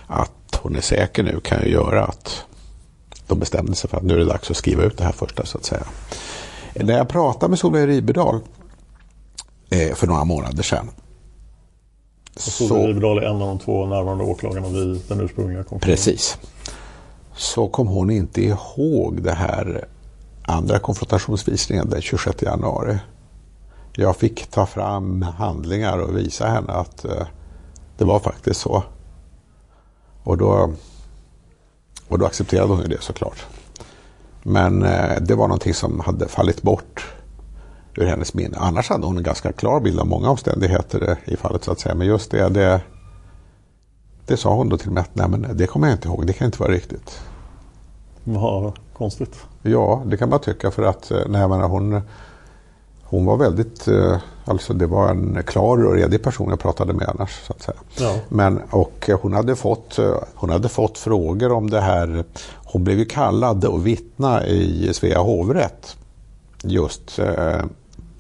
att 0.07 0.61
hon 0.63 0.77
är 0.77 0.81
säker 0.81 1.23
nu 1.23 1.41
kan 1.41 1.63
ju 1.65 1.71
göra 1.71 2.05
att 2.05 2.45
de 3.27 3.39
bestämde 3.39 3.75
sig 3.75 3.91
för 3.91 3.97
att 3.97 4.03
nu 4.03 4.15
är 4.15 4.19
det 4.19 4.25
dags 4.25 4.51
att 4.51 4.57
skriva 4.57 4.83
ut 4.83 4.99
det 4.99 5.05
här 5.05 5.13
första 5.13 5.47
så 5.47 5.59
att 5.59 5.65
säga. 5.65 5.85
När 6.75 6.97
jag 6.99 7.09
pratade 7.09 7.51
med 7.51 7.59
Solveig 7.59 7.89
Riberdal 7.89 8.41
eh, 9.71 9.95
för 9.95 10.07
några 10.07 10.25
månader 10.25 10.63
sedan. 10.63 10.91
Och 12.35 12.41
Solveig 12.41 12.89
Riberdal 12.89 13.19
är 13.19 13.23
en 13.23 13.43
av 13.43 13.49
de 13.49 13.59
två 13.59 13.87
närvarande 13.87 14.25
åklagarna 14.25 14.69
vid 14.69 15.01
den 15.09 15.21
ursprungliga 15.21 15.63
konflikten. 15.65 15.97
Precis. 15.97 16.39
Så 17.41 17.69
kom 17.69 17.87
hon 17.87 18.11
inte 18.11 18.43
ihåg 18.43 19.23
det 19.23 19.33
här 19.33 19.89
andra 20.43 20.79
konfrontationsvisningen 20.79 21.91
den 21.91 22.03
26 22.03 22.43
januari. 22.43 22.99
Jag 23.93 24.17
fick 24.17 24.47
ta 24.47 24.67
fram 24.67 25.23
handlingar 25.23 25.99
och 25.99 26.17
visa 26.17 26.47
henne 26.47 26.73
att 26.73 27.05
eh, 27.05 27.27
det 27.99 28.05
var 28.05 28.19
faktiskt 28.19 28.61
så. 28.61 28.83
Och 30.23 30.39
då, 30.39 30.73
och 32.09 32.19
då 32.19 32.27
accepterade 32.27 32.73
hon 32.73 32.83
ju 32.83 32.89
det 32.89 33.03
såklart. 33.03 33.47
Men 34.43 34.83
eh, 34.83 35.21
det 35.21 35.35
var 35.35 35.49
någonting 35.49 35.75
som 35.75 36.01
hade 36.01 36.29
fallit 36.29 36.63
bort 36.63 37.15
ur 37.95 38.07
hennes 38.07 38.35
minne. 38.35 38.57
Annars 38.61 38.89
hade 38.89 39.07
hon 39.07 39.17
en 39.17 39.23
ganska 39.23 39.53
klar 39.53 39.81
bild 39.81 40.01
av 40.01 40.07
många 40.07 40.31
omständigheter 40.31 41.17
i 41.25 41.37
fallet 41.37 41.65
så 41.65 41.73
att 41.73 41.81
säga. 41.81 41.95
Men 41.95 42.07
just 42.07 42.31
det, 42.31 42.49
det, 42.49 42.81
det 44.27 44.37
sa 44.37 44.55
hon 44.55 44.69
då 44.69 44.77
till 44.77 44.91
mig 44.91 45.01
att 45.01 45.15
nej, 45.15 45.29
men 45.29 45.47
det 45.57 45.67
kommer 45.67 45.87
jag 45.89 45.95
inte 45.95 46.09
ihåg, 46.09 46.27
det 46.27 46.33
kan 46.33 46.47
inte 46.47 46.63
vara 46.63 46.73
riktigt. 46.73 47.21
Vad 48.25 48.73
konstigt. 48.93 49.37
Ja, 49.63 50.03
det 50.07 50.17
kan 50.17 50.29
man 50.29 50.41
tycka 50.41 50.71
för 50.71 50.83
att 50.83 51.11
eh, 51.11 51.19
nej, 51.29 51.49
menar, 51.49 51.69
hon, 51.69 52.01
hon 53.03 53.27
var 53.27 53.37
väldigt, 53.37 53.89
eh, 53.89 54.17
alltså 54.45 54.73
det 54.75 54.87
var 54.87 55.09
en 55.09 55.43
klar 55.47 55.85
och 55.85 55.95
redig 55.95 56.23
person 56.23 56.49
jag 56.49 56.61
pratade 56.61 56.93
med 56.93 57.09
annars. 57.09 57.43
Så 57.47 57.53
att 57.53 57.63
säga. 57.63 57.79
Ja. 57.99 58.15
Men, 58.29 58.63
och 58.71 59.11
hon 59.23 59.33
hade, 59.33 59.57
fått, 59.57 59.99
eh, 59.99 60.15
hon 60.35 60.51
hade 60.51 60.69
fått 60.69 60.99
frågor 60.99 61.53
om 61.53 61.71
det 61.71 61.81
här. 61.81 62.25
Hon 62.65 62.85
blev 62.85 62.99
ju 62.99 63.05
kallad 63.05 63.65
att 63.65 63.81
vittna 63.81 64.47
i 64.47 64.91
Svea 64.95 65.19
hovrätt. 65.19 65.97
Just 66.63 67.19
eh, 67.19 67.63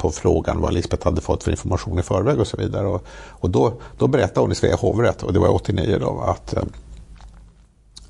på 0.00 0.10
frågan 0.10 0.60
vad 0.60 0.74
Lisbeth 0.74 1.04
hade 1.04 1.20
fått 1.20 1.44
för 1.44 1.50
information 1.50 1.98
i 1.98 2.02
förväg 2.02 2.40
och 2.40 2.46
så 2.46 2.56
vidare. 2.56 2.86
Och, 2.86 3.04
och 3.28 3.50
då, 3.50 3.72
då 3.98 4.06
berättade 4.06 4.40
hon 4.40 4.52
i 4.52 4.54
Svea 4.54 4.76
hovrätt, 4.76 5.22
och 5.22 5.32
det 5.32 5.38
var 5.38 5.48
89 5.48 5.98
då, 6.00 6.20
att, 6.20 6.56
eh, 6.56 6.62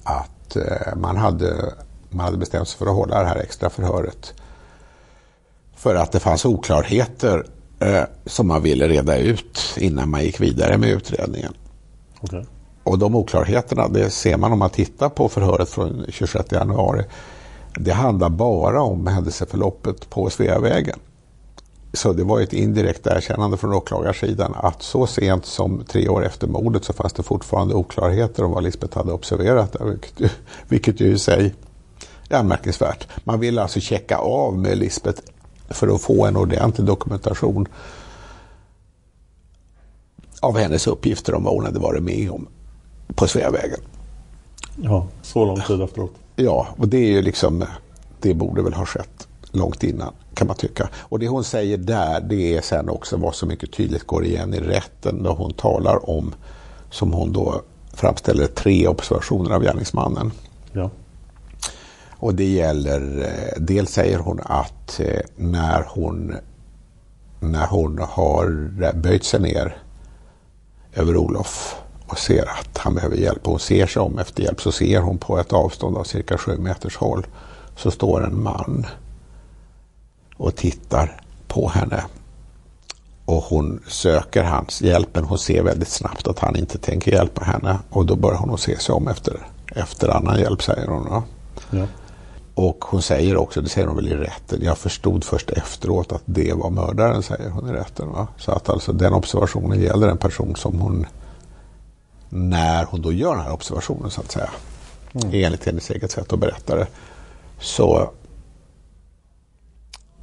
att 0.03 0.57
eh, 0.57 0.97
man, 0.97 1.17
hade, 1.17 1.75
man 2.11 2.25
hade 2.25 2.39
bestämt 2.39 2.69
sig 2.69 2.79
för 2.79 2.87
att 2.87 2.97
hålla 2.97 3.23
det 3.23 3.29
här 3.29 3.37
extra 3.37 3.71
förhöret. 3.71 4.35
För 5.77 5.95
att 5.95 6.13
det 6.13 6.21
fanns 6.21 6.45
oklarheter 6.45 7.47
eh, 7.79 8.03
som 8.27 8.49
man 8.49 8.63
ville 8.63 8.89
reda 8.89 9.19
ut 9.19 9.61
innan 9.77 10.11
man 10.11 10.23
gick 10.23 10.41
vidare 10.41 10.79
med 10.79 10.91
utredningen. 10.91 11.53
Okej. 12.21 12.47
Och 12.83 12.99
de 12.99 13.15
oklarheterna, 13.17 13.89
det 13.89 14.11
ser 14.11 14.37
man 14.37 14.53
om 14.53 14.59
man 14.59 14.71
tittar 14.71 15.09
på 15.09 15.29
förhöret 15.29 15.69
från 15.69 16.07
26 16.09 16.53
januari. 16.53 17.05
Det 17.75 17.93
handlar 17.93 18.29
bara 18.29 18.83
om 18.83 19.07
händelseförloppet 19.07 20.11
på 20.11 20.31
Sveavägen. 20.31 20.99
Så 21.93 22.13
det 22.13 22.25
var 22.25 22.41
ett 22.41 22.53
indirekt 22.53 23.07
erkännande 23.07 23.57
från 23.57 23.75
åklagarsidan 23.75 24.55
att 24.57 24.83
så 24.83 25.07
sent 25.07 25.47
som 25.47 25.85
tre 25.85 26.09
år 26.09 26.27
efter 26.27 26.47
mordet 26.47 26.85
så 26.85 26.93
fanns 26.93 27.13
det 27.13 27.23
fortfarande 27.23 27.75
oklarheter 27.75 28.45
om 28.45 28.51
vad 28.51 28.63
Lisbeth 28.63 28.99
hade 28.99 29.13
observerat. 29.13 29.77
Vilket 29.81 30.33
vilket 30.69 31.01
ju 31.01 31.13
i 31.13 31.19
sig 31.19 31.55
är 32.29 32.37
anmärkningsvärt. 32.37 33.09
Man 33.25 33.41
vill 33.41 33.59
alltså 33.59 33.81
checka 33.81 34.19
av 34.19 34.59
med 34.59 34.79
Lisbeth 34.79 35.23
för 35.69 35.95
att 35.95 36.01
få 36.01 36.27
en 36.27 36.37
ordentlig 36.37 36.87
dokumentation 36.87 37.69
av 40.41 40.59
hennes 40.59 40.87
uppgifter 40.87 41.35
om 41.35 41.45
vad 41.45 41.55
hon 41.55 41.65
hade 41.65 41.79
varit 41.79 42.03
med 42.03 42.31
om 42.31 42.49
på 43.15 43.27
Sveavägen. 43.27 43.81
Ja, 44.77 45.07
så 45.23 45.45
lång 45.45 45.61
tid 45.61 45.81
efteråt. 45.81 46.13
Ja, 46.37 46.69
och 46.77 46.89
det 46.89 46.97
är 46.97 47.11
ju 47.11 47.23
liksom, 47.23 47.65
det 48.21 48.35
borde 48.35 48.63
väl 48.63 48.75
ha 48.75 48.87
skett 48.87 49.29
långt 49.53 49.83
innan 49.83 50.13
kan 50.35 50.47
man 50.47 50.57
tycka. 50.57 50.89
Och 50.95 51.19
det 51.19 51.29
hon 51.29 51.45
säger 51.45 51.77
där 51.77 52.21
det 52.21 52.57
är 52.57 52.61
sen 52.61 52.89
också 52.89 53.17
vad 53.17 53.35
som 53.35 53.49
mycket 53.49 53.73
tydligt 53.73 54.07
går 54.07 54.25
igen 54.25 54.55
i 54.55 54.61
rätten 54.61 55.23
då 55.23 55.33
hon 55.33 55.53
talar 55.53 56.11
om, 56.11 56.35
som 56.91 57.13
hon 57.13 57.33
då 57.33 57.63
framställer 57.93 58.47
tre 58.47 58.89
observationer 58.89 59.51
av 59.51 59.63
gärningsmannen. 59.63 60.33
Ja. 60.73 60.91
Och 62.11 62.35
det 62.35 62.49
gäller, 62.49 63.23
eh, 63.23 63.63
dels 63.63 63.91
säger 63.91 64.19
hon 64.19 64.41
att 64.45 65.01
eh, 65.01 65.21
när 65.37 65.85
hon, 65.89 66.35
när 67.41 67.67
hon 67.67 67.99
har 67.99 68.71
böjt 68.93 69.25
sig 69.25 69.41
ner 69.41 69.77
över 70.95 71.17
Olof 71.17 71.77
och 72.07 72.19
ser 72.19 72.43
att 72.43 72.79
han 72.79 72.95
behöver 72.95 73.17
hjälp 73.17 73.45
och 73.45 73.51
hon 73.51 73.61
ser 73.61 73.87
sig 73.87 74.03
om 74.03 74.19
efter 74.19 74.43
hjälp 74.43 74.61
så 74.61 74.73
ser 74.73 75.01
hon 75.01 75.19
på 75.19 75.39
ett 75.39 75.53
avstånd 75.53 75.97
av 75.97 76.05
cirka 76.05 76.39
sju 76.39 76.59
meters 76.59 76.97
håll 76.97 77.27
så 77.77 77.91
står 77.91 78.25
en 78.25 78.43
man 78.43 78.87
och 80.41 80.57
tittar 80.57 81.21
på 81.49 81.69
henne. 81.69 82.05
Och 83.25 83.43
hon 83.43 83.83
söker 83.89 84.45
hans 84.45 84.83
hjälp 84.83 85.09
men 85.13 85.25
hon 85.25 85.39
ser 85.39 85.63
väldigt 85.63 85.89
snabbt 85.89 86.29
att 86.29 86.39
han 86.39 86.57
inte 86.57 86.79
tänker 86.79 87.13
hjälpa 87.13 87.45
henne 87.45 87.79
och 87.91 88.07
då 88.07 88.17
börjar 88.17 88.39
hon 88.39 88.59
se 88.59 88.79
sig 88.79 88.93
om 88.93 89.09
efter, 89.09 89.47
efter 89.77 90.09
annan 90.09 90.41
hjälp 90.41 90.63
säger 90.63 90.87
hon. 90.87 91.23
Ja. 91.71 91.87
Och 92.55 92.85
hon 92.85 93.03
säger 93.03 93.37
också, 93.37 93.61
det 93.61 93.69
säger 93.69 93.87
hon 93.87 93.97
väl 93.97 94.09
i 94.09 94.15
rätten, 94.15 94.61
jag 94.63 94.79
förstod 94.79 95.25
först 95.25 95.51
efteråt 95.51 96.13
att 96.13 96.23
det 96.25 96.53
var 96.53 96.71
mördaren, 96.71 97.23
säger 97.23 97.51
hon 97.51 97.69
i 97.69 97.73
rätten. 97.73 98.09
Va? 98.09 98.29
Så 98.37 98.53
att 98.53 98.69
alltså 98.69 98.93
den 98.93 99.13
observationen 99.13 99.81
gäller 99.81 100.09
en 100.09 100.19
person 100.19 100.57
som 100.57 100.81
hon, 100.81 101.07
när 102.29 102.85
hon 102.85 103.03
då 103.03 103.13
gör 103.13 103.35
den 103.35 103.45
här 103.45 103.53
observationen 103.53 104.11
så 104.11 104.21
att 104.21 104.33
säga, 104.33 104.51
mm. 105.13 105.31
enligt 105.33 105.67
hennes 105.67 105.91
eget 105.91 106.11
sätt 106.11 106.33
att 106.33 106.39
berätta 106.39 106.77
det, 106.77 106.87
så, 107.61 108.11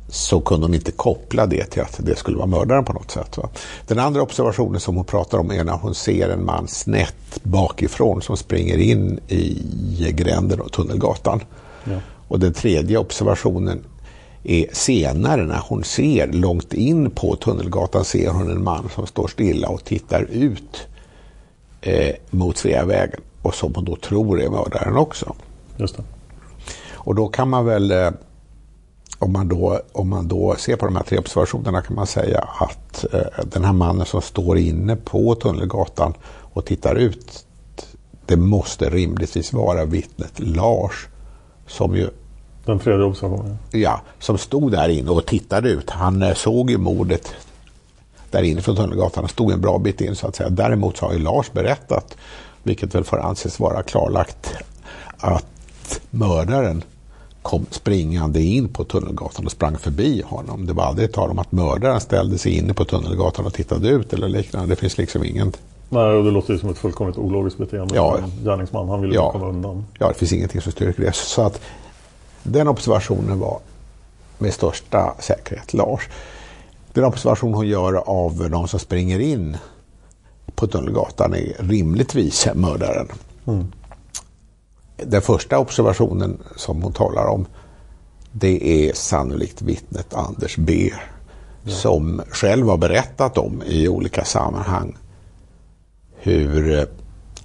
så 0.10 0.42
kunde 0.42 0.66
hon 0.66 0.74
inte 0.74 0.92
koppla 0.92 1.46
det 1.46 1.66
till 1.66 1.82
att 1.82 2.00
det 2.00 2.16
skulle 2.16 2.38
vara 2.38 2.48
mördaren 2.48 2.86
på 2.86 2.94
något 2.94 3.12
sätt. 3.12 3.38
Va? 3.38 3.50
Den 3.88 4.00
andra 4.00 4.22
observationen 4.22 4.80
som 4.80 4.96
hon 4.96 5.06
pratar 5.06 5.38
om 5.38 5.52
är 5.52 5.64
när 5.64 5.74
hon 5.74 5.96
ser 5.96 6.30
en 6.30 6.46
man 6.46 6.68
snett 6.68 7.40
bakifrån 7.44 8.22
som 8.22 8.38
springer 8.38 8.78
in 8.78 9.20
i 9.28 10.12
gränden 10.12 10.62
och 10.62 10.72
Tunnelgatan. 10.72 11.42
Ja. 11.84 12.00
Och 12.28 12.40
den 12.40 12.54
tredje 12.54 12.98
observationen 12.98 13.84
är 14.44 14.66
senare 14.72 15.46
när 15.46 15.62
hon 15.68 15.84
ser 15.84 16.28
långt 16.28 16.74
in 16.74 17.12
på 17.12 17.36
Tunnelgatan 17.36 18.06
ser 18.06 18.30
hon 18.30 18.52
en 18.52 18.64
man 18.64 18.90
som 18.96 19.08
står 19.08 19.28
stilla 19.28 19.70
och 19.70 19.84
tittar 19.84 20.22
ut 20.32 20.88
eh, 21.82 22.16
mot 22.30 22.58
Sveavägen 22.58 23.22
och 23.42 23.56
som 23.56 23.76
hon 23.76 23.86
då 23.86 23.96
tror 23.96 24.42
är 24.42 24.50
mördaren 24.50 24.98
också. 24.98 25.36
Just 25.78 25.98
det. 25.98 26.04
Och 27.08 27.16
då 27.16 27.28
kan 27.28 27.50
man 27.50 27.66
väl, 27.66 27.92
eh, 27.92 28.10
om 29.20 29.32
man, 29.32 29.48
då, 29.48 29.82
om 29.92 30.10
man 30.10 30.28
då 30.28 30.56
ser 30.58 30.76
på 30.76 30.86
de 30.86 30.96
här 30.96 31.04
tre 31.04 31.18
observationerna 31.18 31.82
kan 31.82 31.96
man 31.96 32.08
säga 32.08 32.40
att 32.40 33.06
eh, 33.14 33.46
den 33.46 33.64
här 33.64 33.74
mannen 33.74 34.06
som 34.06 34.22
står 34.22 34.58
inne 34.58 34.96
på 34.96 35.36
Tunnelgatan 35.36 36.14
och 36.54 36.66
tittar 36.66 36.96
ut, 36.96 37.46
det 38.26 38.38
måste 38.38 38.90
rimligtvis 38.90 39.54
vara 39.54 39.86
vittnet 39.86 40.40
Lars 40.40 41.08
som 41.68 41.96
ju 41.96 42.10
den 42.66 42.80
tredje 42.80 43.06
observationen? 43.06 43.58
Ja, 43.72 44.02
som 44.20 44.38
stod 44.38 44.72
där 44.72 44.90
inne 44.90 45.10
och 45.12 45.26
tittade 45.26 45.70
ut. 45.70 45.90
Han 45.90 46.22
eh, 46.22 46.34
såg 46.34 46.72
ju 46.72 46.78
mordet 46.78 47.34
där 48.32 48.44
inne 48.44 48.62
från 48.62 48.76
Tunnelgatan. 48.76 49.24
Han 49.24 49.30
stod 49.30 49.52
en 49.52 49.62
bra 49.62 49.78
bit 49.78 50.02
in 50.02 50.16
så 50.16 50.28
att 50.28 50.36
säga. 50.36 50.50
Däremot 50.50 50.98
så 50.98 51.06
har 51.06 51.14
ju 51.14 51.20
Lars 51.20 51.52
berättat, 51.52 52.18
vilket 52.64 52.96
väl 52.96 53.04
får 53.04 53.20
anses 53.20 53.60
vara 53.60 53.84
klarlagt, 53.84 54.56
att 55.18 56.00
mördaren 56.10 56.84
kom 57.48 57.66
springande 57.72 58.42
in 58.42 58.68
på 58.70 58.84
Tunnelgatan 58.84 59.46
och 59.46 59.52
sprang 59.52 59.78
förbi 59.78 60.22
honom. 60.26 60.66
Det 60.66 60.74
var 60.74 60.84
aldrig 60.84 61.14
tal 61.14 61.30
om 61.30 61.40
att 61.40 61.52
mördaren 61.52 62.00
ställde 62.02 62.38
sig 62.38 62.52
inne 62.58 62.74
på 62.74 62.86
Tunnelgatan 62.86 63.46
och 63.46 63.54
tittade 63.54 63.90
ut 63.90 64.14
eller 64.14 64.28
liknande. 64.30 64.70
Det 64.70 64.76
finns 64.76 64.98
liksom 64.98 65.24
ingen 65.24 65.52
Nej, 65.90 66.04
och 66.04 66.24
det 66.24 66.32
låter 66.32 66.54
ju 66.54 66.60
som 66.60 66.70
ett 66.70 66.78
fullkomligt 66.78 67.18
ologiskt 67.18 67.58
beteende 67.58 67.96
Ja. 67.96 68.18
gärningsman. 68.44 68.90
Han 68.90 69.02
ville 69.02 69.16
Ja. 69.16 69.32
komma 69.32 69.48
undan. 69.48 69.86
Ja, 70.00 70.08
det 70.08 70.14
finns 70.14 70.34
ingenting 70.34 70.62
som 70.62 70.72
styrker 70.72 71.04
det. 71.04 71.16
Så 71.16 71.42
att 71.42 71.62
den 72.44 72.68
observationen 72.68 73.40
var 73.40 73.60
med 74.38 74.54
största 74.54 75.14
säkerhet 75.20 75.74
Lars. 75.74 76.02
Den 76.94 77.04
observation 77.04 77.54
hon 77.54 77.68
gör 77.68 77.94
av 77.96 78.50
de 78.50 78.68
som 78.68 78.80
springer 78.80 79.20
in 79.20 79.58
på 80.56 80.68
Tunnelgatan 80.68 81.34
är 81.34 81.56
rimligtvis 81.60 82.48
mördaren. 82.56 83.08
Mm. 83.48 83.72
Den 84.98 85.22
första 85.22 85.60
observationen 85.60 86.38
som 86.56 86.82
hon 86.82 86.94
talar 86.94 87.26
om 87.26 87.46
det 88.32 88.88
är 88.88 88.94
sannolikt 88.94 89.62
vittnet 89.62 90.14
Anders 90.14 90.58
B. 90.58 90.92
Som 91.66 92.22
själv 92.30 92.68
har 92.68 92.78
berättat 92.78 93.38
om 93.38 93.64
i 93.66 93.88
olika 93.88 94.26
sammanhang 94.26 94.98
hur 96.18 96.80
eh, 96.80 96.84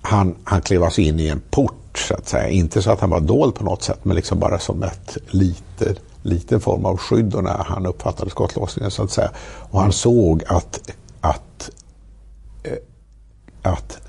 han, 0.01 0.35
han 0.45 0.63
klev 0.63 0.85
alltså 0.85 1.01
in 1.01 1.21
i 1.21 1.29
en 1.29 1.43
port 1.51 1.99
så 1.99 2.15
att 2.15 2.29
säga. 2.29 2.49
Inte 2.49 2.83
så 2.83 2.91
att 2.91 3.01
han 3.01 3.11
var 3.11 3.21
dold 3.21 3.55
på 3.55 3.65
något 3.65 3.83
sätt 3.83 4.05
men 4.05 4.17
liksom 4.17 4.39
bara 4.39 4.59
som 4.59 4.83
ett 4.83 5.17
litet, 5.27 5.99
liten 6.23 6.61
form 6.61 6.87
av 6.87 6.97
skydd 6.97 7.35
när 7.43 7.65
han 7.65 7.87
uppfattade 7.87 8.31
skottlossningen 8.31 8.91
så 8.91 9.03
att 9.03 9.11
säga. 9.11 9.31
Och 9.71 9.81
han 9.81 9.93
såg 9.93 10.45
att, 10.47 10.91
att, 11.21 11.71
eh, 12.63 12.73
att, 13.63 14.02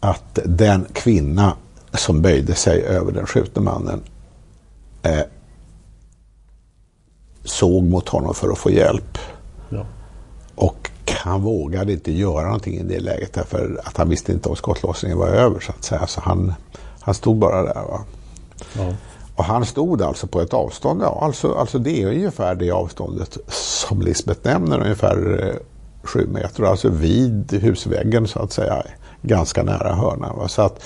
att 0.00 0.38
den 0.44 0.86
kvinna 0.92 1.56
som 1.92 2.22
böjde 2.22 2.54
sig 2.54 2.82
över 2.82 3.12
den 3.12 3.26
skjutne 3.26 3.62
mannen 3.62 4.00
eh, 5.02 5.20
såg 7.44 7.84
mot 7.84 8.08
honom 8.08 8.34
för 8.34 8.52
att 8.52 8.58
få 8.58 8.70
hjälp. 8.70 9.18
Ja. 9.68 9.86
Och 10.54 10.90
han 11.24 11.42
vågade 11.42 11.92
inte 11.92 12.12
göra 12.12 12.44
någonting 12.44 12.74
i 12.74 12.82
det 12.82 13.00
läget 13.00 13.32
därför 13.32 13.80
att 13.84 13.96
han 13.96 14.08
visste 14.08 14.32
inte 14.32 14.48
om 14.48 14.56
skottlossningen 14.56 15.18
var 15.18 15.28
över 15.28 15.60
så 15.60 15.72
att 15.72 15.84
säga. 15.84 16.06
Så 16.06 16.20
han, 16.20 16.54
han 17.00 17.14
stod 17.14 17.36
bara 17.36 17.62
där. 17.62 17.74
Va? 17.74 18.04
Ja. 18.76 18.94
Och 19.36 19.44
han 19.44 19.66
stod 19.66 20.02
alltså 20.02 20.26
på 20.26 20.40
ett 20.40 20.54
avstånd, 20.54 21.02
ja, 21.02 21.18
alltså, 21.22 21.54
alltså 21.54 21.78
det 21.78 22.02
är 22.02 22.06
ungefär 22.06 22.54
det 22.54 22.70
avståndet 22.70 23.38
som 23.48 24.02
Lisbeth 24.02 24.40
nämner, 24.42 24.80
ungefär 24.80 25.48
eh, 25.48 25.56
sju 26.02 26.26
meter, 26.26 26.64
alltså 26.64 26.88
vid 26.88 27.52
husväggen 27.52 28.28
så 28.28 28.38
att 28.38 28.52
säga, 28.52 28.82
ganska 29.22 29.62
nära 29.62 29.94
hörnan. 29.94 30.36
Va? 30.36 30.48
Så 30.48 30.62
att, 30.62 30.84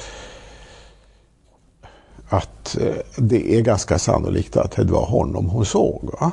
att 2.28 2.76
eh, 2.80 2.94
det 3.16 3.56
är 3.56 3.60
ganska 3.60 3.98
sannolikt 3.98 4.56
att 4.56 4.76
det 4.76 4.84
var 4.84 5.06
honom 5.06 5.48
hon 5.48 5.64
såg. 5.64 6.10
Va? 6.20 6.32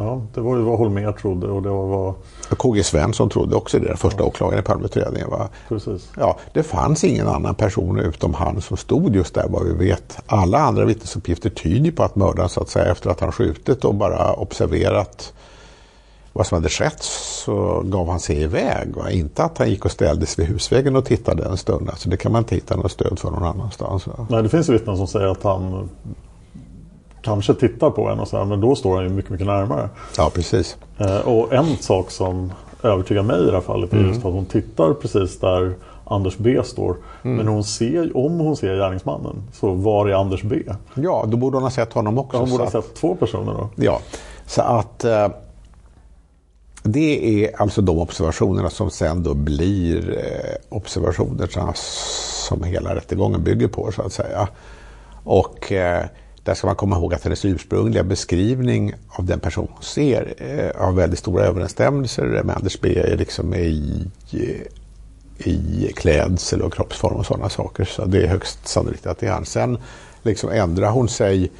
ja, 0.00 0.22
det 0.34 0.40
var 0.40 0.56
ju 0.56 0.62
vad 0.62 0.78
Holmér 0.78 1.12
trodde 1.12 1.46
och 1.46 1.62
det 1.62 1.68
var 1.68 1.86
vad... 1.86 2.14
KG 2.58 2.82
Svensson 2.82 3.28
trodde 3.28 3.56
också 3.56 3.78
det, 3.78 3.88
den 3.88 3.96
första 3.96 4.24
åklagaren 4.24 4.64
i 4.64 4.66
Palmeutredningen. 4.66 5.30
Va? 5.30 5.48
Precis. 5.68 6.10
Ja, 6.16 6.38
det 6.52 6.62
fanns 6.62 7.04
ingen 7.04 7.28
annan 7.28 7.54
person 7.54 7.98
utom 7.98 8.34
han 8.34 8.60
som 8.60 8.76
stod 8.76 9.16
just 9.16 9.34
där 9.34 9.46
vad 9.48 9.64
vi 9.64 9.72
vet. 9.72 10.18
Alla 10.26 10.58
andra 10.58 10.84
vittnesuppgifter 10.84 11.50
tyder 11.50 11.90
på 11.90 12.02
att 12.02 12.16
mördaren 12.16 12.48
så 12.48 12.60
att 12.60 12.68
säga 12.68 12.92
efter 12.92 13.10
att 13.10 13.20
han 13.20 13.32
skjutit 13.32 13.84
och 13.84 13.94
bara 13.94 14.32
observerat 14.32 15.32
vad 16.32 16.46
som 16.46 16.56
hade 16.56 16.68
skett 16.68 17.02
så 17.02 17.82
gav 17.84 18.08
han 18.08 18.20
sig 18.20 18.42
iväg. 18.42 18.96
Va? 18.96 19.10
Inte 19.10 19.44
att 19.44 19.58
han 19.58 19.70
gick 19.70 19.84
och 19.84 19.90
ställdes 19.90 20.38
vid 20.38 20.46
husväggen 20.46 20.96
och 20.96 21.04
tittade 21.04 21.44
en 21.44 21.56
stund. 21.56 21.88
Alltså 21.90 22.08
det 22.08 22.16
kan 22.16 22.32
man 22.32 22.38
inte 22.38 22.54
hitta 22.54 22.76
något 22.76 22.92
stöd 22.92 23.18
för 23.18 23.30
någon 23.30 23.44
annanstans. 23.44 24.06
Va? 24.06 24.26
Nej, 24.30 24.42
det 24.42 24.48
finns 24.48 24.68
vittnen 24.68 24.96
som 24.96 25.06
säger 25.06 25.26
att 25.26 25.42
han 25.42 25.88
kanske 27.22 27.54
tittar 27.54 27.90
på 27.90 28.08
en 28.08 28.20
och 28.20 28.28
så 28.28 28.36
här, 28.38 28.44
men 28.44 28.60
då 28.60 28.74
står 28.74 28.94
han 28.94 29.04
ju 29.04 29.10
mycket, 29.10 29.30
mycket 29.30 29.46
närmare. 29.46 29.88
Ja, 30.16 30.30
precis. 30.34 30.76
Eh, 30.98 31.16
och 31.18 31.52
en 31.52 31.76
sak 31.76 32.10
som 32.10 32.52
övertygar 32.82 33.22
mig 33.22 33.40
i 33.42 33.46
det 33.46 33.52
här 33.52 33.60
fallet 33.60 33.92
är 33.92 33.96
Mm. 33.96 34.08
just 34.08 34.24
att 34.26 34.32
hon 34.32 34.44
tittar 34.46 34.94
precis 34.94 35.40
där 35.40 35.74
Anders 36.04 36.36
B 36.38 36.60
står. 36.64 36.96
Mm. 37.22 37.36
Men 37.36 37.48
hon 37.48 37.64
ser, 37.64 38.16
om 38.16 38.38
hon 38.38 38.56
ser 38.56 38.76
gärningsmannen, 38.76 39.42
så 39.52 39.72
var 39.74 40.08
är 40.08 40.14
Anders 40.14 40.42
B? 40.42 40.56
Ja, 40.94 41.24
då 41.28 41.36
borde 41.36 41.56
hon 41.56 41.62
ha 41.62 41.70
sett 41.70 41.92
honom 41.92 42.18
också. 42.18 42.38
Hon 42.38 42.50
borde 42.50 42.64
ha 42.64 42.70
så 42.70 42.78
att- 42.78 42.84
sett 42.84 42.94
två 42.94 43.14
personer 43.14 43.52
då. 43.52 43.68
Ja, 43.76 44.00
så 44.46 44.62
att 44.62 45.04
eh, 45.04 45.28
det 46.82 47.44
är 47.44 47.60
alltså 47.60 47.82
de 47.82 47.98
observationerna 47.98 48.70
som 48.70 48.90
sen 48.90 49.22
då 49.22 49.34
blir 49.34 50.18
eh, 50.18 50.76
observationerna 50.76 51.72
som 51.74 52.64
hela 52.64 52.94
rättegången 52.94 53.44
bygger 53.44 53.68
på 53.68 53.92
så 53.92 54.02
att 54.02 54.12
säga. 54.12 54.48
Och 55.24 55.72
eh, 55.72 56.04
där 56.44 56.54
ska 56.54 56.66
man 56.66 56.76
komma 56.76 56.96
ihåg 56.96 57.14
att 57.14 57.24
hennes 57.24 57.44
ursprungliga 57.44 58.04
beskrivning 58.04 58.94
av 59.08 59.24
den 59.24 59.40
person 59.40 59.68
hon 59.70 59.82
ser 59.82 60.34
eh, 60.36 60.82
har 60.82 60.92
väldigt 60.92 61.18
stora 61.18 61.44
överensstämmelser 61.44 62.42
med 62.44 62.56
Anders 62.56 62.80
B 62.80 63.16
liksom 63.16 63.54
i, 63.54 64.06
eh, 64.32 65.48
i 65.48 65.92
klädsel 65.96 66.62
och 66.62 66.74
kroppsform 66.74 67.16
och 67.16 67.26
sådana 67.26 67.48
saker. 67.48 67.84
Så 67.84 68.04
det 68.04 68.22
är 68.22 68.26
högst 68.26 68.68
sannolikt 68.68 69.06
att 69.06 69.18
det 69.18 69.26
är 69.26 69.32
han. 69.32 69.44
Sen 69.44 69.78
liksom 70.22 70.50
ändrar 70.50 70.90
hon 70.90 71.08
sig 71.08 71.50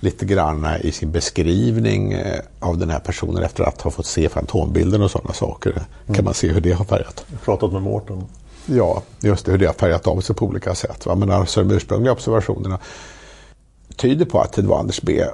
lite 0.00 0.26
grann 0.26 0.66
i 0.80 0.92
sin 0.92 1.12
beskrivning 1.12 2.12
eh, 2.12 2.40
av 2.58 2.78
den 2.78 2.90
här 2.90 2.98
personen 2.98 3.42
efter 3.42 3.64
att 3.64 3.80
ha 3.80 3.90
fått 3.90 4.06
se 4.06 4.28
fantombilden 4.28 5.02
och 5.02 5.10
sådana 5.10 5.32
saker. 5.32 5.70
Mm. 5.70 6.14
kan 6.14 6.24
man 6.24 6.34
se 6.34 6.48
hur 6.48 6.60
det 6.60 6.72
har 6.72 6.84
färgat. 6.84 7.24
Jag 7.30 7.42
pratat 7.42 7.72
med 7.72 7.82
Mårten. 7.82 8.24
Ja, 8.66 9.02
just 9.20 9.46
det, 9.46 9.52
hur 9.52 9.58
det 9.58 9.66
har 9.66 9.74
färgat 9.74 10.06
av 10.06 10.20
sig 10.20 10.36
på 10.36 10.46
olika 10.46 10.74
sätt. 10.74 11.06
Va? 11.06 11.14
Men 11.14 11.30
alltså 11.30 11.64
de 11.64 11.74
ursprungliga 11.74 12.12
observationerna 12.12 12.78
tyder 13.96 14.24
på 14.24 14.40
att 14.40 14.52
det 14.52 14.62
var 14.62 14.78
Anders 14.78 15.02
B. 15.02 15.24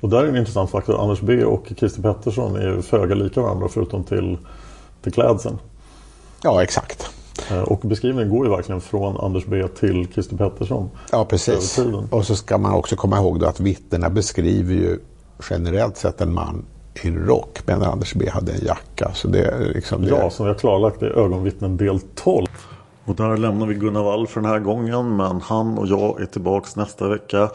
Och 0.00 0.08
där 0.08 0.24
är 0.24 0.28
en 0.28 0.36
intressant 0.36 0.70
faktor. 0.70 1.02
Anders 1.02 1.20
B 1.20 1.44
och 1.44 1.66
Christer 1.78 2.02
Pettersson 2.02 2.56
är 2.56 2.66
ju 2.66 2.82
föga 2.82 3.14
lika 3.14 3.40
varandra 3.40 3.68
förutom 3.68 4.04
till, 4.04 4.38
till 5.02 5.12
klädseln. 5.12 5.58
Ja, 6.42 6.62
exakt. 6.62 7.10
Eh, 7.50 7.62
och 7.62 7.80
beskrivningen 7.80 8.30
går 8.30 8.46
ju 8.46 8.52
verkligen 8.52 8.80
från 8.80 9.16
Anders 9.16 9.46
B 9.46 9.68
till 9.68 10.08
Christer 10.12 10.36
Pettersson. 10.36 10.90
Ja, 11.12 11.24
precis. 11.24 11.78
Och 12.10 12.26
så 12.26 12.36
ska 12.36 12.58
man 12.58 12.72
också 12.72 12.96
komma 12.96 13.16
ihåg 13.18 13.44
att 13.44 13.60
vittnena 13.60 14.10
beskriver 14.10 14.74
ju 14.74 14.98
generellt 15.50 15.96
sett 15.96 16.20
en 16.20 16.34
man 16.34 16.64
i 17.02 17.10
rock 17.10 17.58
medan 17.66 17.82
Anders 17.82 18.14
B 18.14 18.30
hade 18.30 18.52
en 18.52 18.64
jacka. 18.64 19.10
Så 19.14 19.28
det 19.28 19.44
är 19.44 19.72
liksom 19.74 20.02
det. 20.02 20.08
Ja, 20.08 20.30
som 20.30 20.46
vi 20.46 20.52
har 20.52 20.58
klarlagt 20.58 21.02
i 21.02 21.06
ögonvittnen 21.06 21.76
del 21.76 22.00
12. 22.14 22.46
Och 23.04 23.14
där 23.14 23.36
lämnar 23.36 23.66
vi 23.66 23.74
Gunnar 23.74 24.02
Wall 24.02 24.26
för 24.26 24.40
den 24.40 24.50
här 24.50 24.58
gången 24.58 25.16
men 25.16 25.40
han 25.40 25.78
och 25.78 25.86
jag 25.86 26.20
är 26.20 26.26
tillbaks 26.26 26.76
nästa 26.76 27.08
vecka 27.08 27.50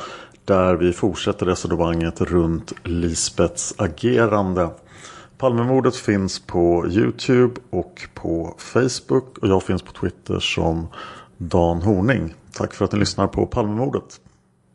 där 0.45 0.75
vi 0.75 0.93
fortsätter 0.93 1.45
resonemanget 1.45 2.21
runt 2.21 2.73
Lisbets 2.83 3.73
agerande. 3.77 4.69
Palmemordet 5.43 5.95
finns 5.95 6.39
på 6.39 6.87
Youtube 6.87 7.61
och 7.69 8.01
på 8.13 8.55
Facebook 8.57 9.37
och 9.37 9.47
jag 9.47 9.63
finns 9.63 9.81
på 9.81 9.91
Twitter 9.91 10.39
som 10.39 10.87
Dan 11.37 11.81
Horning. 11.81 12.33
Tack 12.53 12.73
för 12.73 12.85
att 12.85 12.91
ni 12.91 12.99
lyssnar 12.99 13.27
på 13.27 13.45
Palmemordet. 13.45 14.19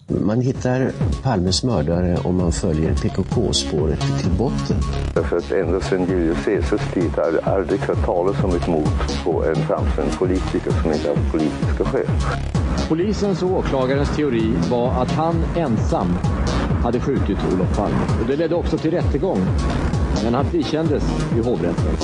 Man 0.06 0.40
hittar 0.40 0.92
Palmes 1.22 1.64
mördare 1.64 2.18
om 2.24 2.36
man 2.36 2.52
följer 2.52 2.94
PKK-spåret 2.94 4.00
till 4.00 4.30
botten. 4.38 4.76
Därför 5.14 5.36
att 5.36 5.52
ända 5.52 5.80
sedan 5.80 6.06
Julius 6.08 6.44
Caesars 6.44 6.92
tid 6.94 7.10
har 7.16 7.32
det 7.32 7.40
aldrig 7.40 7.80
hört 7.80 8.04
talas 8.04 8.44
om 8.44 8.50
ett 8.50 8.68
mord 8.68 9.24
på 9.24 9.44
en 9.44 9.56
framstående 9.56 10.14
politiker 10.18 10.70
som 10.82 10.92
inte 10.92 11.08
haft 11.08 11.32
politiska 11.32 11.84
skäl. 11.84 12.06
Polisens 12.88 13.42
och 13.42 13.50
åklagarens 13.50 14.16
teori 14.16 14.52
var 14.70 15.02
att 15.02 15.10
han 15.10 15.36
ensam 15.56 16.08
hade 16.82 17.00
skjutit 17.00 17.38
Olof 17.52 17.76
Palme. 17.76 17.98
Och 18.20 18.26
det 18.26 18.36
ledde 18.36 18.54
också 18.54 18.78
till 18.78 18.90
rättegång. 18.90 19.38
Men 20.24 20.34
han 20.34 20.50
frikändes 20.50 21.02
i 21.36 21.40
hovrätten. 21.40 21.96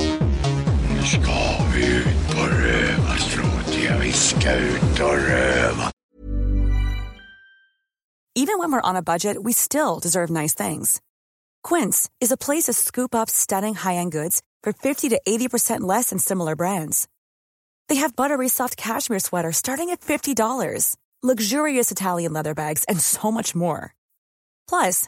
Nu 0.89 1.03
ska 1.03 1.63
vi 1.75 1.97
ut 1.97 2.35
på 2.35 2.41
rövarstråt. 2.41 3.75
Vi 4.01 4.11
ska 4.11 4.53
ut 4.53 4.99
och 5.01 5.17
röva. 5.17 5.91
Even 8.37 8.59
when 8.59 8.71
we're 8.71 8.89
on 8.89 8.95
a 8.95 9.01
budget 9.01 9.37
we 9.43 9.53
still 9.53 9.99
deserve 10.01 10.29
nice 10.29 10.53
things. 10.53 11.01
Quince 11.63 12.09
is 12.21 12.31
a 12.31 12.37
place 12.37 12.65
to 12.65 12.73
scoop 12.73 13.15
up 13.15 13.29
stunning 13.29 13.75
high-end 13.75 14.11
goods 14.11 14.41
for 14.63 14.73
50 14.73 15.09
to 15.09 15.21
80% 15.27 15.81
less 15.81 16.09
than 16.09 16.19
similar 16.19 16.55
brands. 16.55 17.07
They 17.87 17.95
have 17.95 18.15
buttery 18.15 18.49
soft 18.49 18.77
cashmere 18.77 19.19
sweaters 19.19 19.57
starting 19.57 19.89
at 19.89 20.01
$50, 20.01 20.95
luxurious 21.23 21.91
Italian 21.91 22.33
leather 22.33 22.53
bags, 22.53 22.83
and 22.85 22.99
so 22.99 23.31
much 23.31 23.55
more. 23.55 23.93
Plus, 24.67 25.07